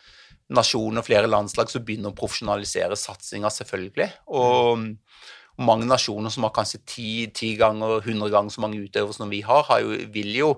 nasjoner, 0.51 1.05
flere 1.05 1.29
landslag 1.31 1.71
som 1.71 1.83
begynner 1.87 2.11
å 2.11 2.17
profesjonalisere 2.17 2.97
satsinga, 2.99 3.51
selvfølgelig. 3.53 4.09
Og 4.35 4.89
mange 5.59 5.85
nasjoner 5.89 6.31
som 6.33 6.45
har 6.47 6.53
kanskje 6.55 6.79
ti, 6.87 7.11
ti 7.35 7.51
ganger, 7.59 7.99
hundre 8.05 8.29
ganger 8.33 8.53
så 8.53 8.63
mange 8.63 8.79
utøvere 8.81 9.15
som 9.15 9.31
vi 9.31 9.41
har, 9.45 9.65
har 9.67 9.83
jo, 9.83 9.97
vil 10.13 10.31
jo 10.37 10.49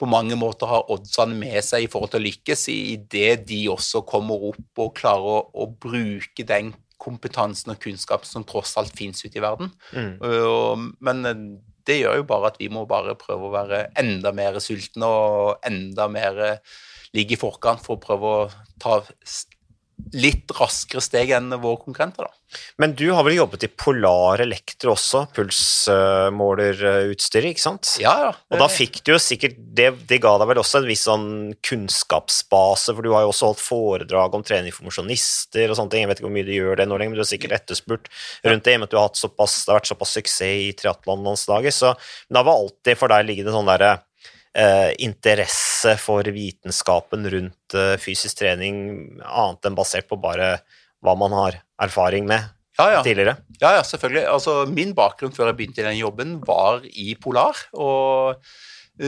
på 0.00 0.08
mange 0.10 0.36
måter 0.38 0.70
ha 0.70 0.80
oddsene 0.92 1.36
med 1.38 1.60
seg 1.64 1.84
i 1.84 1.90
forhold 1.92 2.12
til 2.14 2.22
å 2.22 2.26
lykkes, 2.26 2.66
i 2.72 2.96
det 3.12 3.44
de 3.48 3.62
også 3.72 4.02
kommer 4.08 4.50
opp 4.50 4.84
og 4.84 4.94
klarer 4.98 5.40
å, 5.40 5.42
å 5.54 5.68
bruke 5.70 6.46
den 6.46 6.74
kompetansen 7.00 7.72
og 7.72 7.80
kunnskapen 7.80 8.28
som 8.28 8.44
tross 8.44 8.74
alt 8.80 8.92
finnes 8.96 9.22
ute 9.24 9.38
i 9.38 9.44
verden. 9.44 9.70
Mm. 9.96 10.90
Men 11.00 11.28
eh, 11.28 11.44
det 11.88 12.02
gjør 12.02 12.20
jo 12.20 12.26
bare 12.28 12.50
at 12.52 12.60
vi 12.60 12.68
må 12.72 12.84
bare 12.88 13.16
prøve 13.18 13.48
å 13.48 13.54
være 13.54 13.86
enda 13.98 14.34
mer 14.36 14.60
sultne 14.62 15.08
og 15.08 15.64
enda 15.66 16.10
mer 16.12 16.42
ligge 17.16 17.34
i 17.34 17.40
forkant 17.40 17.82
for 17.82 17.96
å 17.96 18.02
prøve 18.02 18.34
å 18.34 18.44
ta 18.82 19.00
litt 20.16 20.50
raskere 20.58 21.02
steg 21.04 21.30
enn 21.36 21.50
våre 21.60 21.76
konkurrenter, 21.82 22.22
da. 22.26 22.32
Men 22.82 22.90
du 22.98 23.04
har 23.14 23.22
vel 23.22 23.36
jobbet 23.36 23.62
i 23.66 23.68
Polar 23.70 24.40
Elektro 24.42 24.90
også, 24.96 25.20
pulsmålerutstyret, 25.36 27.48
ikke 27.52 27.62
sant? 27.62 27.86
Ja, 28.02 28.14
ja. 28.24 28.32
Og 28.50 28.56
da 28.58 28.66
fikk 28.72 28.94
du 29.06 29.12
jo 29.12 29.18
sikkert 29.22 29.54
det, 29.78 29.88
det 30.10 30.18
ga 30.24 30.32
deg 30.40 30.48
vel 30.50 30.62
også 30.62 30.78
en 30.80 30.90
viss 30.90 31.04
sånn 31.06 31.28
kunnskapsbase, 31.66 32.90
for 32.96 33.02
du 33.06 33.10
har 33.14 33.22
jo 33.26 33.30
også 33.30 33.46
holdt 33.52 33.62
foredrag 33.62 34.30
om 34.34 34.46
trening 34.46 34.72
for 34.74 34.86
mosjonister 34.88 35.66
og 35.70 35.76
sånne 35.78 35.92
ting. 35.94 36.02
Jeg 36.04 36.10
vet 36.10 36.18
ikke 36.18 36.28
hvor 36.28 36.38
mye 36.40 36.48
du 36.48 36.56
gjør 36.56 36.74
det 36.80 36.88
nå 36.90 36.94
lenger, 36.98 37.12
men 37.14 37.20
du 37.20 37.26
har 37.26 37.34
sikkert 37.34 37.56
etterspurt 37.60 38.04
rundt 38.46 38.64
det, 38.66 38.72
i 38.74 38.76
og 38.78 38.82
med 38.82 38.88
at 38.90 38.94
du 38.94 39.00
har 39.00 39.10
såpass, 39.22 39.54
det 39.62 39.70
har 39.70 39.78
vært 39.78 39.92
såpass 39.92 40.12
suksess 40.18 40.66
i 40.66 40.68
triatlonlandslaget. 40.78 41.72
Så 41.76 41.88
men 42.28 42.38
da 42.38 42.44
var 42.46 42.60
alltid 42.60 42.98
for 42.98 43.08
deg 43.12 43.26
liggende 43.28 43.54
sånn 43.54 43.70
derre 43.70 43.92
eh, 44.56 44.92
interesse 45.04 45.96
for 46.00 46.26
vitenskapen 46.34 47.28
rundt 47.30 47.76
eh, 47.76 47.96
fysisk 48.00 48.40
trening, 48.42 48.80
annet 49.22 49.68
enn 49.68 49.78
basert 49.78 50.08
på 50.10 50.18
bare 50.20 50.56
hva 51.00 51.14
man 51.18 51.32
har 51.36 51.60
erfaring 51.80 52.26
med 52.28 52.42
Ja, 52.78 52.90
ja. 52.96 53.04
tidligere. 53.04 53.36
Ja, 53.60 53.74
ja, 53.78 53.84
selvfølgelig. 53.84 54.26
Altså, 54.28 54.64
min 54.68 54.92
bakgrunn 54.96 55.32
før 55.36 55.50
jeg 55.50 55.58
begynte 55.60 55.82
i 55.82 55.88
den 55.88 56.00
jobben, 56.00 56.38
var 56.46 56.84
i 56.84 57.14
Polar. 57.20 57.56
Og, 57.76 58.40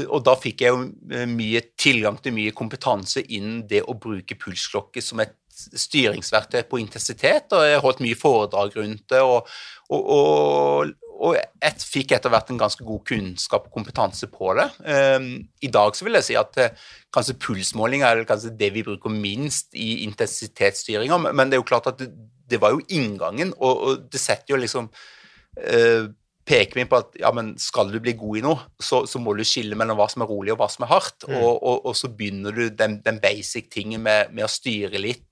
og 0.03 0.25
da 0.25 0.35
fikk 0.41 0.65
jeg 0.65 0.73
jo 0.73 0.87
eh, 1.13 1.29
mye 1.29 1.63
tilgang 1.81 2.19
til 2.23 2.37
mye 2.37 2.55
kompetanse 2.57 3.25
innen 3.29 3.63
det 3.69 3.85
å 3.85 3.97
bruke 3.99 4.39
pulsklokke 4.41 5.05
som 5.05 5.21
et 5.25 5.37
styringsverktøy 5.53 6.63
på 6.69 6.81
intensitet, 6.81 7.53
og 7.53 7.65
jeg 7.69 7.81
holdt 7.85 8.01
mye 8.05 8.19
foredrag 8.19 8.77
rundt 8.79 9.05
det. 9.13 9.21
og, 9.21 9.49
og, 9.93 10.13
og 10.17 10.93
og 11.23 11.37
jeg 11.39 11.85
fikk 11.87 12.15
etter 12.17 12.33
hvert 12.33 12.51
en 12.51 12.59
ganske 12.59 12.85
god 12.87 13.05
kunnskap 13.07 13.69
og 13.69 13.75
kompetanse 13.77 14.27
på 14.31 14.55
det. 14.59 14.67
Um, 14.83 15.29
I 15.63 15.71
dag 15.73 15.95
så 15.95 16.07
vil 16.07 16.19
jeg 16.19 16.29
si 16.29 16.39
at 16.39 16.59
uh, 16.59 16.89
kanskje 17.15 17.39
pulsmåling 17.43 18.03
er 18.07 18.25
kanskje 18.29 18.55
det 18.59 18.73
vi 18.75 18.85
bruker 18.87 19.13
minst 19.15 19.71
i 19.79 20.03
intensitetsstyringa, 20.09 21.21
men 21.31 21.51
det 21.51 21.59
er 21.59 21.63
jo 21.63 21.69
klart 21.69 21.93
at 21.93 22.03
det, 22.03 22.59
var 22.61 22.75
jo 22.75 22.83
inngangen, 22.93 23.55
og, 23.63 24.09
det 24.13 24.21
setter 24.21 24.57
jo 24.57 24.61
liksom 24.61 24.91
uh, 24.91 26.11
peker 26.43 26.81
vi 26.81 26.89
på 26.91 26.99
at 26.99 27.15
ja, 27.23 27.31
men 27.33 27.55
skal 27.63 27.93
du 27.93 28.01
bli 28.03 28.17
god 28.19 28.41
i 28.41 28.45
noe, 28.45 28.67
så, 28.83 29.05
så, 29.07 29.23
må 29.23 29.37
du 29.39 29.45
skille 29.47 29.79
mellom 29.79 30.01
hva 30.01 30.09
som 30.11 30.25
er 30.25 30.33
rolig 30.33 30.57
og 30.57 30.59
hva 30.61 30.69
som 30.75 30.89
er 30.89 30.91
hardt. 30.91 31.29
Mm. 31.29 31.37
Og, 31.39 31.53
og, 31.55 31.77
og, 31.87 31.95
så 31.97 32.11
begynner 32.11 32.57
du 32.57 32.65
den, 32.75 32.99
den 33.07 33.23
basic 33.23 33.71
tingen 33.71 34.03
med, 34.03 34.35
med, 34.35 34.49
å 34.49 34.51
styre 34.51 34.99
litt 34.99 35.29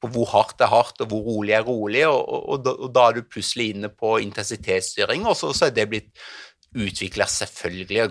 på 0.00 0.12
hvor 0.14 0.30
hardt 0.32 0.62
er 0.64 0.72
hardt, 0.72 1.02
og 1.02 1.10
hvor 1.10 1.26
rolig 1.26 1.56
er 1.56 1.66
rolig, 1.66 2.06
og, 2.08 2.22
og, 2.28 2.70
og, 2.72 2.88
da 2.94 3.08
er 3.08 3.18
du 3.18 3.28
plutselig 3.28 3.72
inne 3.74 3.92
på 3.92 4.16
intensitetsstyring, 4.22 5.26
og 5.28 5.38
så, 5.38 5.52
så 5.56 5.68
er 5.68 5.76
det 5.76 5.90
blitt 5.92 6.14
utvikla 6.72 7.26
selvfølgelig. 7.28 8.06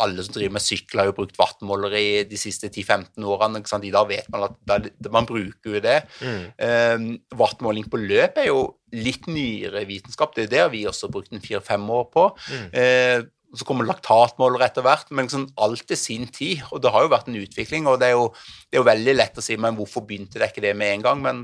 Alle 0.00 0.24
som 0.24 0.34
driver 0.34 0.54
med 0.56 0.64
sykkel, 0.64 1.00
har 1.00 1.10
jo 1.10 1.16
brukt 1.18 1.38
wattmålere 1.40 2.00
i 2.00 2.22
de 2.28 2.38
siste 2.40 2.70
10-15 2.70 3.26
årene. 3.28 3.60
I 3.60 3.92
dag 3.92 4.08
vet 4.08 4.30
man 4.32 4.46
at 4.48 4.56
da, 4.64 4.78
man 5.12 5.28
bruker 5.28 5.76
jo 5.76 5.82
det. 5.84 5.98
Mm. 6.24 6.46
Um, 6.56 7.06
wattmåling 7.36 7.88
på 7.90 8.00
løp 8.00 8.40
er 8.40 8.48
jo 8.48 8.64
litt 8.94 9.28
nyere 9.28 9.84
vitenskap. 9.88 10.34
Det 10.36 10.46
er 10.46 10.54
det 10.54 10.66
vi 10.72 10.86
også 10.88 11.08
har 11.08 11.16
brukt 11.16 11.34
en 11.34 11.44
fire-fem 11.44 11.84
år 11.90 12.08
på. 12.14 12.28
Mm. 12.48 12.66
Uh, 12.72 13.28
så 13.58 13.66
kommer 13.68 13.88
laktatmåler 13.88 14.66
etter 14.66 14.84
hvert, 14.86 15.10
men 15.12 15.28
liksom 15.28 15.48
alt 15.62 15.86
til 15.88 16.00
sin 16.00 16.28
tid. 16.32 16.64
Og 16.72 16.82
det 16.82 16.92
har 16.94 17.06
jo 17.06 17.12
vært 17.12 17.30
en 17.30 17.40
utvikling, 17.40 17.88
og 17.90 18.00
det 18.02 18.10
er 18.10 18.18
jo, 18.18 18.28
det 18.68 18.78
er 18.78 18.82
jo 18.82 18.90
veldig 18.90 19.16
lett 19.16 19.40
å 19.40 19.44
si 19.44 19.56
men 19.60 19.78
hvorfor 19.78 20.06
begynte 20.08 20.40
det 20.40 20.52
ikke 20.52 20.64
det 20.64 20.74
med 20.78 20.96
en 20.96 21.08
gang? 21.08 21.24
Men 21.24 21.42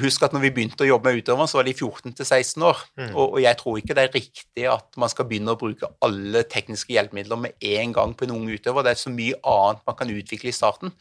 husk 0.00 0.22
at 0.24 0.32
når 0.32 0.46
vi 0.46 0.50
begynte 0.56 0.84
å 0.84 0.88
jobbe 0.88 1.10
med 1.10 1.20
utøvere, 1.20 1.48
så 1.50 1.58
var 1.58 1.66
de 1.68 1.74
14-16 1.74 2.64
år. 2.64 2.82
Mm. 2.96 3.10
Og, 3.10 3.24
og, 3.24 3.38
jeg 3.44 3.60
tror 3.60 3.80
ikke 3.80 3.96
det 3.96 4.04
er 4.06 4.14
riktig 4.14 4.68
at 4.72 4.98
man 5.00 5.12
skal 5.12 5.28
begynne 5.28 5.52
å 5.52 5.60
bruke 5.60 5.90
alle 6.04 6.44
tekniske 6.48 6.94
hjelpemidler 6.94 7.42
med 7.42 7.68
en 7.74 7.92
gang 7.96 8.14
på 8.16 8.24
en 8.24 8.34
ung 8.38 8.46
utøver. 8.48 8.86
Det 8.86 8.94
er 8.94 9.02
så 9.02 9.12
mye 9.12 9.40
annet 9.52 9.84
man 9.90 9.98
kan 9.98 10.14
utvikle 10.14 10.52
i 10.52 10.56
starten. 10.56 10.94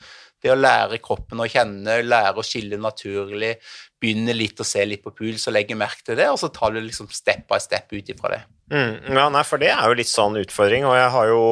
Det 0.43 0.51
å 0.51 0.59
lære 0.59 0.99
kroppen 1.03 1.41
å 1.41 1.47
kjenne, 1.49 2.01
lære 2.03 2.43
å 2.43 2.45
skille 2.45 2.79
naturlig, 2.81 3.55
begynne 4.01 4.35
litt 4.35 4.59
å 4.61 4.67
se 4.67 4.83
litt 4.85 5.05
på 5.05 5.15
puls 5.15 5.47
og 5.47 5.55
legge 5.55 5.79
merke 5.79 6.03
til 6.05 6.19
det, 6.19 6.27
og 6.29 6.37
så 6.41 6.51
tar 6.53 6.75
du 6.75 6.83
liksom 6.83 7.09
step 7.13 7.47
by 7.49 7.61
step 7.63 7.95
ut 7.95 8.13
ifra 8.13 8.35
det. 8.35 8.43
Mm, 8.67 9.15
ja, 9.15 9.27
nei, 9.31 9.43
for 9.47 9.61
det 9.61 9.69
er 9.71 9.85
jo 9.87 9.95
litt 9.95 10.11
sånn 10.11 10.35
utfordring, 10.41 10.83
og 10.87 10.97
jeg 10.97 11.11
har 11.13 11.29
jo 11.31 11.43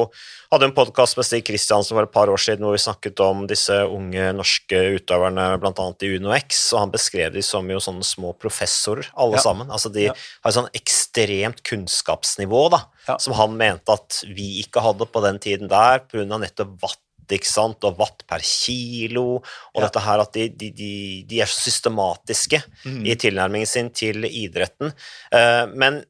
hadde 0.52 0.68
en 0.68 0.74
podkast 0.76 1.16
med 1.18 1.26
Stig 1.26 1.46
Kristiansen 1.48 1.96
for 1.96 2.06
et 2.06 2.12
par 2.12 2.30
år 2.30 2.40
siden 2.40 2.66
hvor 2.66 2.74
vi 2.76 2.82
snakket 2.82 3.22
om 3.24 3.46
disse 3.50 3.76
unge 3.88 4.28
norske 4.36 4.82
utøverne, 4.98 5.46
bl.a. 5.62 5.86
i 6.04 6.10
UnoX, 6.18 6.60
og 6.74 6.82
han 6.84 6.92
beskrev 6.92 7.32
de 7.34 7.42
som 7.44 7.66
jo 7.72 7.80
sånne 7.82 8.04
små 8.06 8.34
professorer, 8.40 9.08
alle 9.16 9.40
ja. 9.40 9.44
sammen. 9.46 9.72
Altså 9.72 9.90
de 9.94 10.10
ja. 10.10 10.14
har 10.44 10.52
et 10.52 10.58
sånn 10.58 10.70
ekstremt 10.76 11.64
kunnskapsnivå, 11.66 12.62
da, 12.76 12.84
ja. 13.08 13.18
som 13.22 13.36
han 13.38 13.56
mente 13.58 13.96
at 13.96 14.20
vi 14.28 14.60
ikke 14.62 14.84
hadde 14.84 15.08
på 15.08 15.24
den 15.24 15.40
tiden 15.42 15.72
der, 15.72 16.04
pga. 16.04 16.28
nettopp 16.36 16.76
watt 16.84 17.02
ikke 17.34 17.48
sant, 17.48 17.82
og 17.88 17.96
watt 17.98 18.20
per 18.28 18.44
kilo, 18.46 19.40
og 19.40 19.80
ja. 19.80 19.88
dette 19.88 20.02
her 20.04 20.22
at 20.22 20.36
de, 20.36 20.44
de, 20.52 20.68
de, 20.76 20.90
de 21.26 21.40
er 21.42 21.50
så 21.50 21.64
systematiske 21.64 22.60
mm. 22.84 23.00
i 23.02 23.16
tilnærmingen 23.18 23.66
sin 23.66 23.90
til 23.90 24.28
idretten. 24.28 24.92
Uh, 25.34 25.64
men 25.74 26.04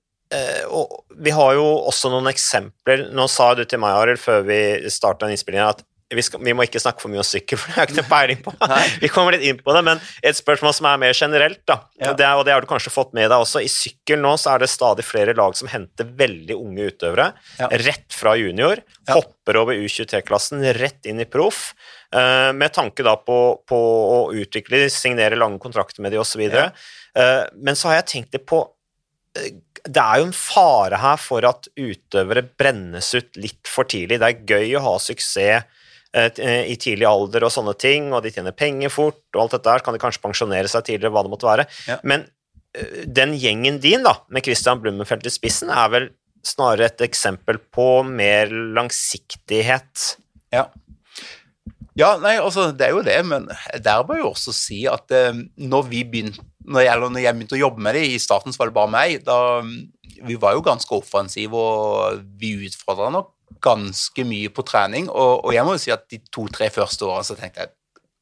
og 0.74 1.04
vi 1.22 1.30
har 1.30 1.52
jo 1.54 1.64
også 1.86 2.10
noen 2.10 2.26
eksempler. 2.32 3.04
Nå 3.14 3.28
sa 3.30 3.52
du 3.54 3.62
til 3.64 3.78
meg, 3.82 3.94
Arild, 3.94 4.18
før 4.18 4.42
vi 4.48 4.58
starta 4.90 5.28
innspillingen, 5.30 5.76
at 5.76 5.84
vi, 6.14 6.22
skal, 6.22 6.38
vi, 6.44 6.52
må 6.54 6.62
ikke 6.62 6.78
snakke 6.78 7.02
for 7.02 7.10
mye 7.10 7.18
om 7.18 7.26
sykkel, 7.26 7.58
for 7.60 7.70
det 7.70 7.74
har 7.74 7.86
jeg 7.86 7.96
ikke 7.96 8.02
noe 8.04 8.10
peiling 8.10 8.42
på. 8.44 8.52
vi 9.02 9.10
kommer 9.10 9.34
litt 9.34 9.46
inn 9.48 9.58
på 9.58 9.74
det, 9.74 9.82
men 9.88 10.02
et 10.26 10.38
spørsmål 10.38 10.74
som 10.76 10.88
er 10.90 11.00
mer 11.02 11.16
generelt, 11.18 11.62
da, 11.66 11.80
ja. 11.98 12.12
det 12.18 12.28
og, 12.30 12.44
det 12.46 12.54
har 12.54 12.62
du 12.62 12.70
kanskje 12.70 12.92
fått 12.94 13.14
med 13.16 13.26
deg 13.32 13.42
også. 13.42 13.62
I 13.64 13.70
sykkel 13.72 14.22
nå 14.22 14.36
så 14.38 14.54
er 14.54 14.62
det 14.62 14.70
stadig 14.70 15.06
flere 15.06 15.34
lag 15.38 15.56
som 15.58 15.70
henter 15.72 16.08
veldig 16.20 16.58
unge 16.58 16.88
utøvere 16.92 17.28
ja. 17.58 17.70
rett 17.82 18.06
fra 18.14 18.36
junior, 18.38 18.82
ja. 19.02 19.16
hopper 19.16 19.60
over 19.64 19.82
U23-klassen, 19.82 20.62
rett 20.78 21.10
inn 21.10 21.22
i 21.22 21.28
proff, 21.30 21.72
uh, 22.14 22.52
med 22.54 22.74
tanke 22.76 23.06
da 23.06 23.16
på, 23.18 23.40
på, 23.66 23.82
å 24.16 24.22
utvikle, 24.36 24.86
signere 24.92 25.38
lange 25.38 25.58
kontrakter 25.62 26.06
med 26.06 26.14
de 26.14 26.22
osv. 26.22 26.46
Uh, 26.54 26.70
eh, 27.18 27.42
men 27.58 27.78
så 27.78 27.90
har 27.90 28.02
jeg 28.02 28.10
tenkt 28.14 28.36
det 28.38 28.44
på 28.46 28.62
uh, 28.62 29.50
det 29.86 30.02
er 30.02 30.20
jo 30.20 30.28
en 30.28 30.36
fare 30.36 30.98
her 31.00 31.18
for 31.20 31.46
at 31.46 31.68
utøvere 31.78 32.44
brennes 32.58 33.08
ut 33.14 33.38
litt 33.40 33.70
for 33.70 33.88
tidlig. 33.88 34.20
Det 34.20 34.28
er 34.28 34.46
gøy 34.48 34.76
å 34.78 34.84
ha 34.84 34.94
suksess 35.02 35.66
eh, 36.16 36.62
i 36.66 36.76
tidlig 36.80 37.08
alder 37.08 37.46
og 37.46 37.52
sånne 37.54 37.76
ting, 37.78 38.10
og 38.12 38.24
de 38.24 38.32
tjener 38.34 38.56
penger 38.56 38.92
fort, 38.92 39.22
og 39.34 39.44
alt 39.44 39.56
dette 39.58 39.68
der, 39.70 39.84
kan 39.84 39.96
de 39.96 40.02
kanskje 40.02 40.24
pensjonere 40.24 40.70
seg 40.72 40.86
tidligere, 40.88 41.14
hva 41.14 41.26
det 41.26 41.32
måtte 41.34 41.50
være. 41.50 41.68
Ja. 41.90 41.98
Men 42.08 42.26
eh, 42.76 43.04
den 43.06 43.36
gjengen 43.38 43.80
din, 43.84 44.06
da, 44.06 44.18
med 44.32 44.46
Christian 44.46 44.82
Blummenfelt 44.82 45.28
i 45.28 45.34
spissen, 45.34 45.72
er 45.72 45.92
vel 45.92 46.10
snarere 46.46 46.90
et 46.90 47.06
eksempel 47.06 47.58
på 47.74 47.90
mer 48.06 48.50
langsiktighet. 48.50 50.16
Ja. 50.54 50.68
Ja, 51.96 52.10
nei, 52.20 52.34
altså, 52.36 52.68
det 52.76 52.90
er 52.90 52.92
jo 52.92 53.06
det, 53.06 53.16
men 53.24 53.48
der 53.82 54.02
må 54.04 54.18
jeg 54.18 54.26
jo 54.26 54.32
også 54.34 54.52
si 54.52 54.82
at 54.90 55.12
eh, 55.16 55.32
når 55.56 55.88
vi 55.88 56.04
begynte 56.04 56.44
når 56.66 56.86
jeg, 56.86 57.00
når 57.00 57.22
jeg, 57.22 57.36
begynte 57.36 57.56
å 57.56 57.62
jobbe 57.62 57.82
med 57.86 57.96
det, 57.96 58.04
i 58.10 58.20
starten 58.22 58.54
så 58.54 58.62
var 58.62 58.70
det 58.70 58.76
bare 58.76 58.92
meg, 58.92 59.16
da 59.26 59.38
Vi 60.26 60.36
var 60.40 60.56
jo 60.56 60.64
ganske 60.64 60.92
offensive, 60.96 61.56
og 61.56 62.22
vi 62.40 62.54
utfordra 62.66 63.10
nok 63.12 63.32
ganske 63.62 64.24
mye 64.26 64.50
på 64.52 64.64
trening. 64.66 65.10
Og, 65.10 65.44
og, 65.44 65.50
jeg 65.54 65.66
må 65.66 65.76
jo 65.76 65.82
si 65.82 65.92
at 65.94 66.06
de 66.10 66.20
to-tre 66.32 66.70
første 66.72 67.06
årene 67.06 67.26
så 67.28 67.38
tenkte 67.38 67.66
jeg 67.66 67.74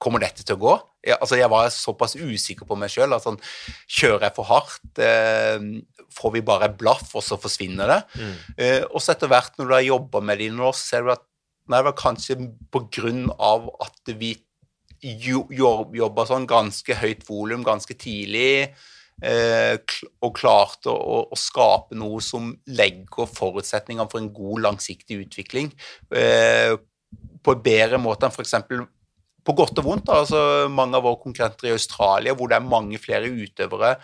Kommer 0.05 0.21
dette 0.21 0.43
til 0.45 0.59
å 0.59 0.61
gå? 0.61 0.73
Jeg, 1.07 1.17
altså, 1.23 1.37
jeg 1.39 1.49
var 1.49 1.69
såpass 1.73 2.17
usikker 2.19 2.67
på 2.69 2.77
meg 2.77 2.91
sjøl. 2.93 3.15
Sånn, 3.23 3.39
kjører 3.89 4.27
jeg 4.27 4.35
for 4.37 4.49
hardt? 4.51 4.99
Eh, 5.01 5.63
får 6.13 6.35
vi 6.35 6.43
bare 6.45 6.69
blaff, 6.77 7.15
og 7.17 7.25
så 7.25 7.39
forsvinner 7.41 7.89
det? 7.89 8.01
Mm. 8.19 8.35
Eh, 8.59 8.83
og 8.91 9.01
så 9.01 9.15
etter 9.15 9.31
hvert, 9.33 9.55
når 9.57 9.71
du 9.71 9.75
har 9.79 9.87
jobba 9.87 10.21
med 10.21 10.43
det 10.43 10.51
i 10.51 10.53
noen 10.53 10.67
år, 10.69 10.77
så 10.77 10.91
ser 10.91 11.07
du 11.07 11.15
at 11.15 11.25
nei, 11.71 11.79
det 11.79 11.87
var 11.87 11.97
kanskje 12.03 12.37
på 12.75 12.85
grunn 12.99 13.31
av 13.39 13.71
at 13.87 14.13
vi 14.21 14.35
jobba 15.05 16.27
sånn 16.29 16.49
ganske 16.49 16.97
høyt 16.97 17.25
volum 17.29 17.65
ganske 17.67 17.97
tidlig. 17.99 18.73
Eh, 19.23 19.77
og 20.27 20.35
klarte 20.35 20.91
å, 20.91 21.37
skape 21.39 21.95
noe 21.95 22.19
som 22.25 22.51
legger 22.67 23.29
forutsetninger 23.31 24.09
for 24.11 24.21
en 24.21 24.33
god, 24.35 24.65
langsiktig 24.65 25.21
utvikling 25.23 25.69
eh, 26.11 26.75
på 27.45 27.55
en 27.55 27.63
bedre 27.63 28.01
måte 28.03 28.27
enn 28.27 28.35
f.eks. 28.35 28.57
på 29.47 29.55
godt 29.55 29.79
og 29.79 29.87
vondt. 29.87 30.11
Altså, 30.11 30.67
mange 30.73 30.99
av 30.99 31.07
våre 31.07 31.23
konkurrenter 31.23 31.71
i 31.71 31.77
Australia, 31.77 32.35
hvor 32.35 32.51
det 32.51 32.59
er 32.59 32.67
mange 32.67 32.99
flere 32.99 33.31
utøvere 33.31 33.95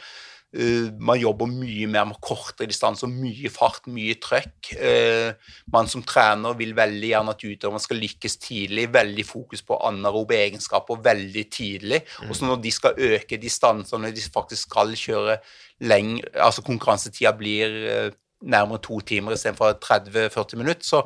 man 0.99 1.19
jobber 1.21 1.47
mye 1.47 1.87
mer 1.87 2.09
med 2.11 2.19
kortere 2.19 2.67
distanser, 2.67 3.07
mye 3.07 3.51
fart, 3.55 3.85
mye 3.87 4.17
trøkk. 4.19 4.73
Uh, 4.75 5.31
man 5.71 5.87
som 5.91 6.03
trener 6.03 6.57
vil 6.59 6.75
veldig 6.75 7.13
gjerne 7.13 7.35
at 7.37 7.45
utøverne 7.47 7.83
skal 7.83 8.03
lykkes 8.03 8.37
tidlig. 8.43 8.89
Veldig 8.91 9.27
fokus 9.29 9.63
på 9.63 9.79
anarobe 9.87 10.41
egenskaper 10.41 10.99
veldig 11.07 11.47
tidlig. 11.55 12.03
Mm. 12.19 12.29
Og 12.29 12.37
så 12.37 12.51
når 12.51 12.63
de 12.67 12.75
skal 12.75 12.99
øke 13.13 13.39
distansene, 13.39 14.09
når 14.09 14.19
de 14.19 14.27
faktisk 14.27 14.67
skal 14.71 14.95
kjøre 14.99 15.41
lenger 15.81 16.27
Altså 16.45 16.61
konkurransetida 16.67 17.31
blir 17.39 17.77
uh, 17.87 18.13
nærmere 18.43 18.83
to 18.83 18.99
timer 19.07 19.37
istedenfor 19.37 19.79
30-40 19.85 20.59
minutter, 20.59 20.83
så, 20.85 21.05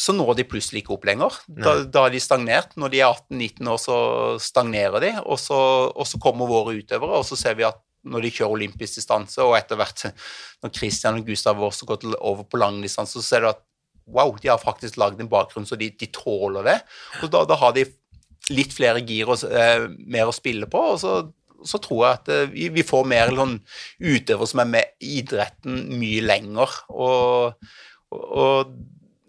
så 0.00 0.14
når 0.16 0.38
de 0.38 0.48
plutselig 0.48 0.80
ikke 0.80 0.96
opp 0.96 1.04
lenger. 1.04 1.36
Da, 1.46 1.82
da 1.84 2.06
er 2.06 2.14
de 2.14 2.24
stagnert. 2.24 2.72
Når 2.80 2.88
de 2.94 3.04
er 3.04 3.12
18-19 3.12 3.68
år, 3.68 3.80
så 3.82 3.96
stagnerer 4.40 5.04
de, 5.04 5.12
og 5.26 5.38
så, 5.38 5.58
og 5.92 6.08
så 6.08 6.18
kommer 6.22 6.48
våre 6.48 6.78
utøvere, 6.80 7.20
og 7.20 7.28
så 7.28 7.36
ser 7.36 7.60
vi 7.60 7.68
at 7.68 7.84
når 8.04 8.26
de 8.26 8.32
kjører 8.36 8.56
olympisk 8.58 9.00
distanse, 9.00 9.40
og 9.42 9.56
etter 9.58 9.80
hvert 9.80 10.06
når 10.64 10.74
Christian 10.76 11.20
og 11.20 11.28
Gustav 11.28 11.62
også 11.62 11.88
gått 11.88 12.08
over 12.14 12.44
på 12.48 12.60
langdistanse, 12.60 13.18
så 13.20 13.26
ser 13.26 13.44
du 13.44 13.52
at 13.52 13.62
wow, 14.04 14.34
de 14.36 14.50
har 14.52 14.60
faktisk 14.60 14.98
lagd 15.00 15.22
en 15.22 15.30
bakgrunn 15.32 15.64
så 15.64 15.78
de, 15.80 15.88
de 15.96 16.10
tåler 16.12 16.66
det. 16.66 16.80
Og 17.22 17.30
da, 17.32 17.46
da, 17.48 17.56
har 17.60 17.72
de 17.76 17.86
litt 18.52 18.74
flere 18.76 19.00
gir 19.00 19.30
og 19.32 19.46
eh, 19.48 19.86
mer 20.04 20.28
å 20.28 20.36
spille 20.36 20.68
på. 20.70 20.82
og 20.92 21.00
så 21.00 21.22
så 21.64 21.80
tror 21.82 22.02
jeg 22.04 22.18
at 22.18 22.32
eh, 22.32 22.56
vi, 22.74 22.84
får 22.86 23.06
mer 23.08 23.32
sånn 23.34 23.54
utøvere 24.04 24.48
som 24.50 24.62
er 24.64 24.70
med 24.74 25.04
i 25.04 25.18
idretten 25.22 25.78
mye 25.98 26.24
lenger. 26.24 26.74
Og, 26.92 27.70
og 28.12 28.74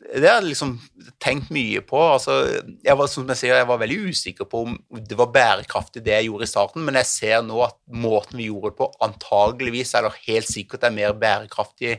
det 0.05 0.27
har 0.27 0.37
jeg 0.37 0.51
liksom 0.51 0.73
tenkt 1.21 1.49
mye 1.53 1.81
på. 1.85 1.97
Altså, 1.97 2.35
jeg, 2.83 2.95
var, 2.97 3.07
som 3.09 3.25
jeg, 3.31 3.39
sier, 3.39 3.55
jeg 3.57 3.67
var 3.67 3.79
veldig 3.81 4.11
usikker 4.11 4.47
på 4.49 4.61
om 4.67 4.75
det 5.09 5.17
var 5.17 5.31
bærekraftig 5.33 6.03
det 6.05 6.13
jeg 6.13 6.27
gjorde 6.27 6.45
i 6.45 6.51
starten, 6.51 6.85
men 6.85 6.99
jeg 6.99 7.09
ser 7.09 7.45
nå 7.45 7.57
at 7.65 7.77
måten 7.89 8.37
vi 8.39 8.49
gjorde 8.49 8.71
det 8.71 8.79
på, 8.79 8.89
antageligvis 9.05 9.95
eller 9.97 10.19
helt 10.27 10.51
sikkert 10.51 10.85
er 10.85 10.95
mer 10.95 11.15
bærekraftig 11.19 11.95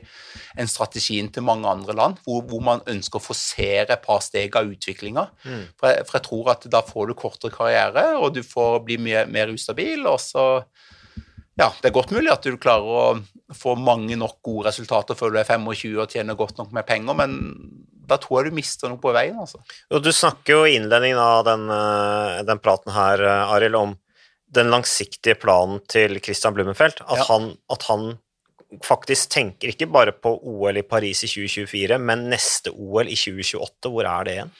enn 0.56 0.70
strategien 0.70 1.30
til 1.34 1.46
mange 1.46 1.68
andre 1.70 1.96
land, 1.98 2.20
hvor, 2.26 2.44
hvor 2.46 2.62
man 2.64 2.84
ønsker 2.86 3.18
å 3.18 3.26
forsere 3.26 3.96
et 3.96 4.04
par 4.06 4.22
steg 4.24 4.54
av 4.58 4.70
utviklinga. 4.70 5.26
Mm. 5.42 5.64
For, 5.74 6.02
for, 6.06 6.18
jeg 6.18 6.26
tror 6.28 6.52
at 6.54 6.68
da 6.76 6.84
får 6.86 7.10
du 7.10 7.16
kortere 7.18 7.54
karriere, 7.54 8.12
og 8.20 8.36
du 8.36 8.42
får 8.46 8.84
bli 8.86 9.00
mye 9.02 9.26
mer 9.32 9.50
ustabil, 9.54 10.06
og 10.06 10.20
så 10.22 10.46
ja, 11.56 11.70
det 11.80 11.88
er 11.88 11.96
godt 11.96 12.12
mulig 12.12 12.28
at 12.28 12.44
du 12.44 12.58
klarer 12.60 12.86
å 12.86 13.54
få 13.56 13.76
mange 13.80 14.16
nok 14.18 14.42
gode 14.44 14.68
resultater 14.68 15.16
før 15.16 15.32
du 15.32 15.38
er 15.40 15.48
25 15.48 15.94
og 16.02 16.12
tjener 16.12 16.36
godt 16.36 16.58
nok 16.60 16.74
med 16.76 16.84
penger, 16.88 17.16
men 17.16 17.36
da 18.06 18.18
tror 18.22 18.40
jeg 18.40 18.52
du 18.52 18.58
mister 18.58 18.90
noe 18.92 19.00
på 19.02 19.12
veien. 19.14 19.38
altså. 19.40 19.60
Du 19.90 20.12
snakker 20.14 20.58
jo 20.58 20.66
i 20.66 20.76
innledningen 20.78 21.20
av 21.20 21.44
den, 21.48 21.68
eh, 21.70 22.42
den 22.48 22.60
praten 22.62 22.94
her, 22.94 23.22
eh, 23.22 23.54
Arild, 23.56 23.78
om 23.78 23.96
den 24.56 24.70
langsiktige 24.70 25.34
planen 25.34 25.80
til 25.90 26.20
Christian 26.22 26.54
Blumenfeldt. 26.54 27.02
At, 27.06 27.18
ja. 27.18 27.26
han, 27.30 27.52
at, 27.72 27.88
han, 27.90 28.16
faktisk 28.82 29.30
tenker 29.30 29.70
ikke 29.70 29.86
bare 29.86 30.12
på 30.12 30.32
OL 30.42 30.80
i 30.80 30.82
Paris 30.82 31.22
i 31.22 31.28
2024, 31.30 31.98
men 32.02 32.26
neste 32.32 32.72
OL 32.74 33.06
i 33.06 33.18
2028. 33.18 33.90
Hvor 33.92 34.08
er 34.10 34.26
det 34.26 34.36
igjen? 34.36 34.52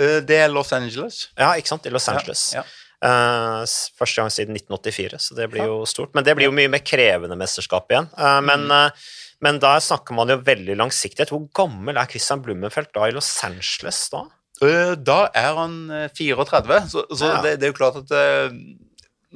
Eh, 0.00 0.18
det 0.24 0.42
er 0.44 0.52
Los 0.52 0.72
Angeles. 0.72 1.26
Ja, 1.36 1.54
ikke 1.58 1.74
sant? 1.74 1.86
I 1.86 1.94
Los 1.94 2.08
Angeles. 2.08 2.50
Ja, 2.56 2.64
ja. 2.64 2.84
Uh, 2.98 3.62
første 3.94 4.18
gang 4.18 4.32
siden 4.34 4.56
1984, 4.58 5.20
så 5.22 5.36
det 5.38 5.46
blir 5.52 5.68
jo 5.68 5.84
stort. 5.86 6.10
Men 6.18 6.24
det 6.26 6.34
blir 6.34 6.48
jo 6.48 6.54
mye 6.56 6.70
mer 6.72 6.82
krevende 6.82 7.36
mesterskap 7.38 7.86
igjen. 7.92 8.08
Uh, 8.18 8.40
men 8.42 8.64
uh, 8.74 9.10
men 9.44 9.60
da 9.62 9.76
snakker 9.82 10.16
man 10.16 10.32
jo 10.32 10.40
veldig 10.42 10.74
langsiktighet. 10.80 11.30
Hvor 11.30 11.46
gammel 11.54 11.98
er 12.00 12.10
Christian 12.10 12.42
Blummenfelt 12.42 12.90
da 12.96 13.06
i 13.06 13.14
Los 13.14 13.30
Angeles 13.46 14.00
da? 14.12 14.24
Eh, 14.64 14.94
da 14.98 15.28
er 15.36 15.52
han 15.54 15.76
34, 16.16 16.74
eh, 16.74 16.88
så, 16.90 17.04
så 17.14 17.30
ja. 17.30 17.42
det, 17.44 17.58
det, 17.60 17.68
er 17.68 17.72
jo 17.72 17.78
klart 17.78 18.00
at 18.00 18.14
eh, 18.18 18.56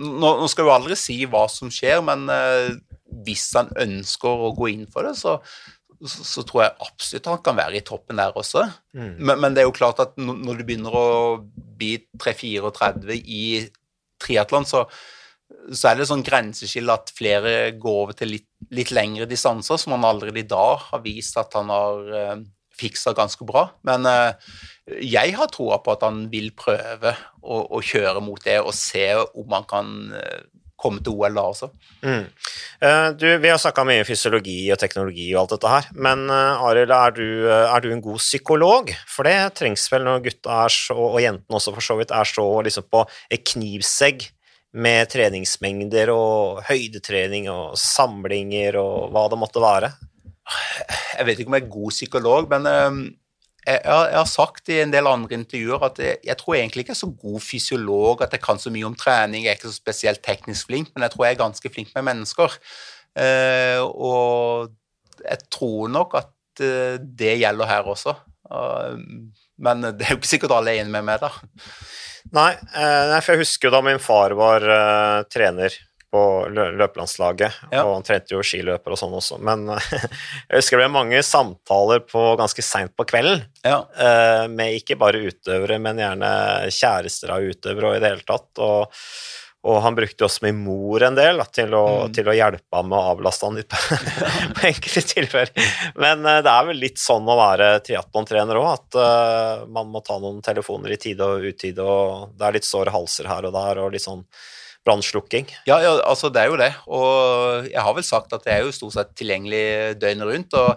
nå, 0.03 0.33
nå, 0.41 0.49
skal 0.51 0.67
jo 0.67 0.75
aldri 0.75 0.99
si 0.99 1.21
hva 1.31 1.45
som 1.51 1.71
skjer, 1.71 2.03
men 2.07 2.27
hvis 3.27 3.47
han 3.59 3.71
ønsker 3.85 4.47
å 4.49 4.51
gå 4.57 4.73
inn 4.73 4.89
for 4.91 5.07
det, 5.07 5.15
så, 5.21 5.37
så, 6.01 6.27
så 6.27 6.45
tror 6.49 6.65
jeg 6.65 6.89
absolutt 6.89 7.31
han 7.31 7.43
kan 7.47 7.59
være 7.61 7.79
i 7.79 7.85
toppen 7.87 8.19
der 8.19 8.35
også. 8.39 8.65
Mm. 8.97 9.15
Men, 9.21 9.37
men, 9.37 9.55
det 9.55 9.63
er 9.63 9.69
jo 9.69 9.77
klart 9.77 10.03
at 10.03 10.17
når 10.19 10.59
du 10.59 10.67
begynner 10.67 10.97
å 10.97 11.09
bli 11.55 11.95
3-34 12.19 13.21
i 13.21 13.45
triatlon, 14.23 14.67
så, 14.67 14.87
så 15.71 15.93
er 15.93 16.01
det 16.01 16.09
sånn 16.11 16.25
grenseskille 16.27 16.99
at 16.99 17.13
flere 17.15 17.77
går 17.79 18.01
over 18.07 18.19
til 18.19 18.35
litt, 18.35 18.49
litt 18.73 18.93
lengre 18.95 19.29
distanser, 19.29 19.81
som 19.81 19.97
han 19.97 20.07
allerede 20.09 20.43
i 20.43 20.49
dag 20.49 20.81
har 20.89 21.05
vist 21.05 21.37
at 21.41 21.55
han 21.59 21.73
har 21.73 22.13
eh, 22.17 22.37
fiksa 22.79 23.13
ganske 23.17 23.45
bra. 23.49 23.67
Men 23.87 24.09
uh, 24.09 24.33
jeg 24.99 25.37
har 25.37 25.51
troa 25.53 25.79
på 25.85 25.95
at 25.95 26.07
han 26.07 26.25
vil 26.33 26.51
prøve 26.57 27.15
å, 27.43 27.61
å, 27.69 27.83
kjøre 27.85 28.23
mot 28.25 28.41
det 28.45 28.59
og 28.63 28.75
se 28.77 29.07
om 29.21 29.55
han 29.55 29.69
kan 29.69 29.93
uh, 30.17 30.41
komme 30.83 31.03
til 31.05 31.15
OL 31.15 31.37
da 31.37 31.45
også. 31.47 31.69
Mm. 32.03 32.25
Du, 33.15 33.29
vi 33.39 33.51
har 33.53 33.59
snakka 33.63 33.85
mye 33.87 34.01
om 34.03 34.07
fysiologi 34.09 34.57
og 34.75 34.81
teknologi 34.83 35.29
og 35.29 35.45
alt 35.45 35.53
dette 35.53 35.71
her, 35.71 35.85
men 35.95 36.25
Arild, 36.27 36.91
er, 36.91 37.21
er, 37.69 37.85
du 37.85 37.93
en 37.95 38.03
god 38.03 38.19
psykolog? 38.19 38.91
For 39.07 39.29
det 39.31 39.53
trengs 39.61 39.85
vel 39.93 40.03
når 40.09 40.25
gutta 40.25 40.57
er 40.65 40.75
så, 40.75 40.97
og 40.99 41.21
jentene 41.23 41.61
også 41.61 41.77
for 41.77 41.87
så 41.87 42.01
vidt 42.01 42.11
er 42.11 42.27
så 42.27 42.49
liksom 42.67 42.89
på 42.91 43.05
knivsegg 43.53 44.27
med 44.73 45.11
treningsmengder 45.13 46.11
og 46.15 46.63
høydetrening 46.69 47.49
og 47.53 47.77
samlinger 47.81 48.79
og 48.81 49.13
hva 49.13 49.27
det 49.29 49.41
måtte 49.41 49.63
være? 49.63 49.93
Jeg 51.19 51.27
vet 51.29 51.43
ikke 51.43 51.53
om 51.53 51.57
jeg 51.59 51.67
er 51.67 51.75
god 51.75 51.93
psykolog, 51.93 52.49
men 52.51 52.69
ehm, 52.71 53.03
jeg, 53.63 53.83
har 53.87 54.27
sagt 54.27 54.73
i 54.73 54.81
en 54.83 54.91
del 54.91 55.07
andre 55.07 55.37
intervjuer 55.39 55.85
at 55.87 56.01
jeg, 56.03 56.19
jeg, 56.27 56.37
tror 56.41 56.57
egentlig 56.57 56.83
ikke 56.83 56.95
jeg 56.95 56.99
er 56.99 57.05
så 57.05 57.11
god 57.23 57.45
fysiolog 57.45 58.25
at 58.25 58.35
jeg 58.35 58.43
kan 58.43 58.59
så 58.59 58.73
mye 58.75 58.89
om 58.89 58.97
trening. 58.99 59.45
Jeg 59.45 59.53
er 59.53 59.61
ikke 59.61 59.71
så 59.71 59.77
spesielt 59.79 60.23
teknisk 60.25 60.71
flink, 60.71 60.91
men 60.95 61.07
jeg 61.07 61.15
tror 61.15 61.27
jeg 61.27 61.37
er 61.37 61.45
ganske 61.45 61.73
flink 61.73 61.93
med 61.95 62.09
mennesker. 62.11 62.57
Eh, 63.23 63.79
og 63.79 64.73
jeg 65.23 65.39
tror 65.53 65.93
nok 65.93 66.17
at 66.19 66.65
eh, 66.65 66.97
det 66.99 67.37
gjelder 67.45 67.71
her 67.71 67.93
også. 67.95 68.17
men 69.63 69.83
det 69.83 70.05
er 70.05 70.11
jo 70.11 70.19
ikke 70.19 70.29
sikkert 70.29 70.53
alle 70.57 70.73
er 70.73 70.83
enig 70.83 70.93
med 70.93 71.07
meg, 71.07 71.23
da. 71.23 71.31
Nei, 72.31 72.53
eh, 72.55 73.17
for 73.21 73.35
jeg 73.35 73.43
husker 73.43 73.69
jo 73.69 73.75
da 73.75 73.81
min 73.85 74.03
far 74.03 74.37
var 74.39 74.65
uh, 74.69 75.25
trener 75.33 75.75
på 76.13 76.23
løpelandslaget, 76.53 77.55
ja. 77.73 77.83
og 77.87 77.95
han 77.97 78.05
trente 78.05 78.35
jo 78.35 78.43
skiløper 78.45 78.93
og 78.93 79.01
sånn 79.01 79.15
også, 79.17 79.39
men 79.41 79.65
jeg 79.73 80.59
husker 80.59 80.77
det 80.77 80.85
ble 80.85 80.89
mange 80.93 81.23
samtaler 81.25 82.03
på 82.05 82.25
ganske 82.41 82.65
seint 82.65 82.93
på 82.97 83.07
kvelden 83.09 83.47
ja. 83.65 83.79
uh, 83.97 84.45
med 84.53 84.77
ikke 84.77 84.99
bare 85.01 85.25
utøvere, 85.25 85.81
men 85.81 86.03
gjerne 86.05 86.33
kjærester 86.69 87.33
av 87.33 87.49
utøvere 87.49 87.91
og 87.91 87.97
i 87.97 88.03
det 88.05 88.13
hele 88.13 88.29
tatt. 88.29 88.51
og 88.61 89.01
og 89.63 89.79
han 89.85 89.95
brukte 89.95 90.27
også 90.27 90.43
min 90.43 90.59
mor 90.65 91.05
en 91.07 91.15
del 91.15 91.39
da, 91.39 91.45
til, 91.47 91.75
å, 91.79 91.85
mm. 92.09 92.15
til, 92.17 92.31
å, 92.31 92.35
hjelpe 92.35 92.79
ham 92.79 92.89
med 92.91 92.99
å 92.99 93.13
avlaste 93.13 93.47
han 93.47 93.59
litt 93.61 93.69
på, 93.71 93.99
på 94.57 94.65
enkelte 94.73 95.03
tilfeller. 95.13 95.69
Men 96.03 96.27
uh, 96.27 96.41
det 96.43 96.55
er 96.55 96.67
vel 96.71 96.83
litt 96.83 96.99
sånn 96.99 97.29
å 97.31 97.39
være 97.39 97.69
triatlontrener 97.87 98.59
òg, 98.59 98.71
at 98.73 98.99
uh, 98.99 99.69
man 99.71 99.93
må 99.93 100.03
ta 100.03 100.19
noen 100.23 100.43
telefoner 100.43 100.97
i 100.97 100.99
tide 101.03 101.29
og 101.29 101.47
utide, 101.47 101.87
og 101.87 102.35
det 102.35 102.49
er 102.49 102.59
litt 102.59 102.67
såre 102.67 102.95
halser 102.95 103.31
her 103.31 103.47
og 103.47 103.55
der, 103.55 103.85
og 103.85 103.95
litt 103.95 104.07
sånn 104.07 104.27
brannslukking. 104.83 105.47
Ja, 105.69 105.79
ja, 105.79 105.95
altså 106.11 106.27
det 106.35 106.43
er 106.43 106.51
jo 106.51 106.59
det. 106.59 106.73
Og 106.91 107.69
jeg 107.71 107.87
har 107.87 107.95
vel 107.95 108.07
sagt 108.07 108.35
at 108.35 108.43
det 108.43 108.57
er 108.57 108.65
jo 108.67 108.75
stort 108.75 108.97
sett 108.97 109.15
tilgjengelig 109.19 109.95
døgnet 110.03 110.27
rundt. 110.27 110.57
og 110.59 110.75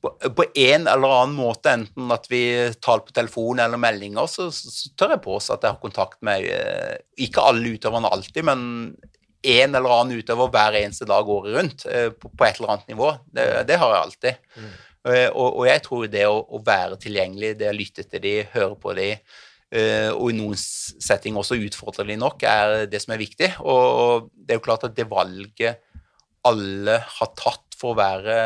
på 0.00 0.44
en 0.54 0.86
eller 0.86 1.10
annen 1.10 1.34
måte, 1.34 1.72
enten 1.74 2.10
at 2.14 2.28
vi 2.30 2.42
taler 2.82 3.02
på 3.06 3.14
telefon 3.16 3.58
eller 3.62 3.80
meldinger, 3.80 4.28
så, 4.30 4.48
så 4.54 4.92
tør 4.98 5.16
jeg 5.16 5.24
påstå 5.24 5.56
at 5.56 5.66
jeg 5.66 5.74
har 5.74 5.82
kontakt 5.82 6.20
med 6.26 6.46
eh, 6.46 6.98
ikke 7.26 7.42
alle 7.50 7.74
utøverne 7.74 8.10
alltid, 8.14 8.46
men 8.46 8.60
en 9.48 9.74
eller 9.74 9.94
annen 9.94 10.20
utøver 10.20 10.52
hver 10.54 10.78
eneste 10.78 11.08
dag 11.08 11.30
året 11.30 11.56
rundt 11.56 11.86
eh, 11.90 12.12
på, 12.14 12.30
på 12.30 12.46
et 12.46 12.60
eller 12.60 12.76
annet 12.76 12.94
nivå. 12.94 13.10
Det, 13.34 13.48
det 13.66 13.80
har 13.82 13.94
jeg 13.94 14.04
alltid. 14.04 14.46
Mm. 14.54 14.70
Eh, 15.10 15.26
og, 15.32 15.48
og, 15.48 15.66
jeg 15.66 15.84
tror 15.88 16.06
det 16.14 16.24
å, 16.30 16.38
å, 16.46 16.62
være 16.66 17.00
tilgjengelig, 17.02 17.52
det 17.58 17.72
å 17.72 17.76
lytte 17.76 18.06
til 18.06 18.22
de, 18.22 18.36
høre 18.54 18.78
på 18.78 18.94
de, 18.98 19.12
og 19.68 20.30
i 20.32 20.34
noen 20.38 20.56
setting 20.56 21.36
også 21.36 21.58
utfordre 21.60 22.06
de 22.08 22.14
nok, 22.16 22.40
er 22.48 22.86
det 22.88 23.02
som 23.02 23.12
er 23.12 23.20
viktig. 23.20 23.50
Og 23.68 24.30
det 24.32 24.54
er 24.54 24.56
jo 24.56 24.64
klart 24.64 24.86
at 24.88 24.94
det 24.96 25.04
valget 25.10 25.82
alle 26.48 26.94
har 27.04 27.34
tatt 27.36 27.76
for 27.76 27.92
å 27.92 27.98
være 27.98 28.38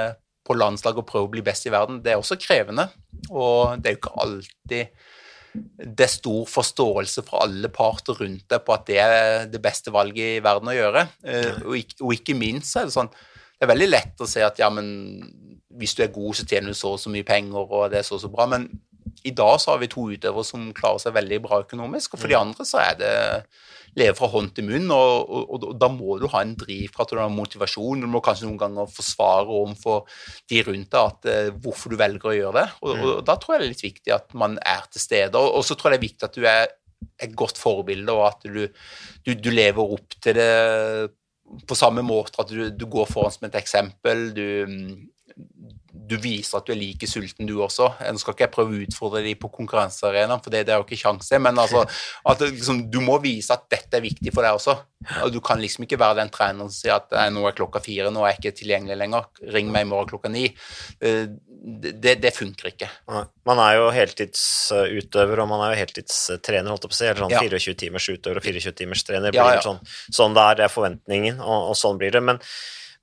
på 0.43 0.57
landslaget 0.59 1.03
og 1.03 1.09
prøve 1.09 1.28
å 1.28 1.32
bli 1.32 1.45
best 1.47 1.66
i 1.68 1.72
verden, 1.72 2.01
det 2.03 2.14
er 2.14 2.20
også 2.20 2.38
krevende. 2.40 2.88
Og 3.30 3.78
det 3.78 3.90
er 3.90 3.97
jo 3.97 4.03
ikke 4.03 4.16
alltid 4.24 5.03
det 5.53 6.07
er 6.07 6.09
stor 6.09 6.47
forståelse 6.49 7.24
fra 7.26 7.43
alle 7.45 7.68
parter 7.72 8.16
rundt 8.22 8.47
deg 8.49 8.62
på 8.64 8.72
at 8.72 8.86
det 8.88 8.99
er 9.03 9.51
det 9.53 9.61
beste 9.61 9.93
valget 9.93 10.38
i 10.38 10.45
verden 10.45 10.70
å 10.72 10.76
gjøre. 10.76 11.03
Eh, 11.28 11.59
og 11.66 11.76
ikke, 11.76 11.99
og 12.01 12.14
ikke 12.16 12.36
minst 12.38 12.78
er 12.80 12.88
det 12.88 12.95
sånn 12.95 13.11
Det 13.12 13.66
er 13.66 13.72
veldig 13.74 13.90
lett 13.90 14.22
å 14.24 14.26
se 14.26 14.40
at 14.43 14.57
ja, 14.59 14.70
men 14.72 14.86
hvis 15.78 15.95
du 15.95 16.03
er 16.03 16.14
god, 16.14 16.34
så 16.38 16.47
tjener 16.49 16.72
du 16.72 16.78
så 16.78 16.95
og 16.97 17.03
så 17.03 17.12
mye 17.12 17.26
penger, 17.26 17.61
og 17.62 17.93
det 17.93 18.01
er 18.01 18.07
så 18.07 18.16
og 18.16 18.24
så 18.24 18.30
bra. 18.32 18.49
Men 18.51 18.66
i 19.22 19.34
dag 19.36 19.61
så 19.61 19.72
har 19.72 19.82
vi 19.82 19.90
to 19.92 20.09
utøvere 20.11 20.46
som 20.46 20.70
klarer 20.76 21.03
seg 21.03 21.14
veldig 21.16 21.38
bra 21.44 21.61
økonomisk, 21.64 22.14
og 22.14 22.22
for 22.22 22.30
de 22.30 22.38
mm. 22.38 22.42
andre 22.46 22.66
så 22.68 22.82
er 22.82 22.98
det 23.00 23.12
leve 23.98 24.16
fra 24.16 24.28
hånd 24.32 24.53
til 24.57 24.66
munn, 24.70 24.88
og, 24.94 25.28
og, 25.28 25.50
og, 25.59 25.72
da 25.76 25.88
må 25.92 26.16
du 26.20 26.28
ha 26.32 26.40
en 26.44 26.55
drivkraft 26.57 27.12
og 27.12 27.18
du 27.18 27.22
har 27.22 27.32
motivasjon. 27.32 28.05
Du 28.05 28.09
må 28.09 28.22
kanskje 28.24 28.46
noen 28.48 28.61
ganger 28.61 28.88
forsvare 28.88 29.44
overfor 29.53 30.07
de 30.48 30.62
rundt 30.68 30.94
deg 30.94 31.11
at, 31.11 31.28
uh, 31.28 31.59
hvorfor 31.64 31.92
du 31.92 31.98
velger 32.00 32.30
å 32.30 32.36
gjøre 32.36 32.55
det. 32.57 32.68
Og, 32.80 32.92
mm. 32.92 33.03
og, 33.05 33.18
da 33.28 33.36
tror 33.36 33.55
jeg 33.55 33.62
det 33.62 33.66
er 33.66 33.74
litt 33.74 33.88
viktig 33.88 34.14
at 34.16 34.38
man 34.44 34.57
er 34.64 34.86
til 34.88 35.05
stede. 35.05 35.42
Og, 35.42 35.61
så 35.68 35.76
tror 35.76 35.92
jeg 35.92 35.98
det 35.98 36.00
er 36.00 36.09
viktig 36.09 36.28
at 36.28 36.38
du 36.38 36.48
er 36.48 36.64
et 37.26 37.34
godt 37.36 37.61
forbilde, 37.61 38.14
og 38.14 38.30
at 38.30 38.46
du, 38.48 38.62
du, 39.26 39.34
du 39.34 39.50
lever 39.53 39.96
opp 39.98 40.16
til 40.22 40.38
det 40.38 40.53
på 41.68 41.76
samme 41.76 42.00
måte 42.07 42.40
at 42.40 42.48
du, 42.48 42.70
du, 42.72 42.86
går 42.88 43.09
foran 43.11 43.34
som 43.34 43.44
et 43.48 43.59
eksempel. 43.61 44.30
Du, 44.32 44.46
du 46.09 46.16
viser 46.20 46.59
at 46.59 46.66
du 46.66 46.72
er 46.74 46.80
like 46.80 47.07
sulten, 47.09 47.46
du 47.48 47.55
også. 47.62 47.88
Nå 48.03 48.20
skal 48.20 48.34
ikke 48.34 48.46
jeg 48.46 48.55
prøve 48.55 48.74
å 48.74 48.80
utfordre 48.86 49.22
dem 49.24 49.38
på 49.40 49.50
konkurransearenaen, 49.55 50.42
for 50.42 50.55
det, 50.55 50.64
det, 50.66 50.74
er 50.74 50.80
jo 50.80 50.86
ikke 50.86 51.00
sjanse, 51.00 51.38
men 51.42 51.61
altså, 51.61 51.84
at 52.28 52.42
liksom, 52.44 52.84
du 52.92 53.00
må 53.05 53.18
vise 53.22 53.55
at 53.55 53.68
dette 53.72 53.98
er 53.98 54.05
viktig 54.05 54.34
for 54.34 54.46
deg 54.46 54.59
også. 54.59 54.76
Og 55.24 55.32
du 55.34 55.40
kan 55.44 55.62
liksom 55.62 55.86
ikke 55.86 56.00
være 56.00 56.20
den 56.20 56.32
treneren 56.34 56.70
som 56.70 56.76
sier 56.76 56.98
at 56.98 57.32
nå 57.34 57.46
er 57.48 57.57
klokka 57.59 57.82
fire, 57.82 58.11
nå 58.14 58.24
er 58.24 58.34
jeg 58.34 58.40
ikke 58.40 58.59
tilgjengelig 58.62 58.98
lenger, 59.00 59.30
ring 59.55 59.72
meg 59.74 59.86
i 59.86 59.90
morgen 59.92 60.11
klokka 60.12 60.30
ni. 60.32 60.48
Eh, 61.03 61.24
det, 61.62 62.16
det 62.22 62.34
funker 62.34 62.72
ikke. 62.72 62.88
Man 63.46 63.62
er 63.62 63.78
jo 63.78 63.88
heltidsutøver, 63.94 65.44
og 65.44 65.50
man 65.50 65.66
er 65.66 65.74
jo 65.74 65.80
heltidstrener, 65.84 66.70
holdt 66.72 66.88
jeg 66.88 66.92
på 66.92 66.96
å 66.96 67.00
si. 67.00 67.09
Eller 67.11 67.22
sånn 67.22 67.36
24 67.38 67.78
timers 67.84 68.09
utøver 68.11 68.40
og 68.40 68.48
24 68.48 68.76
timers 68.82 69.07
trener. 69.07 69.34
Blir 69.34 69.42
ja, 69.42 69.59
ja. 69.61 69.64
Sånn, 69.64 69.78
sånn 70.11 70.34
det 70.34 70.46
er, 70.48 70.59
det 70.59 70.66
er 70.66 70.72
forventningen, 70.74 71.42
og, 71.42 71.72
og 71.72 71.78
sånn 71.78 72.00
blir 72.03 72.14
det. 72.14 72.24
Men 72.26 72.42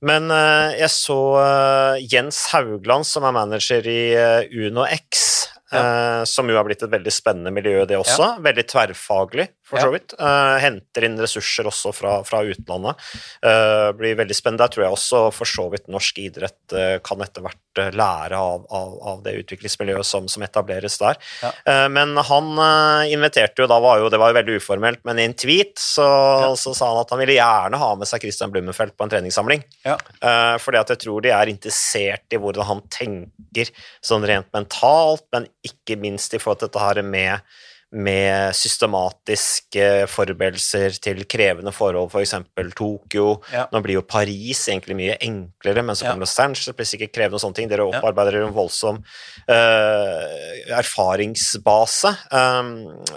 men 0.05 0.31
uh, 0.31 0.71
jeg 0.79 0.91
så 0.93 1.19
uh, 1.35 1.99
Jens 1.99 2.45
Haugland, 2.53 3.07
som 3.07 3.25
er 3.27 3.35
manager 3.35 3.87
i 3.89 4.01
uh, 4.15 4.67
Uno 4.67 4.85
X, 4.87 5.25
ja. 5.69 6.25
som 6.25 6.47
jo 6.49 6.55
har 6.57 6.65
blitt 6.65 6.81
et 6.81 6.89
veldig 6.89 7.11
spennende 7.13 7.51
miljø, 7.53 7.83
det 7.85 7.99
også. 7.99 8.23
Ja. 8.23 8.41
Veldig 8.41 8.63
tverrfaglig. 8.71 9.43
For 9.69 9.81
så 9.81 9.91
vidt. 9.93 10.15
Uh, 10.19 10.57
henter 10.61 11.05
inn 11.05 11.17
ressurser 11.21 11.67
også 11.69 11.93
fra, 11.95 12.15
fra 12.27 12.41
utlandet. 12.47 12.99
Uh, 13.45 13.89
blir 13.97 14.17
veldig 14.19 14.35
spennende. 14.35 14.65
Der 14.65 14.73
tror 14.73 14.85
jeg 14.85 14.97
også 14.97 15.21
for 15.35 15.49
så 15.49 15.67
vidt 15.73 15.89
norsk 15.91 16.21
idrett 16.23 16.75
uh, 16.75 16.97
kan 17.05 17.21
etter 17.25 17.45
hvert 17.45 17.57
lære 17.95 18.35
av, 18.35 18.65
av, 18.75 18.95
av 19.07 19.19
det 19.23 19.37
utviklingsmiljøet 19.43 20.07
som, 20.07 20.25
som 20.27 20.43
etableres 20.43 20.97
der. 20.99 21.15
Ja. 21.39 21.51
Men 21.87 22.17
han 22.27 22.49
inviterte 23.07 23.63
jo, 23.63 23.69
da 23.71 23.77
var 23.79 24.01
jo, 24.01 24.09
det 24.11 24.19
var 24.19 24.33
jo 24.33 24.35
veldig 24.35 24.57
uformelt, 24.59 24.99
men 25.07 25.21
i 25.21 25.27
en 25.29 25.35
tweet 25.37 25.79
så, 25.79 26.07
så 26.59 26.73
sa 26.75 26.89
han 26.89 26.99
at 27.05 27.13
han 27.13 27.21
ville 27.21 27.37
gjerne 27.37 27.79
ha 27.79 27.89
med 27.95 28.09
seg 28.09 28.25
Christian 28.25 28.51
Blummenfelt 28.51 28.97
på 28.97 29.07
en 29.07 29.13
treningssamling. 29.13 29.63
Ja. 29.87 29.95
Fordi 30.59 30.81
at 30.81 30.91
jeg 30.91 31.03
tror 31.05 31.23
de 31.23 31.31
er 31.31 31.53
interessert 31.53 32.35
i 32.35 32.41
hvordan 32.41 32.67
han 32.67 32.83
tenker 32.91 33.71
sånn 34.03 34.27
rent 34.27 34.51
mentalt, 34.55 35.23
men 35.31 35.47
ikke 35.63 35.95
minst 36.03 36.35
i 36.35 36.41
forhold 36.41 36.65
til 36.65 36.73
dette 36.73 36.83
her 36.83 37.03
med, 37.05 37.59
med 37.89 38.53
systematiske 38.53 39.85
forberedelser 40.13 40.99
til 41.01 41.23
krevende 41.29 41.73
forhold, 41.73 42.11
f.eks. 42.13 42.35
Tokyo. 42.77 43.39
Ja. 43.53 43.65
Nå 43.73 43.81
blir 43.81 43.97
jo 43.97 44.05
Paris 44.05 44.61
egentlig 44.69 44.97
mye 44.99 45.17
enklere, 45.25 45.81
men 45.85 45.97
så 45.97 46.05
kommer 46.05 46.27
Los 46.27 46.37
Angeles, 46.41 46.75
blir 46.77 46.89
sikkert 46.89 47.15
krevende 47.15 47.39
og 47.39 47.43
sånne 47.43 47.57
ting. 47.57 47.71
Dere 47.71 47.87
opparbeider 47.89 48.37
dere 48.37 48.49
en 48.51 48.55
voldsom 48.55 49.01
uh, 49.01 50.23
erfaringsbase. 50.77 52.13
Um, 52.29 52.73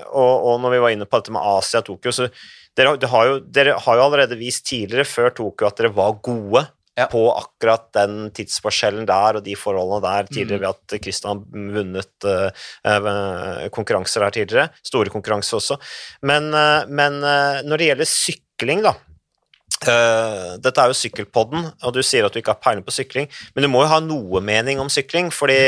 og, 0.08 0.32
og 0.32 0.60
når 0.64 0.76
vi 0.76 0.82
var 0.86 0.96
inne 0.96 1.08
på 1.08 1.20
dette 1.20 1.36
med 1.36 1.44
Asia 1.58 1.82
og 1.84 1.90
Tokyo, 1.90 2.16
så 2.16 2.30
dere, 2.72 2.96
dere, 2.96 3.12
har 3.12 3.28
jo, 3.28 3.40
dere 3.52 3.76
har 3.84 3.98
jo 3.98 4.06
allerede 4.06 4.40
vist 4.40 4.64
tidligere, 4.70 5.04
før 5.04 5.34
Tokyo, 5.36 5.68
at 5.68 5.82
dere 5.82 5.92
var 5.92 6.16
gode 6.24 6.64
Ja. 6.98 7.06
på 7.08 7.22
akkurat 7.32 7.86
den 7.96 8.26
tidsforskjellen 8.36 9.06
der 9.08 9.38
og 9.38 9.44
de 9.46 9.54
forholdene 9.56 10.02
der 10.04 10.26
Mm. 10.28 10.34
tidligere 10.36 10.60
ved 10.60 10.68
at 10.68 11.00
Kristian 11.00 11.30
har 11.30 11.72
vunnet 11.78 12.26
uh, 12.28 13.68
konkurranser 13.72 14.24
her 14.26 14.30
tidligere. 14.30 14.68
Store 14.84 15.08
konkurranser 15.08 15.56
også. 15.56 15.78
Men, 16.22 16.52
uh, 16.52 16.84
men 16.92 17.16
uh, 17.24 17.62
når 17.64 17.76
det 17.80 17.88
gjelder 17.88 18.04
sykling, 18.12 18.82
da 18.84 18.92
eh, 19.90 20.54
Dette 20.62 20.82
er 20.82 20.92
jo 20.92 20.96
Sykkelpodden, 20.98 21.66
og 21.82 21.94
du 21.94 22.00
sier 22.04 22.26
at 22.26 22.34
du 22.34 22.40
ikke 22.40 22.54
har 22.54 22.62
peiling 22.62 22.84
på 22.86 22.94
sykling, 22.94 23.28
men 23.54 23.64
du 23.64 23.68
må 23.72 23.82
jo 23.84 23.90
ha 23.92 23.98
noe 24.04 24.42
mening 24.44 24.80
om 24.82 24.90
sykling, 24.92 25.30
fordi 25.34 25.58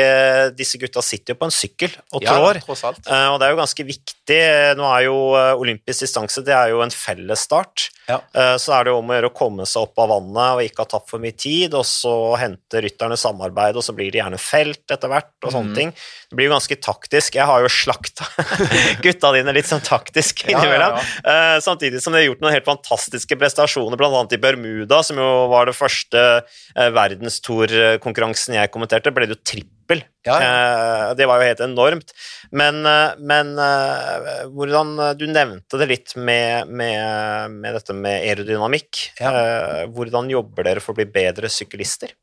disse 0.59 0.79
gutta 0.81 1.03
sitter 1.05 1.35
jo 1.35 1.41
på 1.41 1.49
en 1.49 1.55
sykkel 1.55 1.93
og 2.15 2.25
trår. 2.25 2.61
Ja. 2.63 2.93
Eh, 2.93 3.27
og 3.33 3.39
det 3.41 3.49
er 3.49 3.55
jo 3.55 3.61
ganske 3.61 3.87
viktig. 3.89 4.41
Nå 4.79 4.89
er 4.91 5.07
jo 5.07 5.17
eh, 5.39 5.53
olympisk 5.61 6.05
distanse 6.07 6.45
det 6.45 6.55
er 6.57 6.73
jo 6.75 6.83
en 6.85 6.93
fellesstart. 6.95 7.89
Ja. 8.05 8.19
Så 8.61 8.75
er 8.77 8.85
det 8.85 8.93
jo 8.93 8.99
om 9.01 9.09
å 9.09 9.15
gjøre 9.17 9.31
å 9.31 9.37
komme 9.37 9.65
seg 9.69 9.87
opp 9.87 10.01
av 10.03 10.11
vannet 10.11 10.59
og 10.59 10.67
ikke 10.67 10.85
ha 10.85 10.91
tapt 10.91 11.09
for 11.09 11.23
mye 11.23 11.33
tid, 11.33 11.73
og 11.73 11.87
så 11.89 12.13
hente 12.37 12.83
rytterne 12.85 13.17
samarbeid, 13.17 13.79
og 13.81 13.87
så 13.87 13.95
blir 13.97 14.11
det 14.13 14.21
gjerne 14.21 14.41
felt 14.41 14.93
etter 14.93 15.09
hvert, 15.09 15.33
og 15.41 15.55
sånne 15.55 15.73
mm. 15.73 15.79
ting. 15.79 15.95
Det 16.29 16.37
blir 16.37 16.51
jo 16.51 16.53
ganske 16.53 16.79
taktisk. 16.85 17.39
Jeg 17.39 17.49
har 17.49 17.65
jo 17.65 17.71
slakta 17.73 18.29
gutta 19.07 19.33
dine 19.39 19.55
litt 19.57 19.71
sånn 19.71 19.85
taktisk 19.85 20.45
innimellom. 20.51 20.99
ja. 21.01 21.61
Samtidig 21.65 22.03
som 22.05 22.13
de 22.13 22.21
har 22.21 22.29
gjort 22.29 22.45
noen 22.45 22.57
helt 22.57 22.69
fantastiske 22.69 23.39
prestasjoner, 23.41 23.97
bl.a. 24.05 24.25
i 24.37 24.41
Bermuda, 24.41 25.01
som 25.07 25.19
jo 25.21 25.29
var 25.53 25.67
det 25.69 25.77
første 25.77 26.21
eh, 26.41 26.91
verdenstorkonkurransen 26.95 28.59
jeg 28.59 28.73
kommenterte, 28.75 29.13
ble 29.15 29.29
det 29.31 29.39
jo 29.39 29.47
trippel. 29.53 30.05
Ja, 30.25 30.37
Eh, 30.41 31.15
Det 31.19 31.27
var 31.29 31.41
jo 31.41 31.49
helt 31.49 31.65
enormt. 31.65 32.15
Men, 32.53 32.85
eh, 32.89 33.17
men 33.21 33.55
eh, 33.61 34.45
hvordan 34.53 34.95
Du 35.19 35.27
nevnte 35.29 35.81
det 35.81 35.89
litt 35.91 36.15
med, 36.17 36.69
med, 36.69 37.59
med 37.59 37.75
dette 37.77 37.97
med 37.97 38.23
aerodynamikk. 38.23 39.03
Ja. 39.21 39.33
Eh, 39.33 39.83
Hvordan 39.93 40.31
jobber 40.33 40.65
dere 40.65 40.81
for 40.85 40.95
å 40.95 41.01
bli 41.01 41.09
bedre 41.09 41.51
syklister? 41.53 42.15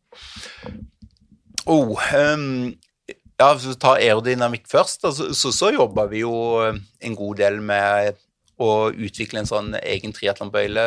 Oh, 1.69 1.97
um 2.15 2.73
ja, 3.41 3.53
hvis 3.55 3.71
vi 3.71 3.77
tar 3.81 3.97
aerodynamikk 3.97 4.67
først, 4.69 5.01
da, 5.01 5.11
så, 5.15 5.31
så, 5.33 5.49
så 5.55 5.71
jobber 5.73 6.09
vi 6.11 6.21
jo 6.21 6.33
eh, 6.61 6.77
en 7.07 7.15
god 7.17 7.39
del 7.41 7.57
med 7.65 8.19
å 8.61 8.91
utvikle 8.93 9.41
en 9.41 9.49
sånn 9.49 9.71
egen 9.81 10.13
triatlonbøyle 10.13 10.83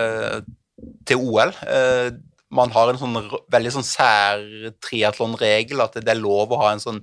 til 1.06 1.20
OL. 1.20 1.52
Eh, 1.68 2.10
man 2.54 2.72
har 2.74 2.90
en 2.90 3.00
sånn 3.00 3.18
veldig 3.50 3.72
sånn 3.74 3.86
sær 3.86 4.42
triatlonregel 4.84 5.82
at 5.84 5.96
det 6.00 6.12
er 6.12 6.20
lov 6.20 6.52
å 6.54 6.60
ha 6.62 6.74
en 6.74 6.82
sånn 6.82 7.00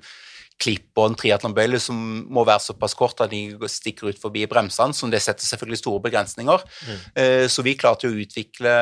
klipp 0.62 1.00
og 1.02 1.10
en 1.10 1.18
triatlonbøyle 1.18 1.80
som 1.82 1.98
må 2.30 2.44
være 2.46 2.62
såpass 2.62 2.94
kort 2.98 3.24
at 3.24 3.32
de 3.34 3.58
stikker 3.72 4.12
ut 4.12 4.20
forbi 4.22 4.46
bremsene, 4.48 4.94
som 4.94 5.10
det 5.10 5.24
setter 5.26 5.48
selvfølgelig 5.48 5.80
store 5.82 6.04
begrensninger. 6.06 6.66
Mm. 6.86 7.00
Så 7.50 7.66
vi 7.66 7.74
klarte 7.82 8.12
å 8.12 8.14
utvikle 8.14 8.76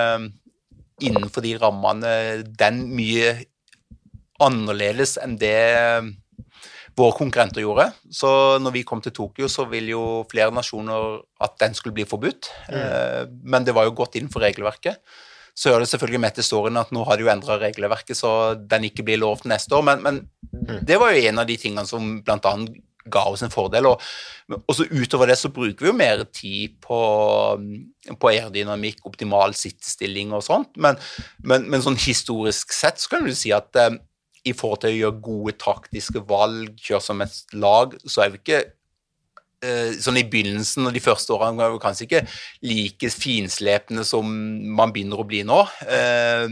innenfor 1.00 1.46
de 1.46 1.54
rammene 1.62 2.12
den 2.60 2.82
mye 2.92 3.32
annerledes 4.44 5.16
enn 5.24 5.38
det 5.40 5.56
våre 6.98 7.16
konkurrenter 7.18 7.64
gjorde. 7.64 7.90
Så 8.12 8.30
når 8.64 8.76
vi 8.78 8.86
kom 8.88 9.02
til 9.04 9.14
Tokyo, 9.16 9.50
så 9.52 9.66
ville 9.70 9.94
jo 9.94 10.04
flere 10.32 10.54
nasjoner 10.56 11.20
at 11.44 11.58
den 11.62 11.78
skulle 11.78 11.98
bli 11.98 12.08
forbudt. 12.10 12.50
Mm. 12.72 13.40
Men 13.54 13.68
det 13.68 13.76
var 13.78 13.88
jo 13.88 13.96
godt 13.98 14.18
innenfor 14.20 14.44
regelverket. 14.44 15.02
Så 15.60 15.72
gjør 15.72 15.84
det 15.84 15.90
selvfølgelig 15.92 16.22
med 16.24 16.36
til 16.38 16.46
storyen 16.48 16.80
at 16.80 16.92
nå 16.96 17.04
har 17.08 17.18
de 17.20 17.26
jo 17.26 17.32
endra 17.34 17.58
regelverket, 17.60 18.16
så 18.16 18.54
den 18.56 18.86
ikke 18.88 19.04
blir 19.08 19.20
lov 19.20 19.42
til 19.42 19.52
neste 19.52 19.76
år. 19.76 19.84
Men, 19.90 20.04
men 20.06 20.84
det 20.88 21.00
var 21.02 21.12
jo 21.12 21.26
en 21.28 21.42
av 21.42 21.50
de 21.50 21.58
tingene 21.60 21.84
som 21.90 22.14
annet 22.24 22.78
ga 23.12 23.26
oss 23.30 23.44
en 23.44 23.54
fordel. 23.54 23.90
Og, 23.90 24.04
og 24.60 24.76
så 24.76 24.88
utover 24.88 25.32
det 25.32 25.40
så 25.40 25.52
bruker 25.54 25.86
vi 25.86 25.92
jo 25.92 25.98
mer 25.98 26.24
tid 26.36 26.78
på, 26.84 27.00
på 28.20 28.32
aerodynamikk, 28.32 29.02
optimal 29.10 29.56
sittestilling 29.58 30.34
og 30.36 30.46
sånt. 30.46 30.72
Men, 30.82 31.00
men, 31.44 31.68
men 31.72 31.84
sånn 31.86 32.00
historisk 32.00 32.76
sett 32.76 33.02
så 33.02 33.16
kan 33.16 33.28
du 33.28 33.34
si 33.36 33.54
at 33.56 33.76
eh, 33.80 33.98
i 34.48 34.54
forhold 34.56 34.84
til 34.84 34.92
å 34.92 35.00
gjøre 35.00 35.24
gode 35.26 35.56
taktiske 35.60 36.24
valg, 36.30 36.76
kjøre 36.80 37.04
som 37.04 37.24
et 37.26 37.56
lag, 37.60 37.96
så 38.06 38.24
er 38.24 38.34
vi 38.34 38.42
ikke 38.42 38.62
eh, 39.66 39.98
sånn 40.00 40.20
i 40.22 40.28
begynnelsen 40.30 40.88
og 40.88 40.96
de 40.96 41.04
første 41.04 41.36
årene 41.36 41.60
var 41.60 41.74
vi 41.74 41.82
kanskje 41.84 42.08
ikke 42.08 42.24
like 42.70 43.12
finslepne 43.14 44.06
som 44.08 44.30
man 44.78 44.96
begynner 44.96 45.22
å 45.22 45.28
bli 45.28 45.44
nå. 45.48 45.60
Eh, 45.88 46.48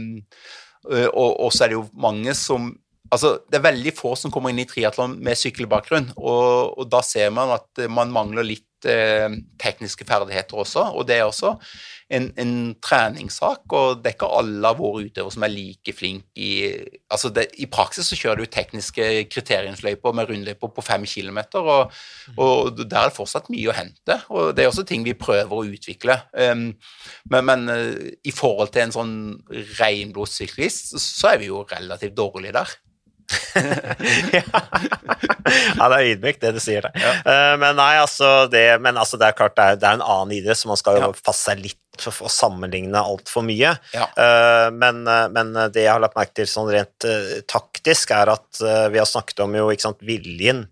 og, 0.88 1.32
og 1.32 1.50
så 1.52 1.64
er 1.64 1.72
det 1.72 1.80
jo 1.80 1.88
mange 1.98 2.36
som 2.38 2.74
Altså, 3.08 3.38
det 3.48 3.56
er 3.56 3.64
veldig 3.64 3.92
få 3.96 4.10
som 4.20 4.28
kommer 4.28 4.52
inn 4.52 4.60
i 4.60 4.66
triatlon 4.68 5.14
med 5.24 5.38
sykkelbakgrunn, 5.40 6.10
og, 6.18 6.74
og 6.76 6.90
da 6.92 7.00
ser 7.00 7.30
man 7.32 7.54
at 7.54 7.80
eh, 7.80 7.88
man 7.88 8.12
mangler 8.12 8.44
litt 8.44 8.67
eh, 8.86 9.28
tekniske 9.58 10.06
ferdigheter 10.06 10.60
også, 10.62 10.84
og 10.94 11.06
det 11.08 11.16
er 11.18 11.26
også 11.26 11.54
en, 12.14 12.30
en 12.40 12.52
treningssak, 12.84 13.66
og 13.74 14.00
det 14.00 14.12
er 14.12 14.16
ikke 14.16 14.30
alle 14.38 14.70
av 14.70 14.78
våre 14.80 15.04
utøvere 15.08 15.34
som 15.34 15.44
er 15.44 15.52
like 15.52 15.92
flinke 15.96 16.28
i 16.38 16.50
altså 17.12 17.30
det, 17.34 17.48
I 17.60 17.68
praksis 17.72 18.08
så 18.08 18.16
kjører 18.18 18.42
du 18.42 18.52
tekniske 18.52 19.08
kriteriumsløyper 19.32 20.16
med 20.16 20.30
rundløyper 20.30 20.72
på 20.74 20.84
fem 20.84 21.04
kilometer, 21.08 21.64
og, 21.64 21.94
og 22.36 22.80
der 22.80 23.02
er 23.02 23.10
det 23.10 23.18
fortsatt 23.18 23.50
mye 23.52 23.68
å 23.72 23.76
hente, 23.76 24.20
og 24.32 24.54
det 24.56 24.64
er 24.64 24.72
også 24.72 24.86
ting 24.88 25.04
vi 25.06 25.16
prøver 25.18 25.54
å 25.54 25.66
utvikle. 25.68 26.20
Um, 26.32 26.70
men, 27.30 27.48
men 27.48 27.68
uh, 27.68 28.08
i 28.24 28.34
forhold 28.34 28.72
til 28.74 28.86
en 28.86 28.94
sånn 28.94 29.16
reinblodssyklist, 29.78 30.96
så 31.02 31.34
er 31.34 31.42
vi 31.42 31.50
jo 31.50 31.64
relativt 31.68 32.16
dårlige 32.18 32.56
der. 32.56 32.78
ja, 35.78 35.88
det 35.88 35.98
er 35.98 36.06
ydmykt, 36.12 36.40
det 36.42 36.52
du 36.56 36.60
sier 36.62 36.86
der. 36.86 36.96
Eh, 37.24 37.54
men 37.60 37.76
nei, 37.78 37.92
altså 38.00 38.46
det, 38.52 38.64
men 38.84 38.98
altså, 39.00 39.18
det 39.20 39.28
er 39.30 39.36
klart 39.38 39.56
det 39.58 39.66
er, 39.66 39.78
det 39.80 39.88
er 39.90 39.98
en 39.98 40.04
annen 40.06 40.34
idrett, 40.38 40.60
så 40.60 40.70
man 40.70 40.80
skal 40.80 40.98
jo 41.00 41.06
Ja. 41.08 41.12
passe 41.24 41.50
seg 41.50 41.62
litt 41.64 41.78
for 41.98 42.28
å 42.28 42.30
sammenligne 42.30 43.00
altfor 43.00 43.42
mye. 43.46 43.72
Ja. 43.94 44.06
Eh, 44.16 44.68
men, 44.74 45.02
eh, 45.08 45.26
men 45.34 45.52
det 45.74 45.84
jeg 45.86 45.92
har 45.92 46.02
lagt 46.04 46.18
merke 46.18 46.36
til 46.40 46.46
sånn 46.50 46.70
rent 46.72 47.08
taktisk, 47.50 48.14
er 48.14 48.34
at 48.36 48.62
vi 48.92 49.00
har 49.00 49.08
snakket 49.08 49.44
om 49.44 49.54
jo, 49.58 49.68
sant, 49.80 50.00
viljen 50.06 50.66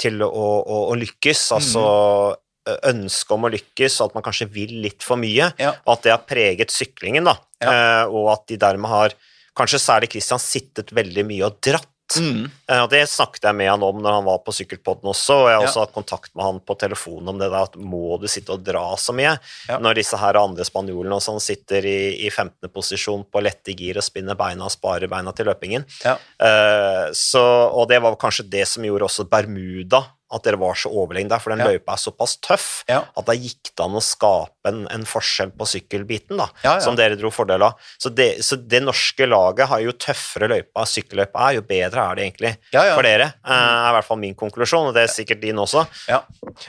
til 0.00 0.22
å, 0.24 0.28
å, 0.32 0.76
å 0.88 0.94
lykkes, 0.96 1.50
altså 1.58 1.82
mm 1.84 2.44
ønsket 2.68 3.30
om 3.32 3.46
å 3.46 3.48
lykkes, 3.48 3.94
og 4.02 4.10
at 4.10 4.16
man 4.18 4.24
kanskje 4.26 4.44
vil 4.52 4.74
litt 4.84 5.00
for 5.00 5.16
mye, 5.16 5.46
Ja. 5.56 5.70
og 5.86 5.92
at 5.94 6.02
det 6.04 6.10
har 6.12 6.24
preget 6.28 6.68
syklingen, 6.68 7.24
da, 7.24 7.38
Eh, 7.58 8.04
og 8.06 8.28
at 8.30 8.44
de 8.46 8.56
dermed 8.56 8.86
har, 8.86 9.14
kanskje 9.58 9.82
særlig 9.82 10.10
Christian, 10.14 10.40
sittet 10.42 10.94
veldig 10.96 11.26
mye 11.28 11.46
og 11.50 11.60
dratt. 11.64 11.86
Mm. 12.16 12.46
Eh, 12.70 12.78
Og 12.80 12.88
Det 12.88 13.02
snakket 13.04 13.42
jeg 13.44 13.54
med 13.58 13.68
han 13.68 13.82
om 13.84 13.98
når 14.00 14.14
han 14.16 14.24
var 14.24 14.38
på 14.40 14.54
Sykkelpodden 14.56 15.10
også, 15.10 15.34
og 15.42 15.48
jeg 15.50 15.56
har 15.58 15.62
Ja. 15.62 15.68
også 15.68 15.82
hatt 15.84 15.92
kontakt 15.92 16.30
med 16.34 16.42
han 16.46 16.60
på 16.64 16.78
telefonen 16.80 17.28
om 17.28 17.38
det 17.38 17.50
der 17.52 17.66
at 17.66 17.76
må 17.76 18.16
du 18.18 18.24
sitte 18.26 18.54
og 18.54 18.64
dra 18.64 18.96
så 18.96 19.12
mye? 19.12 19.34
Ja. 19.68 19.76
Når 19.78 19.94
disse 20.00 20.16
her 20.16 20.32
andre 20.40 20.64
spanjolene 20.64 21.12
og 21.18 21.20
sånn 21.20 21.38
sitter 21.44 21.84
i, 21.84 22.24
i 22.26 22.30
15. 22.30 22.70
posisjon 22.72 23.26
på 23.30 23.42
lette 23.44 23.76
gir 23.76 23.98
og 24.00 24.02
spinner 24.08 24.34
beina 24.40 24.64
og 24.64 24.72
sparer 24.72 25.06
beina 25.06 25.32
til 25.36 25.46
løpingen. 25.52 25.84
Ja. 26.02 26.16
Uh, 26.40 27.12
så, 27.12 27.44
og 27.76 27.88
det 27.90 28.00
var 28.00 28.16
kanskje 28.16 28.48
det 28.48 28.64
som 28.66 28.82
gjorde 28.88 29.04
også 29.04 29.28
Bermuda 29.28 30.06
at 30.30 30.42
dere 30.44 30.58
var 30.60 30.74
så 30.76 30.90
overlegne 30.92 31.28
der, 31.32 31.38
for 31.40 31.50
den 31.54 31.60
løypa 31.64 31.92
er 31.94 31.96
såpass 32.02 32.34
tøff 32.44 32.84
at 33.16 33.24
da 33.24 33.32
gikk 33.32 33.70
det 33.72 33.80
an 33.80 33.96
å 33.96 34.02
skape 34.04 34.57
en, 34.70 34.84
en 34.92 35.06
forskjell 35.08 35.52
på 35.58 35.68
sykkelbiten, 35.68 36.38
da, 36.40 36.48
Ja, 36.62 36.76
ja. 36.76 36.84
som 36.84 36.96
dere 36.98 37.18
dro 37.18 37.30
fordel 37.34 37.64
av. 37.68 37.78
Så 38.00 38.12
det, 38.14 38.30
så 38.46 38.58
det 38.60 38.82
norske 38.84 39.26
laget 39.28 39.70
har 39.70 39.82
jo 39.84 39.94
tøffere 39.96 40.50
løypa 40.52 40.86
sykkelløypa 40.88 41.48
er, 41.48 41.58
jo 41.58 41.66
bedre 41.68 42.04
er 42.04 42.18
det 42.18 42.26
egentlig 42.26 42.54
Ja, 42.74 42.84
ja. 42.90 42.94
for 42.94 43.06
dere. 43.06 43.32
Uh, 43.42 43.54
er 43.54 43.90
i 43.90 43.96
hvert 43.98 44.08
fall 44.08 44.22
min 44.22 44.36
konklusjon, 44.38 44.90
og 44.90 44.96
det 44.96 45.06
er 45.06 45.12
sikkert 45.12 45.42
din 45.42 45.58
også. 45.60 45.84
Ja. 46.08 46.22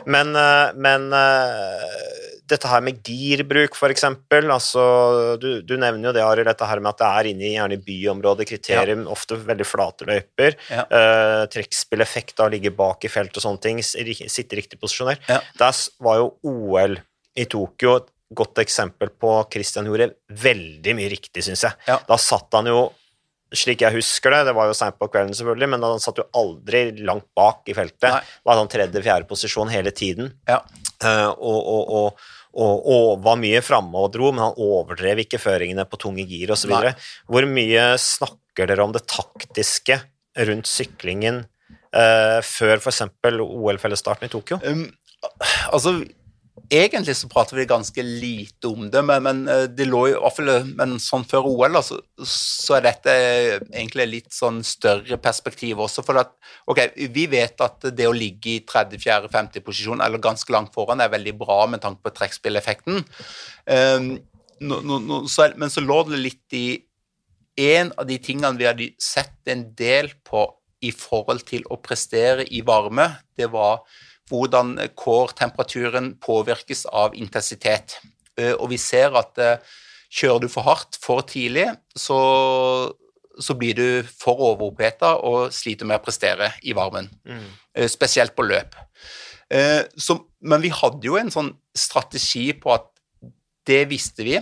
Men, 0.09 0.33
uh, 0.37 0.71
men 0.79 1.09
uh, 1.13 2.39
dette 2.49 2.69
her 2.69 2.83
med 2.85 3.01
girbruk, 3.05 3.77
eksempel, 3.89 4.49
altså, 4.53 4.83
du, 5.41 5.49
du 5.65 5.75
nevner 5.77 6.09
jo 6.09 6.15
det, 6.15 6.23
Arild, 6.25 6.49
dette 6.49 6.67
her 6.69 6.81
med 6.81 6.91
at 6.93 7.01
det 7.01 7.09
er 7.09 7.29
inne 7.31 7.47
i 7.47 7.53
gjerne 7.55 7.79
byområdet, 7.85 8.47
kriterium, 8.49 9.05
ofte 9.11 9.39
veldig 9.39 9.67
flate 9.67 10.09
løyper, 10.09 10.57
Ja. 10.69 10.85
Uh, 10.89 11.43
trekkspilleffekt 11.49 12.39
av 12.39 12.49
å 12.49 12.53
ligge 12.53 12.71
bak 12.75 13.05
i 13.05 13.11
felt 13.11 13.35
og 13.37 13.43
sånne 13.43 13.63
ting, 13.63 13.81
sitte 13.83 14.57
riktig 14.57 14.79
posisjonert. 14.81 15.23
Ja. 15.29 15.39
Der 15.59 15.77
var 16.03 16.19
jo 16.21 16.31
OL 16.45 16.97
i 17.37 17.45
Tokyo 17.49 17.97
et 17.99 18.09
godt 18.35 18.61
eksempel 18.61 19.11
på 19.17 19.33
Christian 19.51 19.89
gjorde 19.89 20.11
veldig 20.41 20.95
mye 20.97 21.11
riktig, 21.11 21.43
syns 21.45 21.65
jeg. 21.65 21.77
Ja. 21.89 21.97
Da 22.07 22.17
satt 22.21 22.53
han 22.57 22.69
jo 22.69 22.89
slik 23.55 23.81
jeg 23.81 23.95
husker 23.95 24.33
det, 24.33 24.43
det 24.49 24.53
var 24.53 24.67
jo 24.69 24.75
seint 24.77 24.97
på 24.99 25.07
kvelden 25.09 25.33
selvfølgelig, 25.33 25.69
men 25.73 25.85
han 25.85 26.03
satt 26.03 26.19
jo 26.21 26.27
aldri 26.37 26.83
langt 27.01 27.25
bak 27.37 27.63
i 27.71 27.73
feltet. 27.73 28.11
Nei. 28.11 28.35
Var 28.45 28.59
sånn 28.59 28.69
tredje-fjerde 28.75 29.29
posisjon 29.29 29.71
hele 29.73 29.93
tiden. 29.95 30.29
Ja. 30.49 30.59
Uh, 31.01 31.31
og, 31.33 31.57
og, 31.57 31.95
og, 31.95 32.27
og, 32.53 32.89
og 32.93 33.23
var 33.25 33.39
mye 33.41 33.63
framme 33.65 34.03
og 34.05 34.13
dro, 34.13 34.29
men 34.33 34.45
han 34.45 34.61
overdrev 34.61 35.23
ikke 35.25 35.41
føringene 35.41 35.87
på 35.89 35.97
tunge 36.01 36.27
gir 36.29 36.53
osv. 36.53 36.75
Hvor 37.29 37.49
mye 37.49 37.89
snakker 38.03 38.69
dere 38.69 38.85
om 38.85 38.93
det 38.93 39.07
taktiske 39.09 39.97
rundt 40.45 40.69
syklingen 40.69 41.43
eh, 41.95 42.39
før 42.45 42.81
f.eks. 42.81 43.01
OL-fellesstarten 43.25 44.27
i 44.27 44.33
Tokyo? 44.33 44.59
Um, 44.65 44.85
altså, 45.71 45.95
egentlig 46.69 47.15
så 47.17 47.29
prater 47.31 47.57
vi 47.57 47.65
ganske 47.69 48.03
lite 48.03 48.69
om 48.69 48.87
det, 48.91 49.01
men, 49.05 49.23
men 49.25 49.41
eh, 49.51 49.65
det 49.71 49.87
lå 49.87 50.01
i 50.09 50.15
hvert 50.15 50.35
fall 50.35 50.51
Men 50.77 50.97
sånn 51.01 51.25
før 51.27 51.47
OL, 51.49 51.79
så, 51.85 51.99
så 52.25 52.77
er 52.77 52.85
dette 52.87 53.15
egentlig 53.69 54.07
litt 54.09 54.33
sånn 54.35 54.61
større 54.67 55.19
perspektiv 55.21 55.81
også. 55.85 56.03
For 56.05 56.21
at, 56.21 56.35
ok, 56.69 56.83
vi 57.15 57.27
vet 57.31 57.61
at 57.65 57.89
det 57.95 58.09
å 58.09 58.15
ligge 58.15 58.57
i 58.57 58.59
30., 58.67 58.99
4., 59.03 59.31
50 59.33 59.65
posisjon, 59.65 60.03
eller 60.05 60.23
ganske 60.23 60.53
langt 60.53 60.73
foran, 60.75 61.01
er 61.03 61.13
veldig 61.13 61.35
bra 61.39 61.63
med 61.71 61.83
tanke 61.85 62.03
på 62.05 62.15
trekkspilleffekten. 62.19 63.03
Um, 63.69 64.11
men 64.59 65.71
så 65.71 65.83
lå 65.83 66.01
det 66.09 66.19
litt 66.19 66.57
i 66.57 66.67
en 67.59 67.91
av 67.99 68.07
de 68.07 68.17
tingene 68.23 68.57
vi 68.59 68.67
hadde 68.67 68.91
sett 69.03 69.51
en 69.51 69.65
del 69.77 70.11
på 70.27 70.45
i 70.85 70.91
forhold 70.95 71.43
til 71.47 71.65
å 71.71 71.79
prestere 71.83 72.45
i 72.55 72.61
varme, 72.65 73.09
det 73.35 73.49
var 73.51 73.83
hvordan 74.29 74.77
kårtemperaturen 74.97 76.13
påvirkes 76.21 76.85
av 76.85 77.15
intensitet. 77.17 77.99
Eh, 78.37 78.53
Og 78.53 78.69
vi 78.73 78.77
ser 78.77 79.15
at 79.17 79.37
eh, 79.41 79.57
kjører 80.09 80.45
du 80.45 80.49
for 80.49 80.65
hardt 80.65 80.97
for 81.01 81.21
tidlig, 81.21 81.67
så, 81.97 82.19
så 83.39 83.55
blir 83.57 83.75
du 83.77 83.87
for 84.09 84.41
overoppheta 84.51 85.15
og 85.25 85.53
sliter 85.53 85.89
med 85.89 85.99
å 85.99 86.05
prestere 86.05 86.53
i 86.63 86.73
varmen. 86.77 87.09
Mm. 87.25 87.49
Spesielt 87.89 88.35
på 88.37 88.45
løp. 88.47 88.77
Eh, 89.49 89.83
Så, 89.97 90.17
men 90.41 90.61
vi 90.61 90.71
hadde 90.73 91.05
jo 91.05 91.17
en 91.19 91.33
sånn 91.33 91.51
strategi 91.75 92.51
på 92.53 92.73
at 92.73 92.87
det 93.69 93.83
visste 93.91 94.25
vi. 94.25 94.39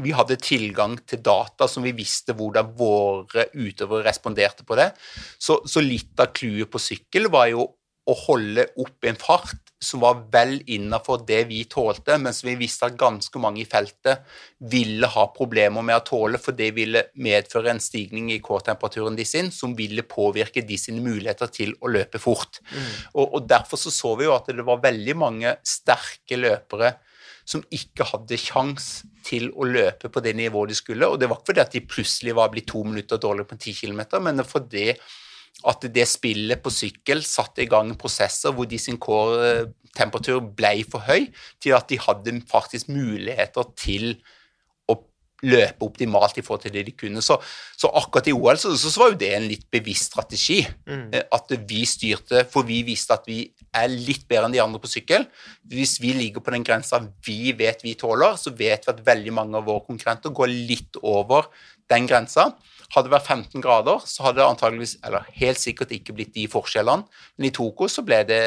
Vi 0.00 0.14
hadde 0.16 0.38
tilgang 0.40 0.94
til 1.04 1.20
data 1.20 1.66
som 1.68 1.84
vi 1.84 1.92
visste 1.92 2.32
hvordan 2.32 2.70
våre 2.78 3.50
utøvere 3.52 4.06
responderte 4.06 4.64
på 4.64 4.78
det. 4.78 4.88
Så, 5.36 5.60
så 5.68 5.82
litt 5.84 6.16
av 6.22 6.32
clouet 6.32 6.70
på 6.70 6.80
sykkel 6.80 7.28
var 7.28 7.50
jo 7.52 7.66
å 8.10 8.16
holde 8.26 8.66
opp 8.82 9.06
en 9.06 9.18
fart 9.18 9.70
som 9.80 10.02
var 10.02 10.18
vel 10.32 10.58
innafor 10.68 11.22
det 11.24 11.40
vi 11.48 11.62
tålte, 11.70 12.18
mens 12.20 12.42
vi 12.44 12.52
visste 12.60 12.90
at 12.90 12.98
ganske 13.00 13.40
mange 13.40 13.62
i 13.62 13.68
feltet 13.68 14.26
ville 14.72 15.08
ha 15.08 15.24
problemer 15.32 15.84
med 15.86 15.96
å 15.96 16.04
tåle, 16.04 16.40
for 16.42 16.56
det 16.56 16.68
ville 16.76 17.06
medføre 17.16 17.72
en 17.72 17.80
stigning 17.80 18.28
i 18.34 18.42
K-temperaturen 18.44 19.16
de 19.16 19.24
sin, 19.24 19.48
som 19.54 19.72
ville 19.78 20.04
påvirke 20.04 20.64
de 20.68 20.76
sine 20.80 21.00
muligheter 21.04 21.48
til 21.54 21.72
å 21.80 21.92
løpe 21.92 22.20
fort. 22.20 22.60
Og, 23.14 23.24
og 23.24 23.48
derfor 23.48 23.80
så, 23.80 23.92
så 23.94 24.12
vi 24.20 24.28
jo 24.28 24.36
at 24.36 24.52
det 24.52 24.66
var 24.68 24.84
veldig 24.84 25.16
mange 25.16 25.54
sterke 25.64 26.36
løpere 26.40 26.98
som 27.48 27.64
ikke 27.72 28.06
hadde 28.12 28.38
sjans 28.38 29.00
til 29.26 29.48
å 29.56 29.64
løpe 29.66 30.10
på 30.12 30.22
det 30.22 30.36
nivået 30.38 30.74
de 30.74 30.76
skulle. 30.78 31.08
Og 31.08 31.18
det 31.18 31.30
var 31.30 31.40
ikke 31.40 31.52
fordi 31.54 31.64
at 31.64 31.74
de 31.74 31.86
plutselig 31.88 32.36
var 32.36 32.52
blitt 32.52 32.68
to 32.70 32.84
minutter 32.84 33.20
dårligere 33.22 33.48
på 33.48 33.58
10 33.58 33.80
km, 33.80 34.02
men 34.28 34.44
fordi 34.46 34.90
at 35.68 35.84
det 35.92 36.06
spillet 36.08 36.62
på 36.64 36.72
sykkel 36.72 37.22
satte 37.26 37.64
i 37.64 37.68
gang 37.68 37.92
prosesser 38.00 38.54
hvor 38.56 38.68
de 38.68 38.78
sin 38.80 38.98
kårtemperatur 39.00 40.40
ble 40.56 40.78
for 40.88 41.04
høy 41.04 41.26
til 41.60 41.76
at 41.76 41.90
de 41.90 42.00
hadde 42.00 42.38
faktisk 42.48 42.88
muligheter 42.92 43.68
til 43.76 44.14
å 44.88 44.96
løpe 45.44 45.84
optimalt 45.84 46.38
i 46.40 46.44
forhold 46.44 46.64
til 46.64 46.74
det 46.74 46.86
de 46.88 46.94
kunne. 46.96 47.20
Så, 47.24 47.36
så 47.76 47.90
akkurat 48.00 48.28
i 48.28 48.34
OL 48.36 48.60
så, 48.60 48.72
så 48.76 48.92
var 49.02 49.12
jo 49.12 49.20
det 49.20 49.30
en 49.36 49.48
litt 49.50 49.66
bevisst 49.72 50.10
strategi. 50.12 50.62
Mm. 50.88 51.10
At 51.36 51.52
vi 51.68 51.84
styrte, 51.88 52.46
for 52.48 52.68
vi 52.68 52.80
visste 52.88 53.16
at 53.16 53.28
vi 53.28 53.42
er 53.76 53.92
litt 53.92 54.26
bedre 54.28 54.48
enn 54.48 54.56
de 54.56 54.62
andre 54.64 54.80
på 54.82 54.90
sykkel. 54.90 55.28
Hvis 55.68 55.98
vi 56.02 56.14
ligger 56.16 56.44
på 56.44 56.56
den 56.56 56.64
grensa 56.66 57.02
vi 57.26 57.54
vet 57.56 57.84
vi 57.84 57.96
tåler, 58.00 58.36
så 58.40 58.52
vet 58.56 58.88
vi 58.88 58.94
at 58.94 59.04
veldig 59.06 59.36
mange 59.36 59.60
av 59.60 59.68
våre 59.68 59.84
konkurrenter 59.86 60.32
går 60.34 60.52
litt 60.72 61.00
over 61.04 61.52
den 61.90 62.08
grensa. 62.08 62.50
Hadde 62.90 63.06
det 63.06 63.14
vært 63.14 63.28
15 63.30 63.62
grader, 63.62 64.00
så 64.08 64.24
hadde 64.26 64.40
det 64.40 64.46
antageligvis, 64.48 64.96
eller 65.06 65.26
helt 65.38 65.60
sikkert 65.62 65.92
ikke 65.94 66.14
blitt 66.16 66.32
de 66.34 66.48
forskjellene. 66.50 67.06
Men 67.38 67.46
i 67.46 67.52
Toko 67.54 67.86
så 67.90 68.02
ble 68.06 68.24
det 68.26 68.40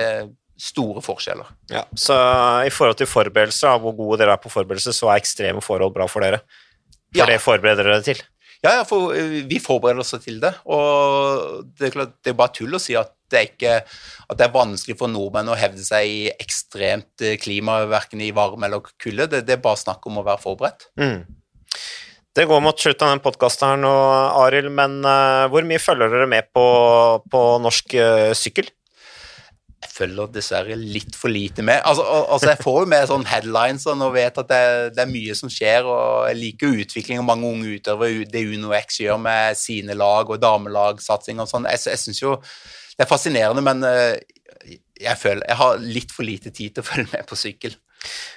store 0.60 1.02
forskjeller. 1.04 1.48
Ja, 1.72 1.86
så 1.98 2.18
i 2.68 2.72
forhold 2.74 3.00
til 3.00 3.10
forberedelser, 3.10 3.80
hvor 3.82 3.96
gode 3.98 4.20
dere 4.22 4.36
er 4.36 4.44
på 4.44 4.52
forberedelser, 4.54 4.96
så 4.96 5.10
er 5.14 5.22
ekstreme 5.24 5.64
forhold 5.64 5.96
bra 5.96 6.08
for 6.12 6.26
dere. 6.26 6.44
For 7.14 7.24
Ja. 7.24 7.26
det 7.30 7.40
forbereder 7.42 7.84
dere 7.88 8.04
til. 8.06 8.22
Ja, 8.64 8.78
ja, 8.78 8.84
for 8.88 9.12
eh, 9.14 9.42
vi 9.50 9.60
forbereder 9.60 10.00
oss 10.00 10.14
til 10.24 10.40
det. 10.40 10.54
Og 10.72 11.66
det 11.76 11.90
er, 11.90 11.92
klart, 11.92 12.14
det 12.24 12.32
er 12.32 12.38
bare 12.40 12.54
tull 12.56 12.76
å 12.78 12.80
si 12.80 12.96
at 12.96 13.12
det, 13.34 13.40
er 13.40 13.48
ikke, 13.50 13.74
at 14.30 14.38
det 14.40 14.46
er 14.46 14.54
vanskelig 14.54 14.96
for 15.00 15.12
nordmenn 15.12 15.50
å 15.52 15.58
hevde 15.58 15.84
seg 15.84 16.08
i 16.08 16.20
ekstremt 16.32 17.24
eh, 17.26 17.36
klima, 17.42 17.82
verken 17.92 18.22
i 18.24 18.32
varme 18.36 18.70
eller 18.70 18.86
kulde. 19.02 19.28
Det, 19.28 19.42
det 19.48 19.58
er 19.58 19.64
bare 19.64 19.82
snakk 19.82 20.06
om 20.08 20.22
å 20.22 20.26
være 20.28 20.44
forberedt. 20.46 20.88
Mm. 21.02 21.24
Det 22.34 22.48
går 22.50 22.64
mot 22.66 22.80
slutten 22.80 23.06
av 23.06 23.12
den 23.14 23.22
podkasten 23.22 23.84
Arild, 23.86 24.72
men 24.74 25.04
uh, 25.06 25.46
hvor 25.54 25.66
mye 25.70 25.82
følger 25.82 26.10
dere 26.10 26.30
med 26.32 26.48
på, 26.50 26.64
på 27.30 27.42
norsk 27.62 27.94
uh, 28.02 28.32
sykkel? 28.34 28.72
Jeg 29.84 29.92
følger 29.94 30.32
dessverre 30.34 30.78
litt 30.80 31.14
for 31.20 31.30
lite 31.30 31.62
med. 31.62 31.84
Altså, 31.86 32.02
al- 32.02 32.26
altså 32.34 32.50
Jeg 32.50 32.64
får 32.64 32.80
jo 32.82 32.90
med 32.90 33.06
sånn 33.12 33.28
headlines 33.30 33.86
og 33.92 34.02
vet 34.16 34.40
at 34.42 34.50
det, 34.50 34.64
det 34.96 35.04
er 35.06 35.12
mye 35.12 35.36
som 35.38 35.52
skjer, 35.54 35.86
og 35.86 36.26
jeg 36.32 36.40
liker 36.40 36.82
utvikling 36.88 37.22
og 37.22 37.28
mange 37.30 37.52
unge 37.52 37.76
utøvere, 37.78 38.26
det 38.34 38.46
UnoX 38.50 39.02
gjør 39.04 39.22
med 39.22 39.60
sine 39.60 39.94
lag 40.00 40.34
og 40.34 40.42
damelagsatsing 40.42 41.44
og 41.44 41.52
sånn. 41.52 41.70
Jeg, 41.70 41.86
jeg 41.92 42.02
syns 42.02 42.24
jo 42.24 42.40
det 42.98 43.06
er 43.06 43.14
fascinerende, 43.14 43.62
men 43.66 43.86
uh, 43.86 44.74
jeg 45.04 45.20
føler 45.22 45.46
jeg 45.46 45.62
har 45.62 45.86
litt 45.86 46.18
for 46.18 46.26
lite 46.26 46.50
tid 46.50 46.74
til 46.74 46.82
å 46.82 46.90
følge 46.90 47.12
med 47.14 47.30
på 47.30 47.38
sykkel. 47.38 47.78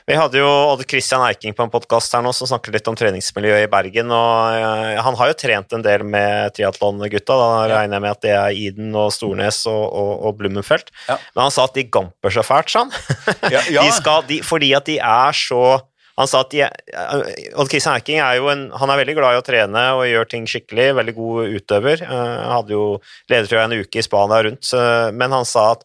Vi 0.07 0.15
hadde 0.15 0.39
jo 0.39 0.47
Odd 0.47 0.85
Christian 0.87 1.25
Eiking 1.27 1.55
på 1.57 1.65
en 1.65 1.73
podkast 1.73 2.13
her 2.15 2.23
nå 2.23 2.31
som 2.37 2.47
snakket 2.47 2.77
litt 2.77 2.91
om 2.91 2.99
treningsmiljøet 2.99 3.65
i 3.67 3.71
Bergen. 3.73 4.13
og 4.15 4.55
eh, 4.55 5.01
Han 5.03 5.19
har 5.19 5.33
jo 5.33 5.39
trent 5.41 5.75
en 5.75 5.83
del 5.83 6.05
med 6.07 6.55
triatlongutta. 6.55 7.35
Da 7.41 7.49
regner 7.73 7.99
jeg 7.99 8.05
med 8.05 8.15
at 8.15 8.23
det 8.23 8.37
er 8.37 8.61
Iden 8.69 8.95
og 8.95 9.11
Stornes 9.17 9.65
og, 9.71 9.83
og, 9.91 10.13
og 10.29 10.39
Blummenfelt. 10.39 10.93
Ja. 11.09 11.19
Men 11.35 11.49
han 11.49 11.57
sa 11.57 11.67
at 11.67 11.75
de 11.75 11.89
gamper 11.91 12.37
så 12.37 12.47
fælt, 12.47 12.71
sa 12.71 12.87
han. 12.87 12.95
Ja, 13.57 13.61
ja. 13.71 13.83
De 13.83 13.93
skal, 13.99 14.25
de, 14.31 14.41
fordi 14.47 14.73
at 14.79 14.87
de 14.89 15.01
er 15.03 15.37
så 15.37 15.79
han 16.17 16.29
sa 16.31 16.41
at 16.47 16.55
de, 16.55 16.63
eh, 16.65 17.51
Odd 17.61 17.69
Christian 17.69 17.99
Eiking 17.99 18.23
er 18.25 18.39
jo 18.39 18.49
en, 18.49 18.69
han 18.73 18.89
er 18.93 19.03
veldig 19.03 19.19
glad 19.19 19.37
i 19.37 19.41
å 19.43 19.45
trene 19.45 19.83
og 19.99 20.07
gjør 20.09 20.31
ting 20.31 20.47
skikkelig. 20.49 20.89
Veldig 20.97 21.15
god 21.19 21.59
utøver. 21.59 22.07
Eh, 22.07 22.35
Han 22.47 22.55
hadde 22.55 22.73
jo 22.73 22.87
leder 23.29 23.51
tror 23.51 23.61
jeg, 23.61 23.69
en 23.69 23.85
uke 23.85 24.01
i 24.01 24.07
Spania 24.07 24.43
rundt, 24.47 24.71
men 25.19 25.35
han 25.37 25.45
sa 25.49 25.73
at 25.75 25.85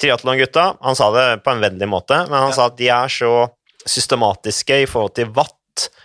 triatlongutta 0.00 0.76
Han 0.80 0.96
sa 0.96 1.10
det 1.14 1.26
på 1.44 1.50
en 1.54 1.60
vennlig 1.64 1.88
måte, 1.88 2.18
men 2.28 2.38
han 2.38 2.48
Ja. 2.50 2.52
sa 2.56 2.66
at 2.66 2.76
de 2.76 2.88
er 2.88 3.08
så 3.08 3.48
systematiske 3.86 4.82
i 4.82 4.86
forhold 4.86 5.14
til 5.14 5.26
watt 5.36 5.52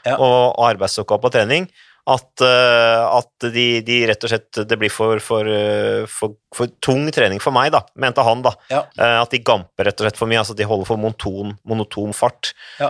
Ja. 0.05 0.17
og, 0.17 0.55
arbeidsoppgave 0.57 1.21
på 1.21 1.31
trening 1.31 1.69
at, 2.09 2.41
eh, 2.41 3.03
at 3.17 3.45
de, 3.53 3.65
de 3.85 3.97
rett 4.09 4.23
og 4.25 4.31
slett 4.31 4.61
Det 4.65 4.77
blir 4.79 4.89
for, 4.89 5.21
for, 5.21 5.45
eh, 5.45 6.07
for, 6.09 6.33
for 6.55 6.71
tung 6.81 7.05
trening 7.13 7.41
for 7.43 7.53
meg, 7.53 7.69
da, 7.75 7.83
mente 8.01 8.23
han. 8.25 8.41
da. 8.45 8.53
Ja. 8.71 8.81
Eh, 8.97 9.17
at 9.21 9.33
de 9.33 9.41
gamper 9.45 9.85
rett 9.87 10.01
og 10.01 10.07
slett 10.07 10.17
for 10.19 10.31
mye. 10.31 10.39
altså 10.41 10.55
De 10.57 10.67
holder 10.67 10.89
for 10.89 11.01
monoton, 11.01 11.53
monoton 11.67 12.15
fart. 12.17 12.53
Ja. 12.81 12.89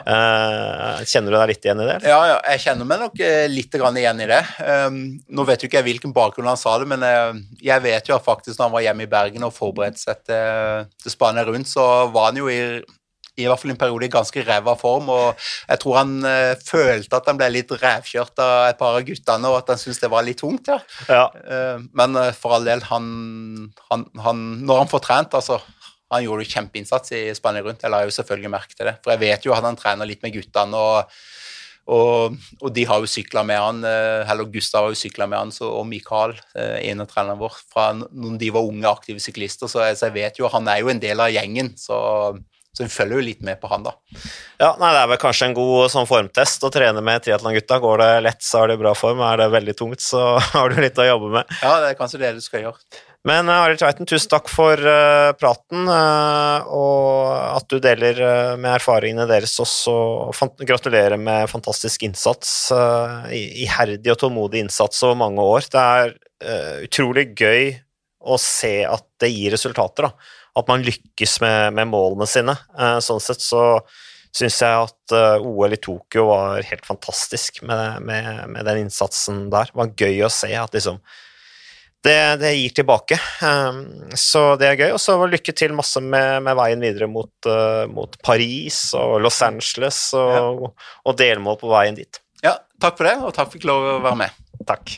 Kjenner 1.08 1.34
du 1.34 1.38
deg 1.38 1.52
litt 1.52 1.68
igjen 1.68 1.84
i 1.84 1.88
det? 1.90 1.98
eller? 2.00 2.08
Ja, 2.14 2.22
ja, 2.32 2.38
jeg 2.54 2.64
kjenner 2.66 2.88
meg 2.88 3.04
nok 3.04 3.22
litt 3.52 3.76
grann 3.82 4.00
igjen 4.00 4.24
i 4.24 4.30
det. 4.30 4.42
Um, 4.62 5.02
nå 5.28 5.46
vet 5.48 5.64
jo 5.64 5.70
ikke 5.70 5.82
jeg 5.82 5.90
hvilken 5.90 6.16
bakgrunn 6.16 6.50
han 6.52 6.60
sa 6.60 6.78
det, 6.82 6.88
men 6.92 7.04
jeg 7.62 7.84
vet 7.84 8.10
jo 8.10 8.16
at 8.18 8.26
faktisk 8.26 8.58
når 8.58 8.70
han 8.70 8.76
var 8.78 8.88
hjemme 8.88 9.08
i 9.08 9.12
Bergen 9.12 9.48
og 9.48 9.56
forberedte 9.56 10.02
seg 10.02 10.24
til, 10.28 10.90
til 11.04 11.14
Spania 11.14 11.46
rundt, 11.48 11.70
så 11.72 11.88
var 12.14 12.32
han 12.32 12.42
jo 12.42 12.50
i, 12.52 12.62
i 13.42 13.50
hvert 13.50 13.62
fall 13.62 13.74
en 13.74 13.80
periode 13.82 14.08
i 14.08 14.14
ganske 14.14 14.46
ræva 14.48 14.76
form, 14.80 15.10
og 15.14 15.42
jeg 15.68 15.82
tror 15.82 15.98
han 16.00 16.14
uh, 16.26 16.54
følte 16.62 17.18
at 17.18 17.28
han 17.30 17.40
ble 17.40 17.50
litt 17.54 17.72
rævkjørt 17.82 18.42
av 18.44 18.70
et 18.70 18.80
par 18.80 18.98
av 18.98 19.06
guttene, 19.08 19.52
og 19.52 19.60
at 19.60 19.74
han 19.74 19.82
syntes 19.82 20.02
det 20.04 20.12
var 20.12 20.26
litt 20.28 20.40
tungt, 20.42 20.72
ja. 20.72 20.80
Ja. 21.10 21.26
Uh, 21.34 21.84
men 21.98 22.18
uh, 22.18 22.30
for 22.38 22.58
all 22.58 22.68
del, 22.68 22.84
han, 22.90 23.06
han, 23.90 24.06
han 24.24 24.42
Når 24.66 24.84
han 24.84 24.92
får 24.92 25.04
trent, 25.06 25.38
altså 25.38 25.60
Han 26.12 26.26
gjorde 26.26 26.44
jo 26.44 26.52
kjempeinnsats 26.52 27.14
i 27.16 27.22
Spania 27.38 27.64
rundt. 27.64 27.84
Jeg 27.86 27.92
la 27.94 28.02
jo 28.04 28.12
selvfølgelig 28.12 28.52
merke 28.52 28.76
til 28.76 28.90
det. 28.90 28.98
For 29.00 29.14
jeg 29.14 29.22
vet 29.22 29.46
jo 29.48 29.54
at 29.56 29.64
han 29.64 29.78
trener 29.80 30.10
litt 30.10 30.20
med 30.26 30.34
guttene, 30.36 30.76
og, 30.76 31.16
og, 31.88 32.36
og 32.60 32.74
de 32.76 32.84
har 32.90 33.00
jo 33.00 33.08
sykla 33.08 33.46
med 33.48 33.62
han. 33.64 33.80
Eller 33.88 34.50
Gustav 34.52 34.90
har 34.90 34.92
jo 34.92 35.00
sykla 35.00 35.30
med 35.32 35.40
han, 35.40 35.54
så, 35.56 35.70
og 35.72 35.88
Mikael, 35.88 36.36
en 36.60 37.06
av 37.06 37.08
trenerne 37.08 37.40
våre, 37.40 37.64
fra 37.72 37.94
når 37.96 38.36
de 38.44 38.52
var 38.52 38.68
unge, 38.68 38.92
aktive 38.92 39.24
syklister. 39.24 39.72
Så 39.72 39.86
jeg, 39.86 40.02
så 40.02 40.10
jeg 40.10 40.18
vet 40.20 40.42
jo 40.42 40.52
han 40.52 40.68
er 40.68 40.84
jo 40.84 40.92
en 40.92 41.00
del 41.00 41.24
av 41.24 41.32
gjengen, 41.32 41.72
så, 41.80 42.02
så 42.72 42.86
hun 42.86 42.92
følger 42.92 43.20
jo 43.20 43.26
litt 43.26 43.42
med 43.44 43.60
på 43.60 43.68
han, 43.68 43.84
da. 43.84 43.92
Ja, 44.62 44.72
nei, 44.80 44.94
Det 44.96 45.02
er 45.02 45.12
vel 45.12 45.22
kanskje 45.22 45.50
en 45.50 45.56
god 45.58 45.92
sånn 45.92 46.08
formtest 46.08 46.64
å 46.64 46.72
trene 46.72 47.04
med 47.04 47.26
triatlongutta. 47.26 47.82
Går 47.84 48.04
det 48.04 48.12
lett, 48.30 48.44
så 48.48 48.64
er 48.64 48.72
det 48.72 48.82
bra 48.82 48.94
form. 48.96 49.20
Er 49.28 49.42
det 49.42 49.52
veldig 49.52 49.76
tungt, 49.76 50.04
så 50.06 50.38
har 50.54 50.72
du 50.72 50.80
litt 50.80 51.00
å 51.02 51.08
jobbe 51.10 51.34
med. 51.36 51.58
Ja, 51.60 51.80
det 51.84 51.92
er 51.92 52.00
kanskje 52.00 52.22
det 52.24 52.36
du 52.38 52.44
skal 52.44 52.70
gjøre. 52.70 53.02
Men 53.28 53.52
uh, 53.52 53.60
Arild 53.60 53.78
Tveiten, 53.82 54.08
tusen 54.10 54.32
takk 54.32 54.48
for 54.50 54.80
uh, 54.82 55.36
praten, 55.38 55.84
uh, 55.86 56.66
og 56.74 57.60
at 57.60 57.68
du 57.70 57.78
deler 57.84 58.18
uh, 58.24 58.56
med 58.56 58.72
erfaringene 58.80 59.28
deres 59.30 59.54
også. 59.62 59.94
Gratulerer 60.64 61.20
med 61.22 61.52
fantastisk 61.52 62.08
innsats. 62.08 62.72
Iherdig 63.30 64.16
og 64.16 64.22
tålmodig 64.24 64.64
innsats 64.64 65.04
over 65.06 65.20
mange 65.26 65.44
år. 65.44 65.68
Det 65.70 65.88
er 66.02 66.16
utrolig 66.88 67.28
gøy 67.38 67.76
å 68.22 68.38
se 68.42 68.80
at 68.86 69.06
det 69.22 69.30
gir 69.34 69.54
resultater. 69.54 70.08
da. 70.08 70.40
At 70.58 70.68
man 70.68 70.84
lykkes 70.84 71.40
med, 71.44 71.74
med 71.78 71.92
målene 71.92 72.28
sine. 72.30 72.56
Uh, 72.76 73.00
sånn 73.04 73.22
sett 73.24 73.44
så 73.44 73.82
syns 74.36 74.62
jeg 74.64 74.86
at 74.86 75.16
uh, 75.16 75.44
OL 75.44 75.76
i 75.76 75.80
Tokyo 75.80 76.30
var 76.30 76.64
helt 76.68 76.88
fantastisk 76.88 77.62
med, 77.68 78.04
med, 78.08 78.48
med 78.52 78.68
den 78.68 78.86
innsatsen 78.86 79.46
der. 79.52 79.72
Det 79.72 79.80
var 79.80 79.94
gøy 79.96 80.24
å 80.28 80.32
se 80.32 80.52
at 80.56 80.76
liksom 80.76 81.02
det, 82.02 82.18
det 82.42 82.56
gir 82.58 82.74
tilbake. 82.82 83.20
Um, 83.46 83.84
så 84.18 84.56
det 84.58 84.72
er 84.72 84.80
gøy. 84.80 84.96
Og 84.96 85.02
så 85.04 85.20
lykke 85.30 85.54
til 85.54 85.76
masse 85.78 86.02
med, 86.02 86.42
med 86.48 86.58
veien 86.58 86.82
videre 86.82 87.08
mot, 87.12 87.32
mot, 87.94 88.18
Paris 88.26 88.88
og 88.98 89.20
Los 89.22 89.38
Angeles 89.46 90.00
og, 90.18 90.34
ja. 90.34 90.72
og, 91.06 91.14
delmål 91.20 91.60
på 91.62 91.70
veien 91.72 92.00
dit. 92.00 92.24
Ja, 92.42 92.56
takk 92.82 92.98
for 92.98 93.06
det, 93.06 93.20
og 93.22 93.30
takk 93.38 93.52
for 93.52 93.54
at 93.54 93.54
jeg 93.54 93.60
fikk 93.60 93.70
lov 93.70 93.86
å 93.86 93.96
være 94.08 94.22
med. 94.24 94.42
Takk. 94.66 94.98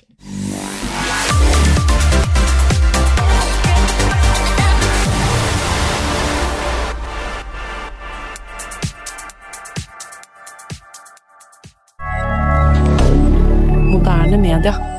Moderne 14.04 14.38
media. 14.38 14.92